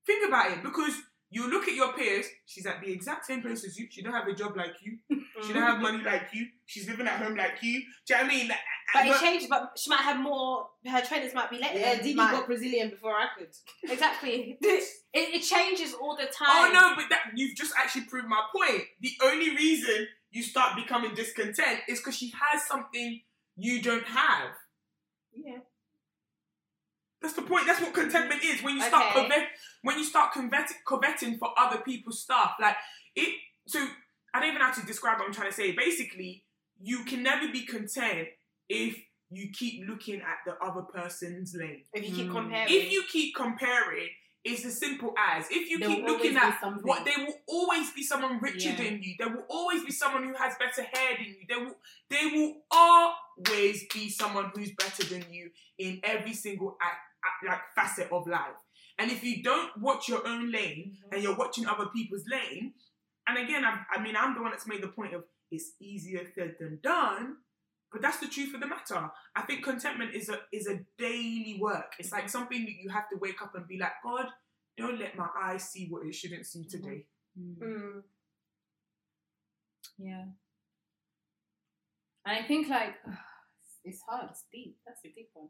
Think 0.06 0.26
about 0.26 0.52
it, 0.52 0.62
because 0.62 0.94
you 1.30 1.50
look 1.50 1.68
at 1.68 1.74
your 1.74 1.92
peers, 1.92 2.26
she's 2.46 2.66
at 2.66 2.80
the 2.80 2.90
exact 2.90 3.26
same 3.26 3.42
place 3.42 3.64
as 3.64 3.78
you. 3.78 3.86
She 3.90 4.02
don't 4.02 4.14
have 4.14 4.26
a 4.26 4.34
job 4.34 4.56
like 4.56 4.74
you. 4.82 4.98
She 5.46 5.52
don't 5.52 5.62
have 5.62 5.80
money 5.80 6.02
like 6.02 6.30
you. 6.32 6.46
She's 6.66 6.88
living 6.88 7.06
at 7.06 7.22
home 7.22 7.36
like 7.36 7.62
you. 7.62 7.80
Do 8.06 8.14
you 8.14 8.16
know 8.16 8.24
what 8.24 8.32
I 8.32 8.36
mean? 8.36 8.48
But 8.92 9.06
it 9.06 9.12
But- 9.12 9.20
changes. 9.20 9.48
But 9.48 9.78
she 9.78 9.88
might 9.88 10.00
have 10.00 10.18
more. 10.18 10.68
Her 10.84 11.00
trainers 11.00 11.32
might 11.32 11.48
be 11.48 11.58
later. 11.58 11.78
Yeah, 11.78 11.94
than 11.94 12.02
Didi 12.02 12.14
mine. 12.16 12.32
got 12.32 12.46
Brazilian 12.46 12.90
before 12.90 13.12
I 13.12 13.28
could. 13.38 13.54
exactly. 13.90 14.58
It, 15.14 15.36
it 15.36 15.40
changes 15.40 15.94
all 15.94 16.16
the 16.16 16.28
oh, 16.28 16.44
time. 16.44 16.48
Oh 16.48 16.70
no, 16.70 16.94
but 16.94 17.06
that 17.08 17.32
you've 17.34 17.56
just 17.56 17.72
actually 17.78 18.02
proved 18.02 18.28
my 18.28 18.42
point. 18.54 18.82
The 19.00 19.12
only 19.22 19.56
reason 19.56 20.06
you 20.30 20.42
start 20.42 20.76
becoming 20.76 21.14
discontent 21.14 21.80
is 21.88 21.98
because 21.98 22.16
she 22.16 22.30
has 22.38 22.66
something 22.66 23.22
you 23.56 23.80
don't 23.80 24.04
have. 24.04 24.50
Yeah. 25.32 25.60
That's 27.20 27.34
the 27.34 27.42
point. 27.42 27.66
That's 27.66 27.80
what 27.80 27.92
contentment 27.94 28.42
is. 28.44 28.62
When 28.62 28.76
you 28.76 28.82
start 28.82 29.16
Okay. 29.16 29.22
covet, 29.28 29.48
when 29.82 29.98
you 29.98 30.04
start 30.04 30.32
covet, 30.32 30.70
coveting 30.86 31.36
for 31.38 31.52
other 31.58 31.78
people's 31.78 32.22
stuff, 32.22 32.54
like 32.60 32.76
it. 33.16 33.34
So 33.66 33.86
I 34.32 34.40
don't 34.40 34.50
even 34.50 34.60
have 34.60 34.74
to 34.80 34.86
describe 34.86 35.18
what 35.18 35.26
I'm 35.26 35.34
trying 35.34 35.50
to 35.50 35.54
say. 35.56 35.72
Basically, 35.72 36.44
you 36.80 37.04
can 37.04 37.22
never 37.22 37.48
be 37.50 37.66
content 37.66 38.28
if 38.68 38.96
you 39.30 39.50
keep 39.52 39.86
looking 39.88 40.20
at 40.20 40.38
the 40.46 40.54
other 40.64 40.82
person's 40.82 41.54
lane. 41.54 41.84
If 41.92 42.08
you 42.08 42.14
keep 42.14 42.28
Mm. 42.28 42.32
comparing. 42.34 42.72
If 42.72 42.92
you 42.92 43.02
keep 43.10 43.34
comparing, 43.34 44.08
it's 44.44 44.64
as 44.64 44.78
simple 44.78 45.12
as 45.18 45.46
if 45.50 45.68
you 45.68 45.78
There 45.78 45.88
keep 45.88 46.04
looking 46.06 46.36
at 46.36 46.62
what 46.82 47.04
there 47.04 47.18
will 47.18 47.38
always 47.46 47.90
be 47.92 48.02
someone 48.02 48.38
richer 48.40 48.70
Yeah. 48.70 48.76
than 48.76 49.02
you. 49.02 49.16
There 49.18 49.28
will 49.28 49.44
always 49.50 49.84
be 49.84 49.90
someone 49.92 50.22
who 50.24 50.34
has 50.34 50.54
better 50.58 50.82
hair 50.82 51.16
than 51.16 51.26
you. 51.26 51.44
There 51.48 51.60
will 51.60 51.76
there 52.08 52.28
will 52.32 52.62
always 52.70 53.86
be 53.92 54.08
someone 54.08 54.50
who's 54.54 54.72
better 54.72 55.04
than 55.04 55.30
you 55.32 55.50
in 55.76 56.00
every 56.02 56.32
single 56.32 56.78
act, 56.80 56.92
act- 56.92 57.07
like 57.46 57.60
facet 57.74 58.10
of 58.12 58.26
life. 58.26 58.56
And 58.98 59.10
if 59.10 59.22
you 59.22 59.42
don't 59.42 59.70
watch 59.80 60.08
your 60.08 60.26
own 60.26 60.50
lane 60.50 60.96
and 61.12 61.22
you're 61.22 61.36
watching 61.36 61.66
other 61.66 61.86
people's 61.86 62.24
lane, 62.30 62.72
and 63.28 63.38
again, 63.38 63.64
I, 63.64 63.82
I 63.94 64.02
mean, 64.02 64.16
I'm 64.16 64.34
the 64.34 64.42
one 64.42 64.50
that's 64.50 64.66
made 64.66 64.82
the 64.82 64.88
point 64.88 65.14
of 65.14 65.24
it's 65.50 65.72
easier 65.80 66.22
said 66.34 66.56
than 66.58 66.80
done. 66.82 67.36
But 67.90 68.02
that's 68.02 68.18
the 68.18 68.28
truth 68.28 68.54
of 68.54 68.60
the 68.60 68.66
matter. 68.66 69.10
I 69.34 69.42
think 69.42 69.64
contentment 69.64 70.14
is 70.14 70.28
a 70.28 70.40
is 70.52 70.66
a 70.66 70.80
daily 70.98 71.58
work. 71.58 71.94
It's 71.98 72.12
like 72.12 72.28
something 72.28 72.64
that 72.64 72.74
you 72.82 72.90
have 72.90 73.08
to 73.10 73.16
wake 73.18 73.40
up 73.40 73.54
and 73.54 73.66
be 73.66 73.78
like, 73.78 73.92
God, 74.04 74.26
don't 74.76 74.98
let 74.98 75.16
my 75.16 75.28
eyes 75.42 75.70
see 75.70 75.86
what 75.88 76.06
it 76.06 76.14
shouldn't 76.14 76.44
see 76.44 76.64
today. 76.64 77.06
Mm. 77.38 77.58
Mm. 77.58 78.02
Yeah. 79.98 80.24
And 82.26 82.36
I 82.38 82.46
think 82.46 82.68
like 82.68 82.94
it's 83.84 84.02
hard. 84.06 84.28
It's 84.30 84.44
deep. 84.52 84.76
That's 84.86 85.00
the 85.02 85.08
deep 85.08 85.30
one. 85.32 85.48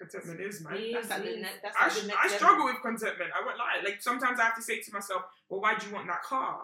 Contentment 0.00 0.40
is, 0.40 0.62
man. 0.64 0.74
It 0.76 0.92
That's 0.94 1.04
is, 1.04 1.22
the 1.22 1.28
is. 1.40 1.46
That's 1.62 1.76
I, 1.78 1.82
like 1.84 1.92
sh- 1.92 2.00
the 2.00 2.06
next 2.08 2.18
I 2.24 2.28
struggle 2.36 2.64
with 2.64 2.76
contentment. 2.82 3.30
I 3.38 3.44
won't 3.44 3.58
lie. 3.58 3.82
Like 3.84 4.00
sometimes 4.00 4.40
I 4.40 4.44
have 4.44 4.56
to 4.56 4.62
say 4.62 4.80
to 4.80 4.92
myself, 4.92 5.22
well, 5.48 5.60
why 5.60 5.76
do 5.76 5.86
you 5.86 5.92
want 5.94 6.06
that 6.06 6.22
car? 6.22 6.62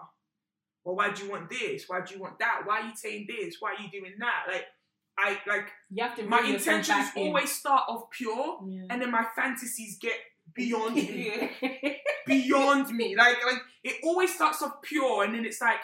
Well, 0.83 0.95
why 0.95 1.11
do 1.11 1.23
you 1.25 1.29
want 1.29 1.49
this? 1.49 1.83
Why 1.87 2.01
do 2.01 2.15
you 2.15 2.21
want 2.21 2.39
that? 2.39 2.61
Why 2.65 2.81
are 2.81 2.85
you 2.87 2.95
saying 2.95 3.27
this? 3.29 3.57
Why 3.59 3.75
are 3.77 3.81
you 3.83 3.91
doing 3.91 4.13
that? 4.19 4.45
Like 4.51 4.65
I 5.19 5.37
like 5.47 5.67
You 5.91 6.03
have 6.03 6.15
to 6.15 6.23
my 6.23 6.39
intentions 6.39 6.87
back 6.87 7.15
in. 7.17 7.27
always 7.27 7.51
start 7.51 7.83
off 7.89 8.09
pure, 8.11 8.59
Yeah. 8.67 8.85
and 8.89 9.01
then 9.01 9.11
my 9.11 9.25
fantasies 9.35 9.97
get 9.99 10.13
beyond 10.55 10.95
me. 10.95 11.51
beyond 12.25 12.89
me. 12.91 13.15
Like 13.15 13.37
like 13.45 13.61
it 13.83 13.95
always 14.03 14.33
starts 14.33 14.61
off 14.61 14.81
pure, 14.81 15.23
and 15.23 15.33
then 15.35 15.45
it's 15.45 15.61
like, 15.61 15.79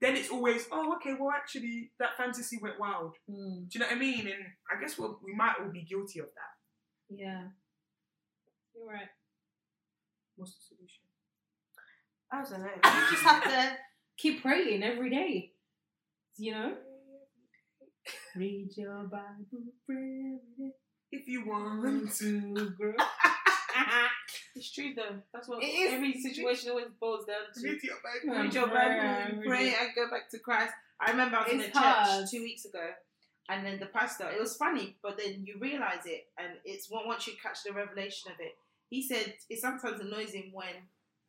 then 0.00 0.14
it's 0.16 0.30
always, 0.30 0.66
oh, 0.70 0.94
okay, 0.96 1.14
well, 1.18 1.30
actually, 1.34 1.90
that 1.98 2.16
fantasy 2.18 2.58
went 2.60 2.78
wild. 2.78 3.14
Mm, 3.30 3.68
Do 3.68 3.78
you 3.78 3.80
know 3.80 3.86
what 3.86 3.96
I 3.96 3.98
mean? 3.98 4.20
And 4.26 4.44
I 4.70 4.80
guess 4.80 4.98
we'll, 4.98 5.18
we 5.24 5.34
might 5.34 5.54
all 5.60 5.70
be 5.70 5.82
guilty 5.82 6.18
of 6.20 6.26
that. 6.26 6.52
Yeah. 7.10 7.42
You're 8.74 8.86
right. 8.86 9.08
What's 10.36 10.52
the 10.54 10.74
solution? 10.76 11.02
I 12.32 12.42
don't 12.42 12.60
know. 12.60 12.66
You 12.66 13.10
just 13.10 13.22
have 13.24 13.42
to. 13.44 13.76
Keep 14.18 14.40
praying 14.42 14.82
every 14.82 15.10
day. 15.10 15.52
You 16.38 16.52
know? 16.52 16.72
Read 18.34 18.70
your 18.76 19.02
Bible 19.04 19.62
every 19.90 20.38
day. 20.58 20.70
If 21.12 21.28
you 21.28 21.46
want 21.46 22.12
to 22.18 22.70
grow. 22.76 22.94
It's 24.54 24.72
true 24.72 24.92
though. 24.96 25.16
That's 25.34 25.48
what 25.48 25.62
It 25.62 25.66
is. 25.66 25.92
every 25.92 26.14
situation 26.18 26.70
always 26.70 26.86
boils 26.98 27.26
down 27.26 27.44
to. 27.54 27.60
read 27.62 27.82
your 27.82 27.96
Bible. 28.02 28.42
Read 28.42 28.54
your 28.54 28.68
Pray, 28.68 28.98
Bible, 29.28 29.42
pray, 29.44 29.68
and 29.78 29.88
go 29.94 30.08
back 30.10 30.30
to 30.30 30.38
Christ. 30.38 30.72
I 30.98 31.10
remember 31.10 31.36
I 31.36 31.42
was 31.42 31.52
in 31.52 31.60
a 31.60 31.64
It's 31.64 31.72
church 31.74 31.82
hard. 31.84 32.24
two 32.30 32.40
weeks 32.40 32.64
ago, 32.64 32.80
and 33.48 33.64
then 33.64 33.78
the 33.78 33.86
pastor. 33.86 34.28
It 34.30 34.40
was 34.40 34.56
funny, 34.56 34.96
but 35.02 35.16
then 35.18 35.44
you 35.44 35.56
realize 35.60 36.04
it, 36.06 36.26
and 36.38 36.54
it's 36.64 36.88
once 36.90 37.26
you 37.26 37.34
catch 37.42 37.58
the 37.64 37.72
revelation 37.72 38.32
of 38.32 38.38
it. 38.40 38.56
He 38.88 39.02
said 39.02 39.34
it 39.50 39.60
sometimes 39.60 40.00
annoys 40.00 40.32
him 40.32 40.50
when 40.52 40.74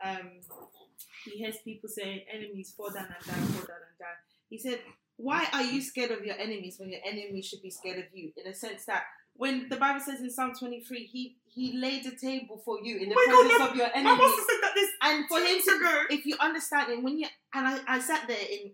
um, 0.04 0.30
he 1.26 1.32
hears 1.38 1.58
people 1.64 1.90
saying 1.90 2.22
enemies 2.32 2.74
fall 2.76 2.90
down 2.92 3.06
and 3.08 3.26
die, 3.26 3.34
fall 3.34 3.68
down 3.68 3.82
and 3.90 3.98
die. 4.00 4.18
He 4.50 4.58
said, 4.58 4.80
"Why 5.18 5.48
are 5.54 5.64
you 5.64 5.82
scared 5.82 6.12
of 6.12 6.24
your 6.26 6.36
enemies 6.38 6.78
when 6.80 6.90
your 6.92 7.02
enemies 7.06 7.46
should 7.48 7.62
be 7.62 7.72
scared 7.72 8.00
of 8.00 8.06
you?" 8.14 8.32
In 8.38 8.50
a 8.52 8.54
sense 8.56 8.86
that 8.86 9.04
when 9.36 9.70
the 9.70 9.76
Bible 9.78 10.00
says 10.00 10.22
in 10.22 10.30
Psalm 10.30 10.54
twenty 10.58 10.82
three, 10.84 11.06
he 11.06 11.38
he 11.46 11.78
laid 11.78 12.06
a 12.06 12.16
table 12.16 12.62
for 12.64 12.80
you 12.84 12.98
in 12.98 13.10
the 13.10 13.16
Oh 13.18 13.26
my 13.26 13.34
God, 13.34 13.50
presence 13.50 13.70
of 13.72 13.76
your 13.76 13.90
enemies. 13.96 14.20
boss 14.20 14.36
has 14.36 14.46
said 14.46 14.62
that 14.62 14.76
this 14.76 14.90
And 15.02 15.28
for 15.28 15.40
him 15.40 15.60
to, 15.60 15.72
ago. 15.86 16.04
if 16.12 16.26
you 16.26 16.36
understand 16.40 16.92
it, 16.92 17.02
when 17.04 17.18
you 17.18 17.28
and 17.54 17.68
I, 17.68 17.80
I 17.88 18.00
sat 18.00 18.28
there 18.28 18.38
in, 18.38 18.72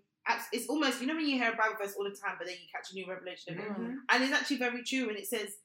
it's 0.51 0.67
almost 0.67 1.01
you 1.01 1.07
know 1.07 1.15
when 1.15 1.27
you 1.27 1.37
hear 1.37 1.51
a 1.51 1.55
Bible 1.55 1.75
verse 1.81 1.95
all 1.97 2.03
the 2.05 2.11
time, 2.15 2.35
but 2.37 2.47
then 2.47 2.55
you 2.55 2.67
catch 2.71 2.91
a 2.91 2.95
new 2.95 3.07
revelation 3.09 3.59
of 3.59 3.65
it, 3.65 3.71
Mhm. 3.71 3.95
and 4.09 4.23
it's 4.23 4.33
actually 4.33 4.57
very 4.57 4.83
true. 4.83 5.09
And 5.09 5.17
it 5.17 5.27
says, 5.27 5.57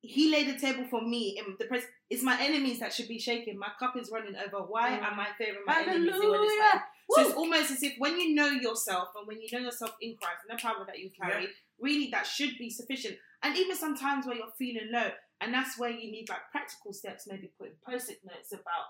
"He 0.00 0.30
laid 0.30 0.48
a 0.48 0.58
table 0.58 0.84
for 0.84 1.00
me 1.00 1.38
in 1.38 1.56
the 1.58 1.66
pres. 1.66 1.84
It's 2.10 2.22
my 2.22 2.40
enemies 2.40 2.78
that 2.80 2.92
should 2.92 3.08
be 3.08 3.18
shaken. 3.18 3.58
My 3.58 3.72
cup 3.78 3.96
is 3.96 4.10
running 4.10 4.36
over. 4.36 4.58
Why 4.66 4.90
Mm. 4.90 5.02
am 5.02 5.20
I 5.20 5.32
favoring 5.38 5.64
my 5.66 5.74
enemies?" 5.82 6.10
it's 6.14 6.58
like- 6.58 6.82
so 7.10 7.20
it's 7.20 7.34
almost 7.36 7.70
as 7.70 7.82
if 7.82 7.96
when 7.98 8.18
you 8.18 8.34
know 8.34 8.46
yourself 8.48 9.14
and 9.14 9.26
when 9.26 9.40
you 9.40 9.48
know 9.52 9.58
yourself 9.58 9.94
in 10.00 10.16
Christ 10.16 10.40
and 10.48 10.58
the 10.58 10.62
power 10.62 10.84
that 10.86 10.98
you 10.98 11.10
carry, 11.10 11.48
really 11.78 12.08
that 12.10 12.26
should 12.26 12.56
be 12.58 12.70
sufficient. 12.70 13.18
And 13.42 13.56
even 13.58 13.76
sometimes 13.76 14.26
where 14.26 14.36
you're 14.36 14.52
feeling 14.52 14.90
low, 14.90 15.12
and 15.40 15.52
that's 15.52 15.76
where 15.78 15.90
you 15.90 16.10
need 16.10 16.28
like 16.30 16.50
practical 16.50 16.92
steps, 16.94 17.26
maybe 17.26 17.48
putting 17.48 17.76
post-it 17.78 18.24
notes 18.24 18.52
about 18.52 18.86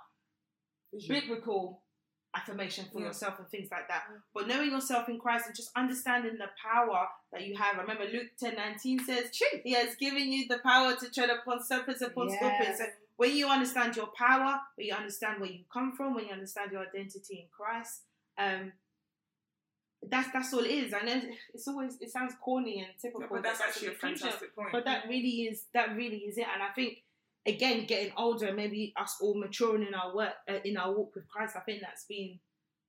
biblical 1.08 1.83
affirmation 2.34 2.86
for 2.92 3.00
Yeah. 3.00 3.06
yourself 3.06 3.38
and 3.38 3.48
things 3.48 3.70
like 3.70 3.88
that. 3.88 4.04
But 4.32 4.48
knowing 4.48 4.70
yourself 4.70 5.08
in 5.08 5.18
Christ 5.18 5.46
and 5.46 5.54
just 5.54 5.70
understanding 5.76 6.36
the 6.38 6.50
power 6.60 7.08
that 7.32 7.42
you 7.42 7.56
have. 7.56 7.78
Remember 7.78 8.04
Luke 8.04 8.28
ten 8.38 8.54
nineteen 8.56 8.98
says, 9.04 9.30
True. 9.36 9.60
He 9.62 9.72
has 9.72 9.94
given 9.96 10.32
you 10.32 10.46
the 10.48 10.58
power 10.58 10.94
to 10.96 11.10
tread 11.10 11.30
upon 11.30 11.62
serpents 11.62 12.00
and 12.00 12.10
upon 12.10 12.30
scorpions. 12.30 12.78
So 12.78 12.84
when 13.16 13.36
you 13.36 13.48
understand 13.48 13.96
your 13.96 14.08
power, 14.08 14.60
when 14.74 14.86
you 14.88 14.94
understand 14.94 15.40
where 15.40 15.50
you 15.50 15.64
come 15.72 15.92
from, 15.96 16.14
when 16.14 16.26
you 16.26 16.32
understand 16.32 16.72
your 16.72 16.82
identity 16.82 17.40
in 17.40 17.46
Christ, 17.56 18.02
um, 18.38 18.72
that's 20.02 20.30
that's 20.32 20.52
all 20.52 20.60
it 20.64 20.70
is. 20.70 20.92
I 20.92 21.00
know 21.02 21.20
it's 21.54 21.66
always 21.68 21.96
it 22.00 22.10
sounds 22.10 22.34
corny 22.40 22.80
and 22.80 22.88
typical, 23.00 23.26
but 23.30 23.42
that's 23.42 23.58
but 23.60 23.68
actually 23.68 23.88
a 23.88 23.92
fantastic 23.92 24.54
point. 24.54 24.72
But 24.72 24.84
that 24.84 25.08
really 25.08 25.44
is 25.44 25.64
that 25.72 25.96
really 25.96 26.18
is 26.18 26.36
it. 26.36 26.46
And 26.52 26.62
I 26.62 26.68
think 26.72 27.03
again, 27.46 27.86
getting 27.86 28.12
older, 28.16 28.52
maybe 28.52 28.92
us 28.96 29.16
all 29.20 29.38
maturing 29.38 29.86
in 29.86 29.94
our 29.94 30.14
work 30.14 30.34
uh, 30.48 30.58
in 30.64 30.76
our 30.76 30.92
walk 30.94 31.14
with 31.14 31.28
Christ, 31.28 31.56
I 31.56 31.60
think 31.60 31.80
that's 31.80 32.04
been 32.08 32.38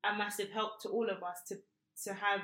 a 0.03 0.17
massive 0.17 0.51
help 0.51 0.81
to 0.81 0.89
all 0.89 1.09
of 1.09 1.23
us 1.23 1.41
to 1.49 1.55
to 2.03 2.13
have 2.13 2.41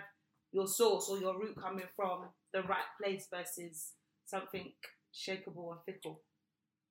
your 0.52 0.68
source 0.68 1.08
or 1.10 1.18
your 1.20 1.40
root 1.40 1.56
coming 1.62 1.86
from 1.96 2.26
the 2.54 2.64
right 2.64 2.90
place 3.02 3.28
versus 3.34 3.94
something 4.26 4.72
shakable 5.14 5.72
and 5.72 5.80
fickle. 5.86 6.22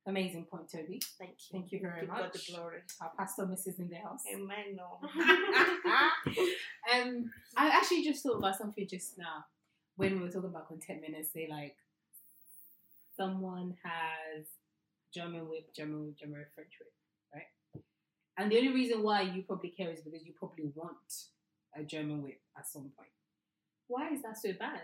Amazing 0.07 0.47
point, 0.47 0.71
Toby. 0.71 1.01
Thank 1.19 1.33
you. 1.33 1.53
Thank 1.53 1.73
you 1.73 1.81
very 1.81 2.01
Give 2.01 2.09
God 2.09 2.19
the 2.33 2.39
much. 2.39 2.51
glory. 2.51 2.79
Our 3.03 3.11
pastor 3.19 3.47
misses 3.47 3.79
in 3.79 3.89
the 3.91 3.97
house. 3.97 4.23
Amen. 4.35 4.77
No. 4.77 4.99
um, 6.95 7.31
I 7.57 7.69
actually 7.69 8.03
just 8.03 8.23
thought 8.23 8.39
about 8.39 8.57
something 8.57 8.87
just 8.89 9.19
now 9.19 9.45
when 9.97 10.15
we 10.15 10.25
were 10.25 10.31
talking 10.31 10.49
about 10.49 10.69
contentment 10.69 11.15
and 11.15 11.27
say 11.27 11.49
like 11.51 11.77
someone 13.17 13.75
has 13.85 14.47
German 15.15 15.49
whip, 15.49 15.75
German 15.75 16.07
whip, 16.07 16.17
German 16.19 16.39
whip, 16.39 16.49
French 16.55 16.73
whip, 16.81 16.93
right? 17.35 17.83
And 18.39 18.51
the 18.51 18.57
only 18.59 18.73
reason 18.73 19.03
why 19.03 19.23
you 19.23 19.43
probably 19.43 19.71
care 19.71 19.91
is 19.91 20.01
because 20.01 20.25
you 20.25 20.33
probably 20.39 20.71
want 20.75 20.97
a 21.77 21.83
German 21.83 22.23
whip 22.23 22.41
at 22.57 22.67
some 22.67 22.91
point. 22.97 23.11
Why 23.89 24.11
is 24.13 24.23
that 24.23 24.39
so 24.39 24.53
bad? 24.59 24.83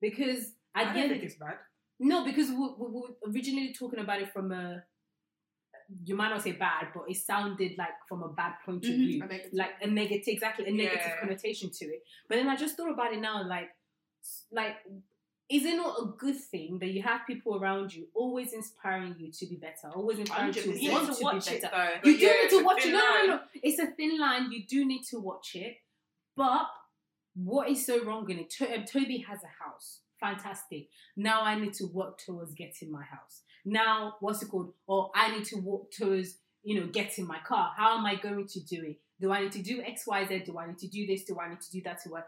Because 0.00 0.52
I 0.74 0.84
don't 0.92 1.08
think 1.08 1.22
it's 1.24 1.34
bad. 1.36 1.56
no, 1.98 2.24
because 2.24 2.48
we, 2.50 2.56
we, 2.56 2.86
we 2.86 3.00
were 3.00 3.30
originally 3.32 3.72
talking 3.74 3.98
about 3.98 4.20
it 4.22 4.32
from 4.32 4.52
a 4.52 4.82
you 6.04 6.16
might 6.16 6.30
not 6.30 6.42
say 6.42 6.50
bad, 6.50 6.88
but 6.92 7.04
it 7.08 7.16
sounded 7.16 7.72
like 7.78 7.90
from 8.08 8.22
a 8.24 8.28
bad 8.32 8.54
point 8.64 8.84
of 8.84 8.90
Mhm. 8.90 8.96
view 8.96 9.22
A 9.22 9.26
negative. 9.28 9.52
like 9.54 9.70
a 9.80 9.86
negative, 9.86 10.24
exactly 10.26 10.66
a 10.66 10.72
negative 10.72 11.00
Yeah. 11.06 11.20
connotation 11.20 11.70
to 11.70 11.84
it. 11.84 12.02
But 12.28 12.36
then 12.36 12.48
I 12.48 12.56
just 12.56 12.76
thought 12.76 12.90
about 12.90 13.12
it 13.12 13.20
now, 13.20 13.46
like, 13.46 13.70
like, 14.50 14.78
is 15.48 15.64
it 15.64 15.76
not 15.76 15.96
a 16.00 16.06
good 16.18 16.36
thing 16.36 16.78
that 16.80 16.88
you 16.88 17.02
have 17.02 17.20
people 17.26 17.56
around 17.56 17.94
you 17.94 18.08
always 18.14 18.52
inspiring 18.52 19.14
you 19.18 19.30
to 19.30 19.46
be 19.46 19.56
better, 19.56 19.94
always 19.94 20.18
inspiring 20.18 20.52
you 20.54 20.62
to 20.62 20.82
You 20.82 20.92
want 20.92 21.08
to 21.12 21.14
to 21.14 21.22
watch 21.22 21.48
be 21.48 21.54
it 21.54 21.62
better? 21.62 21.76
though. 22.02 22.10
You 22.10 22.18
do 22.18 22.24
yeah, 22.24 22.32
need 22.42 22.50
to 22.50 22.64
watch 22.64 22.84
it. 22.84 22.92
No, 22.92 22.98
no, 22.98 23.26
no, 23.26 23.26
no. 23.36 23.40
It's 23.62 23.78
a 23.78 23.86
thin 23.86 24.18
line. 24.18 24.50
You 24.50 24.64
do 24.66 24.84
need 24.84 25.02
to 25.10 25.20
watch 25.20 25.54
it. 25.54 25.76
But 26.36 26.66
what 27.34 27.68
is 27.68 27.86
so 27.86 28.04
wrong 28.04 28.28
in 28.28 28.40
it? 28.40 28.54
Um, 28.60 28.84
Toby 28.84 29.18
has 29.28 29.40
a 29.44 29.64
house. 29.64 30.00
Fantastic. 30.18 30.88
Now 31.16 31.42
I 31.42 31.58
need 31.58 31.74
to 31.74 31.86
work 31.86 32.18
towards 32.18 32.52
getting 32.54 32.90
my 32.90 33.04
house. 33.04 33.42
Now, 33.64 34.14
what's 34.20 34.42
it 34.42 34.48
called? 34.48 34.72
Or 34.86 35.10
I 35.14 35.30
need 35.36 35.44
to 35.46 35.56
work 35.56 35.90
towards, 35.90 36.38
you 36.62 36.80
know, 36.80 36.86
getting 36.86 37.26
my 37.26 37.38
car. 37.46 37.72
How 37.76 37.98
am 37.98 38.06
I 38.06 38.16
going 38.16 38.46
to 38.46 38.60
do 38.60 38.82
it? 38.82 38.98
Do 39.20 39.32
I 39.32 39.42
need 39.42 39.52
to 39.52 39.62
do 39.62 39.82
X, 39.82 40.06
Y, 40.06 40.26
Z? 40.26 40.42
Do 40.46 40.58
I 40.58 40.66
need 40.66 40.78
to 40.78 40.88
do 40.88 41.06
this? 41.06 41.24
Do 41.24 41.38
I 41.40 41.48
need 41.48 41.60
to 41.60 41.70
do 41.70 41.82
that? 41.84 42.02
To 42.02 42.10
what? 42.10 42.26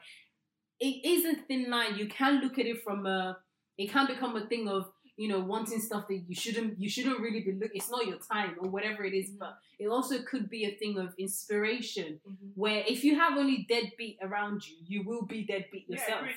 It 0.80 1.04
is 1.04 1.24
a 1.24 1.34
thin 1.42 1.70
line. 1.70 1.96
You 1.96 2.08
can 2.08 2.40
look 2.40 2.58
at 2.58 2.66
it 2.66 2.82
from 2.82 3.06
a. 3.06 3.38
It 3.76 3.90
can 3.90 4.06
become 4.06 4.36
a 4.36 4.46
thing 4.46 4.68
of 4.68 4.90
you 5.16 5.28
know 5.28 5.40
wanting 5.40 5.80
stuff 5.80 6.06
that 6.08 6.22
you 6.28 6.34
shouldn't. 6.34 6.78
You 6.80 6.88
shouldn't 6.88 7.20
really 7.20 7.40
be. 7.40 7.52
Look, 7.52 7.70
it's 7.74 7.90
not 7.90 8.06
your 8.06 8.18
time 8.18 8.56
or 8.60 8.68
whatever 8.68 9.04
it 9.04 9.14
is. 9.14 9.30
But 9.30 9.56
it 9.78 9.88
also 9.88 10.22
could 10.22 10.48
be 10.50 10.64
a 10.66 10.70
thing 10.76 10.98
of 10.98 11.14
inspiration 11.18 12.20
where 12.54 12.84
if 12.86 13.04
you 13.04 13.16
have 13.18 13.36
only 13.36 13.66
deadbeat 13.68 14.18
around 14.22 14.66
you, 14.68 14.76
you 14.86 15.02
will 15.04 15.24
be 15.26 15.44
deadbeat 15.44 15.88
yourself. 15.88 16.20
agreed. 16.20 16.36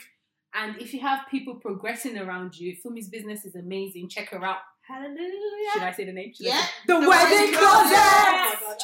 and 0.54 0.82
if 0.82 0.94
you 0.94 1.00
have 1.02 1.22
people 1.30 1.56
progressing 1.56 2.18
around 2.18 2.60
you, 2.60 2.76
Fumi's 2.76 3.08
business 3.10 3.46
is 3.46 3.56
amazing. 3.56 4.10
Check 4.10 4.30
her 4.30 4.44
out. 4.44 4.58
Hallelujah. 4.88 5.72
Should 5.74 5.84
I 5.84 5.92
say 5.94 6.06
the 6.06 6.12
name? 6.12 6.34
Should 6.34 6.48
I 6.48 6.50
Yeah. 6.50 6.62
say- 6.62 6.68
The, 6.88 6.94
The 7.00 7.10
Wedding 7.10 7.38
Wedding 7.38 7.54
Closet. 7.54 7.96
Closet. 8.60 8.82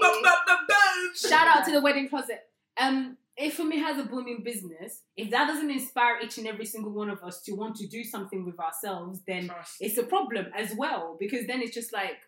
boom. 0.00 1.14
Shout 1.14 1.48
out 1.48 1.64
to 1.66 1.72
the 1.72 1.80
Wedding 1.80 2.08
Closet. 2.08 2.40
Um, 2.78 3.16
if 3.36 3.58
Fumi 3.58 3.76
has 3.76 3.98
a 3.98 4.04
booming 4.04 4.42
business, 4.44 5.02
if 5.16 5.30
that 5.30 5.46
doesn't 5.46 5.70
inspire 5.70 6.18
each 6.22 6.38
and 6.38 6.46
every 6.46 6.64
single 6.64 6.92
one 6.92 7.10
of 7.10 7.22
us 7.22 7.42
to 7.42 7.52
want 7.52 7.76
to 7.76 7.86
do 7.86 8.04
something 8.04 8.44
with 8.44 8.58
ourselves, 8.60 9.20
then 9.26 9.48
Trust. 9.48 9.76
it's 9.80 9.98
a 9.98 10.04
problem 10.04 10.46
as 10.56 10.72
well 10.76 11.16
because 11.18 11.46
then 11.46 11.60
it's 11.60 11.74
just 11.74 11.92
like, 11.92 12.18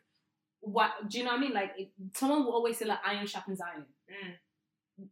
what? 0.61 0.91
Do 1.09 1.19
you 1.19 1.25
know 1.25 1.31
what 1.31 1.39
I 1.39 1.43
mean? 1.43 1.53
Like, 1.53 1.73
it, 1.77 1.91
someone 2.15 2.45
will 2.45 2.53
always 2.53 2.79
say 2.79 2.87
like, 2.87 2.99
iron 3.07 3.27
sharpens 3.27 3.61
iron. 3.61 3.87
Mm. 4.11 5.07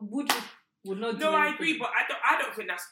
Would 0.00 0.30
would 0.84 1.00
not. 1.00 1.18
do 1.18 1.24
No, 1.24 1.32
I 1.34 1.54
agree, 1.54 1.78
but 1.78 1.88
I 1.88 2.06
don't. 2.06 2.20
I 2.24 2.42
don't 2.42 2.54
think 2.54 2.68
that's 2.68 2.86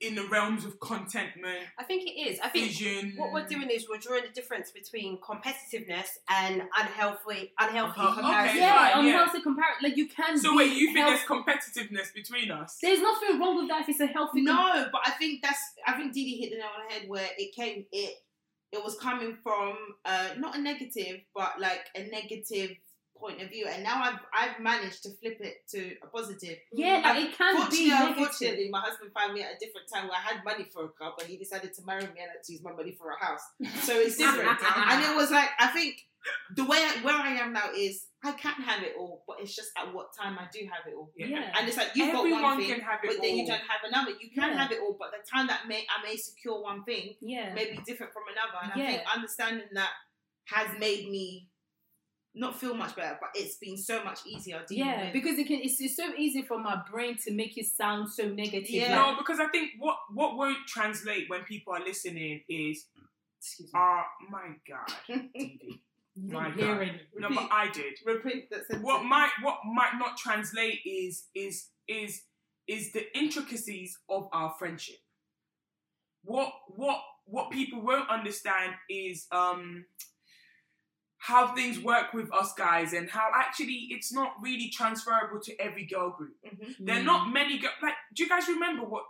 in 0.00 0.14
the 0.14 0.24
realms 0.28 0.64
of 0.64 0.78
contentment, 0.80 1.58
I 1.78 1.84
think 1.84 2.02
it 2.06 2.12
is. 2.12 2.38
I 2.40 2.48
think 2.48 2.68
vision. 2.68 3.14
what 3.16 3.32
we're 3.32 3.46
doing 3.46 3.68
is 3.70 3.86
we're 3.88 3.98
drawing 3.98 4.22
the 4.24 4.30
difference 4.30 4.70
between 4.70 5.18
competitiveness 5.20 6.08
and 6.28 6.62
unhealthy 6.78 7.52
unhealthy 7.58 8.00
Okay, 8.00 8.14
comparison. 8.20 8.56
yeah, 8.58 8.92
fine, 8.94 9.04
yeah. 9.06 9.10
unhealthy 9.12 9.40
comparison. 9.42 9.82
Like 9.82 9.96
you 9.96 10.08
can. 10.08 10.38
So 10.38 10.52
be 10.52 10.56
wait, 10.58 10.72
you 10.76 10.86
think 10.92 10.98
healthy. 11.06 11.16
there's 11.16 11.28
competitiveness 11.28 12.14
between 12.14 12.50
us? 12.50 12.78
There's 12.82 13.00
nothing 13.00 13.38
wrong 13.40 13.56
with 13.56 13.68
that 13.68 13.82
if 13.82 13.88
it's 13.88 14.00
a 14.00 14.06
healthy. 14.06 14.44
com- 14.44 14.56
No, 14.56 14.86
but 14.92 15.00
I 15.06 15.10
think 15.12 15.42
that's 15.42 15.60
I 15.86 15.92
think 15.92 16.12
Didi 16.12 16.36
hit 16.40 16.50
the 16.50 16.56
nail 16.56 16.66
on 16.78 16.86
the 16.88 16.94
head 16.94 17.08
where 17.08 17.28
it 17.38 17.54
came 17.54 17.84
it 17.92 18.14
it 18.72 18.82
was 18.82 18.96
coming 18.98 19.36
from 19.42 19.76
uh 20.04 20.28
not 20.38 20.56
a 20.56 20.60
negative 20.60 21.20
but 21.34 21.60
like 21.60 21.86
a 21.94 22.04
negative 22.08 22.70
point 23.22 23.40
of 23.40 23.48
view 23.50 23.66
and 23.72 23.82
now 23.82 23.96
I've 24.02 24.20
I've 24.34 24.56
managed 24.60 25.00
to 25.04 25.10
flip 25.20 25.38
it 25.40 25.56
to 25.70 25.80
a 26.02 26.06
positive. 26.08 26.58
yeah, 26.72 27.00
like 27.04 27.24
it 27.24 27.38
can 27.38 27.54
be 27.54 27.60
Fortunately, 27.62 27.88
negative. 27.90 28.16
unfortunately, 28.18 28.68
my 28.70 28.80
husband 28.80 29.10
found 29.16 29.34
me 29.34 29.42
at 29.42 29.50
a 29.56 29.58
different 29.64 29.86
time 29.92 30.04
where 30.08 30.18
I 30.18 30.22
had 30.34 30.44
money 30.44 30.66
for 30.72 30.84
a 30.84 30.88
car, 30.98 31.12
but 31.16 31.26
he 31.26 31.36
decided 31.36 31.72
to 31.74 31.82
marry 31.86 32.02
me 32.02 32.18
and 32.22 32.28
I 32.30 32.34
had 32.36 32.44
to 32.44 32.52
use 32.52 32.62
my 32.62 32.72
money 32.72 32.92
for 32.98 33.06
a 33.10 33.18
house. 33.24 33.44
So 33.86 33.92
it's 33.98 34.16
different. 34.16 34.58
and 34.90 34.98
it 35.04 35.16
was 35.16 35.30
like 35.30 35.50
I 35.58 35.68
think 35.68 35.94
the 36.54 36.64
way 36.64 36.78
I, 36.78 36.90
where 37.04 37.14
I 37.16 37.32
am 37.42 37.52
now 37.52 37.70
is 37.76 38.06
I 38.24 38.32
can 38.32 38.54
have 38.62 38.82
it 38.84 38.94
all, 38.98 39.24
but 39.26 39.36
it's 39.40 39.54
just 39.56 39.70
at 39.76 39.92
what 39.92 40.08
time 40.20 40.38
I 40.38 40.46
do 40.52 40.60
have 40.72 40.86
it 40.86 40.94
all. 40.96 41.10
Yeah. 41.16 41.26
Yeah. 41.26 41.52
And 41.58 41.66
it's 41.68 41.76
like 41.76 41.90
you've 41.94 42.12
got 42.12 42.22
one 42.22 42.58
thing, 42.58 42.70
can 42.70 42.80
have 42.80 43.00
it 43.02 43.08
but 43.10 43.22
then 43.22 43.36
you 43.36 43.46
don't 43.46 43.66
have 43.72 43.82
another. 43.88 44.12
You 44.20 44.30
can 44.30 44.50
Yeah. 44.52 44.62
have 44.62 44.70
it 44.72 44.78
all, 44.80 44.96
but 44.98 45.10
the 45.10 45.22
time 45.28 45.46
that 45.48 45.66
may 45.66 45.84
I 45.90 46.02
may 46.06 46.16
secure 46.16 46.62
one 46.62 46.84
thing 46.84 47.14
Yeah. 47.20 47.52
may 47.54 47.70
be 47.72 47.78
different 47.86 48.12
from 48.12 48.24
another. 48.30 48.58
And 48.62 48.70
I 48.82 48.86
think 48.92 49.02
understanding 49.14 49.66
that 49.74 49.90
has 50.46 50.68
made 50.78 51.08
me 51.08 51.48
not 52.34 52.58
feel 52.58 52.74
much 52.74 52.96
better, 52.96 53.18
but 53.20 53.30
it's 53.34 53.56
been 53.56 53.76
so 53.76 54.02
much 54.04 54.20
easier 54.26 54.62
dealing 54.66 54.86
Yeah, 54.86 55.04
with. 55.04 55.12
because 55.12 55.38
it 55.38 55.46
can. 55.46 55.60
It's, 55.62 55.80
it's 55.80 55.96
so 55.96 56.12
easy 56.16 56.42
for 56.42 56.58
my 56.58 56.80
brain 56.90 57.16
to 57.24 57.32
make 57.32 57.58
it 57.58 57.66
sound 57.66 58.10
so 58.10 58.28
negative. 58.28 58.70
Yeah. 58.70 58.96
like- 59.04 59.12
No, 59.12 59.18
because 59.18 59.38
I 59.40 59.48
think 59.48 59.72
what 59.78 59.96
what 60.12 60.36
won't 60.36 60.66
translate 60.66 61.28
when 61.28 61.42
people 61.44 61.74
are 61.74 61.80
listening 61.84 62.42
is, 62.48 62.86
excuse 63.38 63.72
me. 63.72 63.78
uh, 63.80 64.02
my 64.30 64.48
God, 64.68 64.94
Didi. 65.34 65.82
My 66.16 66.50
didn't 66.50 66.60
God. 66.66 66.80
any. 66.82 67.00
No, 67.16 67.28
but 67.30 67.48
I 67.50 67.70
did. 67.70 67.94
Repeat 68.06 68.50
that 68.50 68.66
sentence. 68.66 68.84
What 68.84 69.04
might 69.04 69.30
what 69.42 69.58
might 69.70 69.98
not 69.98 70.16
translate 70.16 70.80
is 70.86 71.24
is 71.34 71.68
is 71.88 72.22
is 72.68 72.92
the 72.92 73.04
intricacies 73.16 73.98
of 74.08 74.28
our 74.32 74.54
friendship. 74.58 74.96
What 76.24 76.52
what 76.68 77.00
what 77.24 77.50
people 77.50 77.82
won't 77.82 78.08
understand 78.08 78.72
is 78.88 79.26
um 79.32 79.84
how 81.22 81.54
things 81.54 81.78
work 81.78 82.12
with 82.12 82.32
us 82.34 82.52
guys 82.54 82.92
and 82.92 83.08
how 83.08 83.30
actually 83.32 83.86
it's 83.90 84.12
not 84.12 84.32
really 84.42 84.68
transferable 84.68 85.38
to 85.40 85.56
every 85.60 85.84
girl 85.86 86.10
group. 86.10 86.34
Mhm. 86.44 86.76
There 86.80 86.98
are 86.98 87.04
not 87.04 87.32
many 87.32 87.58
girl 87.58 87.70
like 87.80 87.94
do 88.12 88.24
you 88.24 88.28
guys 88.28 88.48
remember 88.48 88.82
what 88.82 89.04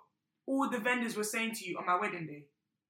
all 0.47 0.69
the 0.69 0.79
vendors 0.79 1.17
were 1.17 1.25
saying 1.25 1.53
to 1.55 1.65
you 1.65 1.79
on 1.79 1.87
my 1.87 1.99
wedding 1.99 2.27
day? 2.27 2.45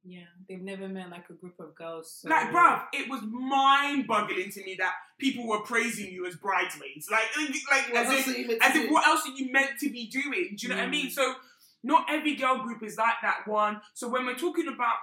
Yeah, 0.05 0.25
they've 0.49 0.61
never 0.61 0.89
met 0.89 1.11
like 1.11 1.31
a 1.31 1.35
group 1.35 1.61
of 1.61 1.77
girls. 1.77 2.21
So. 2.21 2.29
Like, 2.29 2.51
bruv, 2.51 2.87
it 2.93 3.09
was 3.09 3.21
mind 3.23 4.09
boggling 4.09 4.51
to 4.51 4.65
me 4.65 4.75
that 4.81 4.95
people 5.19 5.47
were 5.47 5.61
praising 5.61 6.11
you 6.11 6.27
as 6.27 6.35
bridesmaids. 6.35 7.09
Like, 7.09 7.29
like 7.71 7.93
What 7.93 8.07
as 8.07 8.13
if, 8.13 8.27
are 8.27 8.39
you 8.41 8.49
meant 8.49 8.61
to 8.63 8.67
as 8.67 8.77
if 8.77 8.91
what 8.91 9.07
else 9.07 9.23
are 9.29 9.37
you 9.37 9.53
meant 9.53 9.79
to 9.79 9.91
be 9.91 10.09
doing? 10.09 10.57
Do 10.57 10.67
you 10.67 10.69
know 10.71 10.77
what 10.79 10.87
I 10.87 10.91
mean? 10.91 11.11
So, 11.11 11.37
not 11.85 12.07
every 12.11 12.35
girl 12.35 12.59
group 12.59 12.83
is 12.83 12.97
like 12.97 13.15
that 13.23 13.47
one. 13.47 13.81
So, 13.95 14.09
when 14.09 14.27
we're 14.27 14.35
talking 14.35 14.67
about 14.67 14.97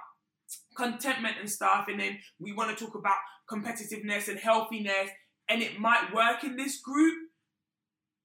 contentment 0.76 1.36
and 1.40 1.50
stuff, 1.50 1.88
and 1.88 1.98
then 1.98 2.18
we 2.38 2.52
want 2.52 2.76
to 2.76 2.84
talk 2.84 2.94
about 2.94 3.16
competitiveness 3.50 4.28
and 4.28 4.38
healthiness, 4.38 5.10
and 5.48 5.62
it 5.62 5.78
might 5.80 6.12
work 6.14 6.44
in 6.44 6.56
this 6.56 6.80
group, 6.80 7.14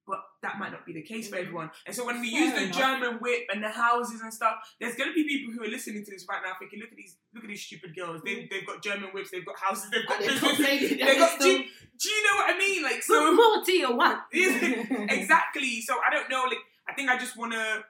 but 0.07 0.19
that 0.43 0.59
might 0.59 0.71
not 0.71 0.85
be 0.85 0.93
the 0.93 1.01
case 1.01 1.29
for 1.29 1.35
Mhm. 1.37 1.41
everyone. 1.41 1.71
And 1.87 1.95
so, 1.95 2.05
when 2.05 2.21
we 2.21 2.29
Fair 2.31 2.41
use 2.41 2.53
the 2.53 2.63
enough. 2.65 2.77
German 2.77 3.15
whip 3.19 3.47
and 3.51 3.63
the 3.63 3.69
houses 3.69 4.21
and 4.21 4.31
stuff, 4.31 4.55
there's 4.79 4.95
going 4.95 5.09
to 5.09 5.15
be 5.15 5.23
people 5.27 5.51
who 5.53 5.63
are 5.63 5.67
listening 5.67 6.05
to 6.05 6.11
this 6.11 6.25
right 6.29 6.41
now 6.45 6.53
thinking, 6.59 6.79
look 6.79 6.91
at 6.91 6.95
these, 6.97 7.17
look 7.33 7.43
at 7.43 7.47
these 7.49 7.65
stupid 7.65 7.95
girls. 7.95 8.21
They, 8.23 8.47
they've 8.51 8.67
got 8.67 8.83
German 8.83 9.09
whips, 9.09 9.31
they've 9.31 9.45
got 9.45 9.57
houses, 9.59 9.89
they've 9.89 10.05
got 10.07 10.17
And 10.21 10.25
they're 10.29 10.33
businesses. 10.35 10.57
complaining 10.57 10.97
They 11.05 11.17
got, 11.17 11.39
do, 11.39 11.47
you- 11.49 11.65
do 11.97 12.09
you 12.09 12.23
know 12.23 12.35
what 12.35 12.53
I 12.53 12.57
mean? 12.59 12.83
Like, 12.83 12.95
What 12.95 13.03
so 13.05 13.33
more 13.33 13.63
do 13.65 13.71
you 13.71 13.91
want? 13.95 14.19
exactly. 14.31 15.81
So 15.81 15.95
I 16.05 16.13
don't 16.13 16.29
know. 16.29 16.43
Like, 16.43 16.59
I 16.87 16.93
think 16.93 17.09
I 17.09 17.17
just 17.17 17.35
want 17.37 17.53
to 17.53 17.83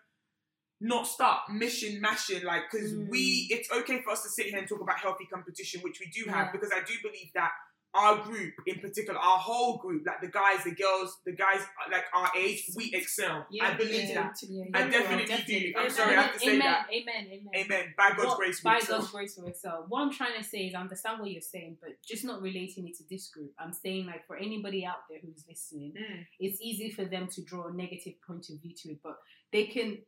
not 0.86 1.07
start 1.07 1.39
mission 1.51 1.99
mashing. 2.01 2.43
Like, 2.43 2.63
because 2.71 2.93
Mm. 2.93 3.09
we, 3.09 3.47
it's 3.49 3.69
okay 3.71 4.01
for 4.03 4.11
us 4.11 4.23
to 4.23 4.29
sit 4.29 4.45
here 4.47 4.59
and 4.59 4.67
talk 4.67 4.81
about 4.81 4.97
healthy 4.99 5.25
competition, 5.33 5.81
which 5.81 5.99
we 5.99 6.07
do 6.07 6.29
have, 6.29 6.47
Yeah. 6.47 6.51
because 6.51 6.71
I 6.73 6.81
do 6.83 6.93
believe 7.01 7.31
that 7.33 7.51
our 7.93 8.17
group 8.25 8.53
in 8.67 8.77
particular, 8.81 9.17
our 9.17 9.38
whole 9.39 9.77
group, 9.77 10.03
like 10.05 10.19
the 10.19 10.27
guys, 10.27 10.61
the 10.65 10.75
girls, 10.75 11.17
the 11.25 11.31
guys 11.31 11.61
uh, 11.61 11.89
like 11.89 12.03
our 12.13 12.29
age, 12.36 12.61
we 12.75 12.91
excel. 12.93 13.47
Yeah, 13.49 13.67
I 13.69 13.73
believe 13.75 14.09
yeah. 14.09 14.15
that. 14.15 14.36
Yeah, 14.49 14.65
I 14.73 14.89
definitely 14.89 15.25
Definitely. 15.27 15.71
do. 15.71 15.79
I'm 15.79 15.89
sorry, 15.89 16.17
I 16.17 16.21
have 16.23 16.33
to 16.33 16.39
say 16.39 16.55
amen, 16.55 16.59
that. 16.59 16.88
Amen, 16.91 17.23
amen, 17.31 17.49
Amen. 17.55 17.93
By 17.97 18.09
God's 18.09 18.25
What- 18.27 18.38
grace, 18.38 18.59
by 18.59 18.77
excel. 18.79 18.99
God's 18.99 19.11
grace 19.11 19.39
we 19.41 19.47
excel. 19.49 19.86
What 19.88 20.01
I'm 20.01 20.11
trying 20.11 20.36
to 20.38 20.43
say 20.43 20.67
is 20.67 20.75
I 20.75 20.81
understand 20.81 21.21
what 21.21 21.31
you're 21.31 21.39
saying, 21.55 21.77
but 21.81 21.91
just 22.05 22.25
not 22.25 22.41
relating 22.41 22.86
it 22.89 22.95
to 22.97 23.05
this 23.09 23.29
group. 23.29 23.53
I'm 23.57 23.71
saying 23.71 24.07
like 24.07 24.27
for 24.27 24.36
anybody 24.36 24.86
out 24.86 25.07
there 25.09 25.19
who's 25.23 25.45
listening, 25.47 25.93
Mm. 25.97 26.25
it's 26.41 26.59
easy 26.61 26.91
for 26.91 27.05
them 27.05 27.29
to 27.29 27.41
draw 27.43 27.67
a 27.67 27.73
negative 27.73 28.15
point 28.27 28.49
of 28.49 28.59
view 28.61 28.73
to 28.75 28.89
it, 28.91 28.99
but 29.01 29.15
they 29.53 29.67
can 29.67 29.99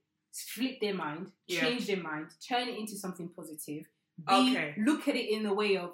flip 0.41 0.79
their 0.81 0.93
mind, 0.93 1.31
Yeah. 1.47 1.61
change 1.61 1.87
their 1.87 2.01
mind, 2.01 2.27
turn 2.47 2.67
it 2.67 2.77
into 2.77 2.95
something 2.95 3.29
positive. 3.29 3.85
Be, 4.27 4.33
Okay. 4.33 4.75
Look 4.77 5.07
at 5.07 5.15
it 5.15 5.29
in 5.31 5.43
the 5.43 5.53
way 5.53 5.77
of 5.77 5.91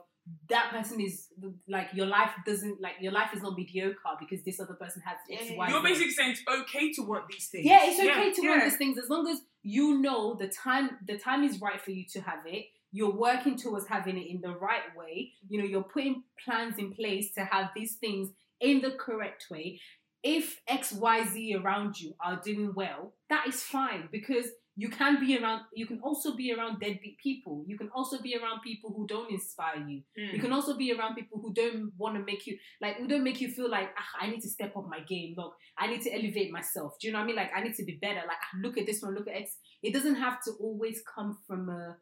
that 0.47 0.71
person 0.71 1.01
is 1.01 1.27
like 1.67 1.89
your 1.93 2.05
life 2.05 2.31
doesn't 2.45 2.79
like 2.79 2.95
your 3.01 3.11
life 3.11 3.33
is 3.33 3.41
not 3.41 3.57
mediocre 3.57 3.97
because 4.19 4.41
this 4.45 4.57
other 4.59 4.75
person 4.75 5.01
has 5.05 5.17
X, 5.29 5.49
Yeah. 5.49 5.57
Y, 5.57 5.69
You're 5.69 5.83
basically 5.83 6.11
saying 6.13 6.31
it's 6.31 6.43
okay 6.47 6.93
to 6.93 7.01
want 7.01 7.27
these 7.27 7.47
things. 7.49 7.65
Yeah, 7.65 7.81
it's 7.83 7.99
okay 7.99 8.31
to 8.31 8.47
want 8.47 8.63
these 8.63 8.77
things 8.77 8.97
as 8.97 9.09
long 9.09 9.27
as 9.27 9.41
you 9.63 9.99
know 9.99 10.35
the 10.35 10.47
time 10.47 10.97
the 11.05 11.17
time 11.17 11.43
is 11.43 11.59
right 11.59 11.81
for 11.81 11.91
you 11.91 12.05
to 12.13 12.21
have 12.21 12.45
it. 12.45 12.67
You're 12.93 13.11
working 13.11 13.57
towards 13.57 13.87
having 13.87 14.17
it 14.17 14.27
in 14.27 14.39
the 14.39 14.51
right 14.55 14.95
way. 14.95 15.33
You 15.49 15.59
know, 15.59 15.65
you're 15.65 15.83
putting 15.83 16.23
plans 16.45 16.77
in 16.77 16.93
place 16.93 17.33
to 17.33 17.43
have 17.43 17.71
these 17.75 17.95
things 17.95 18.29
in 18.61 18.81
the 18.81 18.91
correct 18.91 19.47
way. 19.49 19.81
If 20.23 20.61
X, 20.67 20.93
Y, 20.93 21.25
Z 21.25 21.55
around 21.55 21.99
you 21.99 22.15
are 22.23 22.39
doing 22.43 22.73
well, 22.73 23.13
that 23.29 23.47
is 23.47 23.61
fine 23.61 24.07
because 24.11 24.47
you 24.75 24.89
can 24.89 25.19
be 25.19 25.37
around 25.37 25.61
you 25.73 25.85
can 25.85 25.99
also 26.01 26.35
be 26.35 26.51
around 26.51 26.79
deadbeat 26.79 27.17
people. 27.19 27.63
You 27.67 27.77
can 27.77 27.89
also 27.93 28.21
be 28.21 28.35
around 28.35 28.61
people 28.61 28.91
who 28.95 29.05
don't 29.05 29.29
inspire 29.31 29.77
you. 29.87 30.01
Mm. 30.19 30.33
You 30.33 30.39
can 30.39 30.51
also 30.51 30.75
be 30.75 30.91
around 30.91 31.15
people 31.15 31.39
who 31.39 31.53
don't 31.53 31.91
want 31.97 32.15
to 32.15 32.23
make 32.23 32.47
you 32.47 32.57
like 32.81 32.97
who 32.97 33.07
don't 33.07 33.23
make 33.23 33.39
you 33.39 33.49
feel 33.49 33.69
like 33.69 33.89
ah, 33.97 34.25
I 34.25 34.29
need 34.29 34.41
to 34.41 34.49
step 34.49 34.75
up 34.75 34.87
my 34.89 35.01
game. 35.01 35.35
Look, 35.37 35.53
I 35.77 35.87
need 35.87 36.01
to 36.03 36.11
elevate 36.11 36.51
myself. 36.51 36.95
Do 36.99 37.07
you 37.07 37.13
know 37.13 37.19
what 37.19 37.25
I 37.25 37.27
mean? 37.27 37.35
Like 37.35 37.51
I 37.55 37.61
need 37.61 37.75
to 37.75 37.85
be 37.85 37.99
better. 38.01 38.21
Like 38.25 38.41
ah, 38.41 38.57
look 38.61 38.77
at 38.77 38.87
this 38.87 39.01
one, 39.01 39.13
look 39.13 39.27
at 39.27 39.35
X. 39.35 39.57
It 39.83 39.93
doesn't 39.93 40.15
have 40.15 40.41
to 40.45 40.51
always 40.59 41.03
come 41.13 41.37
from 41.45 41.69
a 41.69 41.97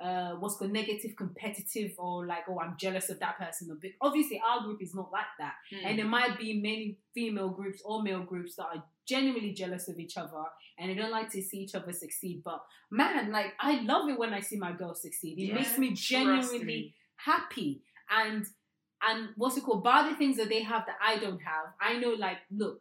uh 0.00 0.32
what's 0.38 0.56
the 0.58 0.68
negative 0.68 1.16
competitive 1.16 1.92
or 1.98 2.26
like 2.26 2.44
oh 2.48 2.58
I'm 2.60 2.76
jealous 2.78 3.10
of 3.10 3.18
that 3.20 3.38
person. 3.38 3.76
Obviously 4.00 4.40
our 4.46 4.64
group 4.64 4.82
is 4.82 4.94
not 4.94 5.10
like 5.12 5.32
that. 5.38 5.54
Mm. 5.72 5.86
And 5.86 5.98
there 5.98 6.06
might 6.06 6.38
be 6.38 6.60
many 6.60 6.98
female 7.14 7.50
groups 7.50 7.82
or 7.84 8.02
male 8.02 8.22
groups 8.22 8.56
that 8.56 8.66
are 8.66 8.84
genuinely 9.06 9.52
jealous 9.52 9.88
of 9.88 9.98
each 9.98 10.16
other 10.16 10.44
and 10.78 10.90
they 10.90 10.94
don't 10.94 11.10
like 11.10 11.30
to 11.30 11.42
see 11.42 11.58
each 11.58 11.74
other 11.74 11.92
succeed. 11.92 12.42
But 12.44 12.62
man, 12.90 13.32
like 13.32 13.54
I 13.60 13.80
love 13.82 14.08
it 14.08 14.18
when 14.18 14.32
I 14.32 14.40
see 14.40 14.56
my 14.56 14.72
girls 14.72 15.02
succeed. 15.02 15.38
It 15.38 15.46
Yeah, 15.46 15.54
makes 15.54 15.78
me 15.78 15.92
genuinely 15.94 16.94
happy 17.16 17.82
and 18.10 18.46
and 19.02 19.28
what's 19.36 19.56
it 19.56 19.64
called 19.64 19.84
By 19.84 20.08
the 20.08 20.16
things 20.16 20.36
that 20.38 20.48
they 20.48 20.62
have 20.62 20.84
that 20.86 20.96
i 21.04 21.18
don't 21.18 21.40
have 21.40 21.66
i 21.80 21.98
know 21.98 22.10
like 22.10 22.38
look 22.50 22.80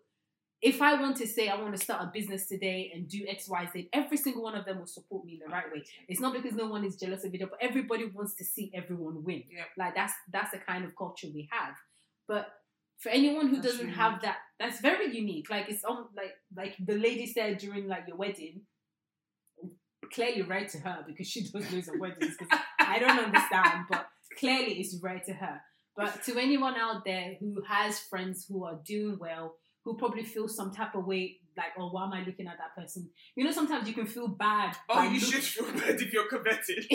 if 0.61 0.81
i 0.81 0.99
want 0.99 1.15
to 1.15 1.27
say 1.27 1.47
i 1.49 1.55
want 1.61 1.75
to 1.75 1.81
start 1.81 2.01
a 2.03 2.11
business 2.13 2.47
today 2.47 2.91
and 2.93 3.07
do 3.07 3.19
xyz 3.27 3.87
every 3.93 4.17
single 4.17 4.41
one 4.43 4.55
of 4.55 4.65
them 4.65 4.79
will 4.79 4.87
support 4.87 5.23
me 5.25 5.33
in 5.33 5.39
the 5.39 5.51
right 5.51 5.71
way 5.71 5.83
it's 6.07 6.19
not 6.19 6.33
because 6.33 6.53
no 6.53 6.67
one 6.67 6.83
is 6.83 6.95
jealous 6.95 7.23
of 7.23 7.33
it 7.33 7.39
but 7.41 7.59
everybody 7.61 8.05
wants 8.05 8.33
to 8.35 8.43
see 8.43 8.71
everyone 8.73 9.23
win 9.23 9.43
Yeah. 9.51 9.63
like 9.77 9.93
that's 9.95 10.13
that's 10.31 10.51
the 10.51 10.57
kind 10.57 10.83
of 10.85 10.95
culture 10.95 11.27
we 11.33 11.47
have 11.51 11.75
but 12.27 12.47
for 12.97 13.09
anyone 13.09 13.47
who 13.49 13.57
That's 13.57 13.67
doesn't 13.67 13.81
unique. 13.87 13.95
have 13.97 14.21
that 14.21 14.37
that's 14.59 14.81
very 14.81 15.15
unique 15.15 15.49
like 15.51 15.69
it's 15.69 15.83
on 15.83 16.05
like 16.15 16.33
like 16.55 16.75
the 16.83 16.95
lady 16.97 17.27
said 17.27 17.59
during 17.59 17.87
like 17.87 18.05
your 18.07 18.17
wedding 18.17 18.61
clearly 20.13 20.41
rare 20.41 20.65
to 20.67 20.79
her 20.79 21.03
because 21.05 21.27
she 21.27 21.41
does 21.51 21.71
loads 21.71 21.87
of 21.87 21.99
weddings 21.99 22.35
I 22.79 22.99
don't 22.99 23.19
understand, 23.19 23.85
but 23.89 24.07
clearly 24.39 24.79
it's 24.79 24.95
rare 25.03 25.21
to 25.25 25.33
her. 25.33 25.61
But 25.97 26.23
to 26.23 26.37
anyone 26.37 26.75
out 26.75 27.03
there 27.03 27.33
who 27.39 27.61
has 27.67 27.99
friends 27.99 28.45
who 28.47 28.63
are 28.63 28.79
doing 28.85 29.17
well, 29.19 29.55
who 29.87 29.95
probably 29.97 30.25
feel 30.25 30.49
some 30.49 30.69
type 30.69 30.95
of 30.95 31.05
way, 31.07 31.37
like, 31.55 31.67
oh, 31.79 31.87
why 31.89 32.03
am 32.03 32.11
I 32.11 32.19
looking 32.25 32.45
at 32.45 32.57
that 32.57 32.75
person? 32.75 33.09
You 33.37 33.45
know, 33.45 33.51
sometimes 33.51 33.87
you 33.87 33.93
can 33.93 34.05
feel 34.05 34.27
bad. 34.27 34.75
Oh, 34.89 35.01
you 35.03 35.17
should 35.17 35.41
feel 35.41 35.71
bad 35.71 35.95
if 36.01 36.11
you're 36.11 36.27
converted. 36.27 36.85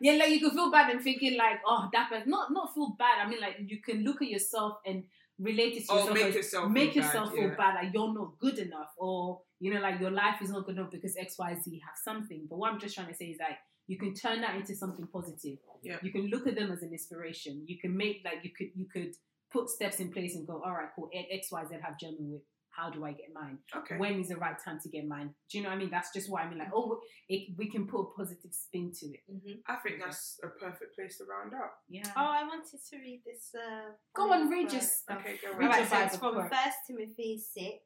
yeah, 0.00 0.12
like 0.12 0.30
you 0.30 0.38
can 0.38 0.52
feel 0.52 0.70
bad 0.70 0.90
and 0.90 1.02
thinking 1.02 1.36
like, 1.36 1.58
oh, 1.66 1.88
that 1.92 2.08
person. 2.08 2.30
Not 2.30 2.52
not 2.52 2.72
feel 2.72 2.94
bad. 2.96 3.26
I 3.26 3.28
mean, 3.28 3.40
like 3.40 3.56
you 3.66 3.82
can 3.82 4.04
look 4.04 4.22
at 4.22 4.28
yourself 4.28 4.78
and 4.86 5.02
relate 5.40 5.74
it 5.76 5.86
to 5.86 5.92
Oh, 5.92 5.96
yourself. 5.96 6.14
make 6.14 6.26
as- 6.26 6.34
yourself 6.36 6.70
make 6.70 6.92
feel 6.92 7.02
yourself 7.02 7.28
bad, 7.30 7.34
feel 7.34 7.48
yeah. 7.48 7.54
bad, 7.56 7.74
like 7.74 7.92
you're 7.92 8.14
not 8.14 8.38
good 8.38 8.58
enough, 8.58 8.90
or 8.96 9.40
you 9.58 9.74
know, 9.74 9.80
like 9.80 9.98
your 10.00 10.12
life 10.12 10.40
is 10.40 10.50
not 10.50 10.66
good 10.66 10.76
enough 10.76 10.92
because 10.92 11.16
X, 11.16 11.36
Y, 11.36 11.56
Z 11.60 11.82
have 11.84 11.96
something. 12.04 12.46
But 12.48 12.58
what 12.60 12.72
I'm 12.72 12.78
just 12.78 12.94
trying 12.94 13.08
to 13.08 13.14
say 13.14 13.24
is 13.26 13.38
like 13.40 13.58
you 13.88 13.98
can 13.98 14.14
turn 14.14 14.40
that 14.42 14.54
into 14.54 14.74
something 14.76 15.08
positive. 15.12 15.58
Yeah. 15.82 15.96
You 16.00 16.12
can 16.12 16.28
look 16.28 16.46
at 16.46 16.54
them 16.54 16.70
as 16.70 16.82
an 16.82 16.92
inspiration. 16.92 17.64
You 17.66 17.78
can 17.78 17.96
make 17.96 18.22
like 18.24 18.44
you 18.44 18.50
could 18.56 18.68
you 18.74 18.86
could 18.86 19.14
put 19.54 19.70
steps 19.70 20.00
in 20.00 20.10
place 20.12 20.34
and 20.34 20.46
go, 20.46 20.60
all 20.64 20.72
right, 20.72 20.88
cool. 20.94 21.08
X, 21.14 21.50
Y, 21.52 21.64
Z 21.70 21.76
have 21.82 21.98
German 21.98 22.30
with. 22.32 22.42
How 22.76 22.90
do 22.90 23.04
I 23.04 23.12
get 23.12 23.26
mine? 23.32 23.58
Okay. 23.74 23.96
When 23.98 24.18
is 24.18 24.30
the 24.30 24.36
right 24.36 24.56
time 24.64 24.80
to 24.82 24.88
get 24.88 25.06
mine? 25.06 25.30
Do 25.48 25.58
you 25.58 25.62
know 25.62 25.70
what 25.70 25.76
I 25.76 25.78
mean? 25.78 25.90
That's 25.92 26.12
just 26.12 26.28
what 26.28 26.42
I 26.42 26.48
mean. 26.48 26.58
Like, 26.58 26.72
oh, 26.74 26.98
it, 27.28 27.54
we 27.56 27.70
can 27.70 27.86
put 27.86 28.00
a 28.00 28.06
positive 28.18 28.50
spin 28.52 28.90
to 28.98 29.06
it. 29.06 29.20
Mhm. 29.32 29.60
I 29.68 29.76
think 29.76 30.00
that's 30.04 30.40
a 30.42 30.48
perfect 30.48 30.96
place 30.96 31.18
to 31.18 31.24
round 31.24 31.54
up. 31.54 31.72
Yeah. 31.88 32.02
Oh, 32.16 32.30
I 32.40 32.42
wanted 32.42 32.80
to 32.90 32.96
read 32.96 33.22
this. 33.24 33.54
Uh, 33.54 33.92
Go 34.12 34.32
on, 34.32 34.50
read 34.50 34.72
your 34.72 34.80
stuff. 34.80 35.18
Okay, 35.20 35.38
go 35.40 35.56
Read 35.56 35.68
on. 35.68 35.72
Alright, 35.74 35.88
so 35.88 35.98
it's 36.00 36.16
from 36.16 36.34
quote. 36.34 36.50
First 36.50 36.78
Timothy 36.88 37.38
six. 37.38 37.78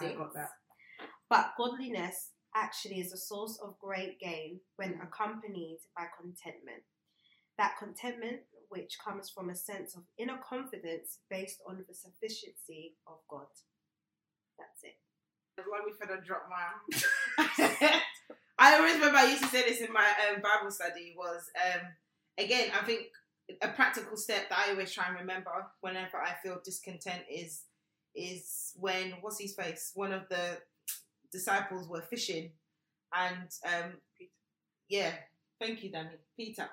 I 0.00 0.12
got 0.14 0.34
that. 0.34 0.50
But 1.30 1.52
godliness 1.56 2.32
actually 2.52 2.98
is 2.98 3.12
a 3.12 3.16
source 3.30 3.60
of 3.62 3.78
great 3.78 4.18
gain 4.18 4.58
when 4.74 4.98
accompanied 5.00 5.78
by 5.96 6.06
contentment. 6.20 6.82
That 7.58 7.76
contentment 7.78 8.40
which 8.68 8.98
comes 9.04 9.30
from 9.30 9.50
a 9.50 9.54
sense 9.54 9.94
of 9.94 10.02
inner 10.18 10.38
confidence 10.38 11.18
based 11.30 11.60
on 11.66 11.84
the 11.88 11.94
sufficiency 11.94 12.94
of 13.06 13.18
God. 13.28 13.46
That's 14.58 14.82
it. 14.82 14.96
Let 15.58 15.86
me 15.86 15.92
further 15.98 16.22
drop 16.24 16.48
my. 16.50 17.96
I 18.58 18.76
always 18.76 18.94
remember 18.94 19.18
I 19.18 19.26
used 19.30 19.42
to 19.42 19.48
say 19.48 19.62
this 19.62 19.80
in 19.80 19.92
my 19.92 20.06
um, 20.28 20.42
Bible 20.42 20.70
study 20.70 21.14
was 21.16 21.50
um, 21.66 21.82
again 22.38 22.70
I 22.78 22.84
think 22.84 23.06
a 23.62 23.68
practical 23.68 24.16
step 24.16 24.48
that 24.48 24.64
I 24.66 24.70
always 24.70 24.92
try 24.92 25.06
and 25.08 25.18
remember 25.18 25.50
whenever 25.80 26.18
I 26.18 26.34
feel 26.42 26.60
discontent 26.64 27.22
is 27.30 27.64
is 28.14 28.72
when 28.76 29.12
what's 29.20 29.40
his 29.40 29.54
face 29.54 29.92
one 29.94 30.12
of 30.12 30.22
the 30.30 30.58
disciples 31.30 31.88
were 31.88 32.02
fishing 32.02 32.52
and 33.14 33.48
um, 33.66 33.92
yeah 34.88 35.12
thank 35.60 35.82
you 35.82 35.90
Danny 35.90 36.10
Peter 36.36 36.68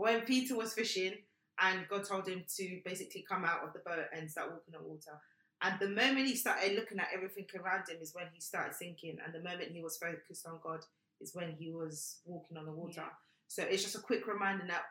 when 0.00 0.22
Peter 0.22 0.56
was 0.56 0.72
fishing 0.72 1.14
and 1.62 1.86
God 1.88 2.04
told 2.04 2.28
him 2.28 2.44
to 2.56 2.80
basically 2.84 3.24
come 3.28 3.44
out 3.44 3.62
of 3.62 3.72
the 3.72 3.80
boat 3.80 4.06
and 4.16 4.30
start 4.30 4.50
walking 4.50 4.74
on 4.74 4.88
water 4.88 5.20
and 5.62 5.78
the 5.78 5.88
moment 5.88 6.26
he 6.26 6.36
started 6.36 6.74
looking 6.74 6.98
at 6.98 7.08
everything 7.14 7.44
around 7.54 7.88
him 7.88 7.98
is 8.00 8.14
when 8.14 8.26
he 8.32 8.40
started 8.40 8.74
sinking. 8.74 9.18
And 9.24 9.34
the 9.34 9.46
moment 9.46 9.72
he 9.72 9.82
was 9.82 9.98
focused 9.98 10.46
on 10.46 10.58
God 10.62 10.80
is 11.20 11.34
when 11.34 11.54
he 11.58 11.70
was 11.70 12.20
walking 12.24 12.56
on 12.56 12.64
the 12.64 12.72
water. 12.72 13.04
So 13.48 13.62
it's 13.64 13.82
just 13.82 13.96
a 13.96 14.00
quick 14.00 14.26
reminder 14.26 14.64
that 14.68 14.84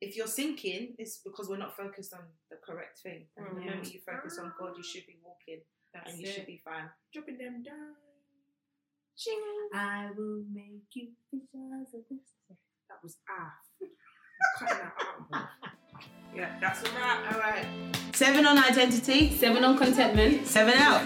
if 0.00 0.16
you're 0.16 0.28
sinking, 0.28 0.94
it's 0.98 1.18
because 1.18 1.48
we're 1.48 1.58
not 1.58 1.76
focused 1.76 2.14
on 2.14 2.20
the 2.50 2.56
correct 2.64 3.00
thing. 3.00 3.26
And 3.36 3.46
the 3.48 3.60
moment 3.60 3.92
you 3.92 4.00
focus 4.00 4.38
on 4.38 4.52
God, 4.58 4.72
you 4.76 4.82
should 4.82 5.06
be 5.06 5.18
walking 5.22 5.60
That's 5.92 6.10
and 6.10 6.20
you 6.20 6.26
should 6.26 6.46
be 6.46 6.62
fine. 6.64 6.88
Dropping 7.12 7.36
them 7.36 7.62
down. 7.62 7.92
I 9.74 10.08
will 10.16 10.44
make 10.54 10.88
you 10.92 11.08
fishers 11.30 11.92
of 11.92 12.00
this. 12.08 12.56
That 12.88 13.02
was 13.02 13.16
ah. 13.28 13.52
Yeah, 16.34 16.56
that's 16.60 16.84
all 16.84 16.98
right. 17.00 17.32
All 17.32 17.40
right. 17.40 17.66
Seven 18.14 18.46
on 18.46 18.58
identity. 18.58 19.36
Seven 19.36 19.64
on 19.64 19.76
contentment. 19.76 20.46
Seven 20.46 20.74
out. 20.74 21.02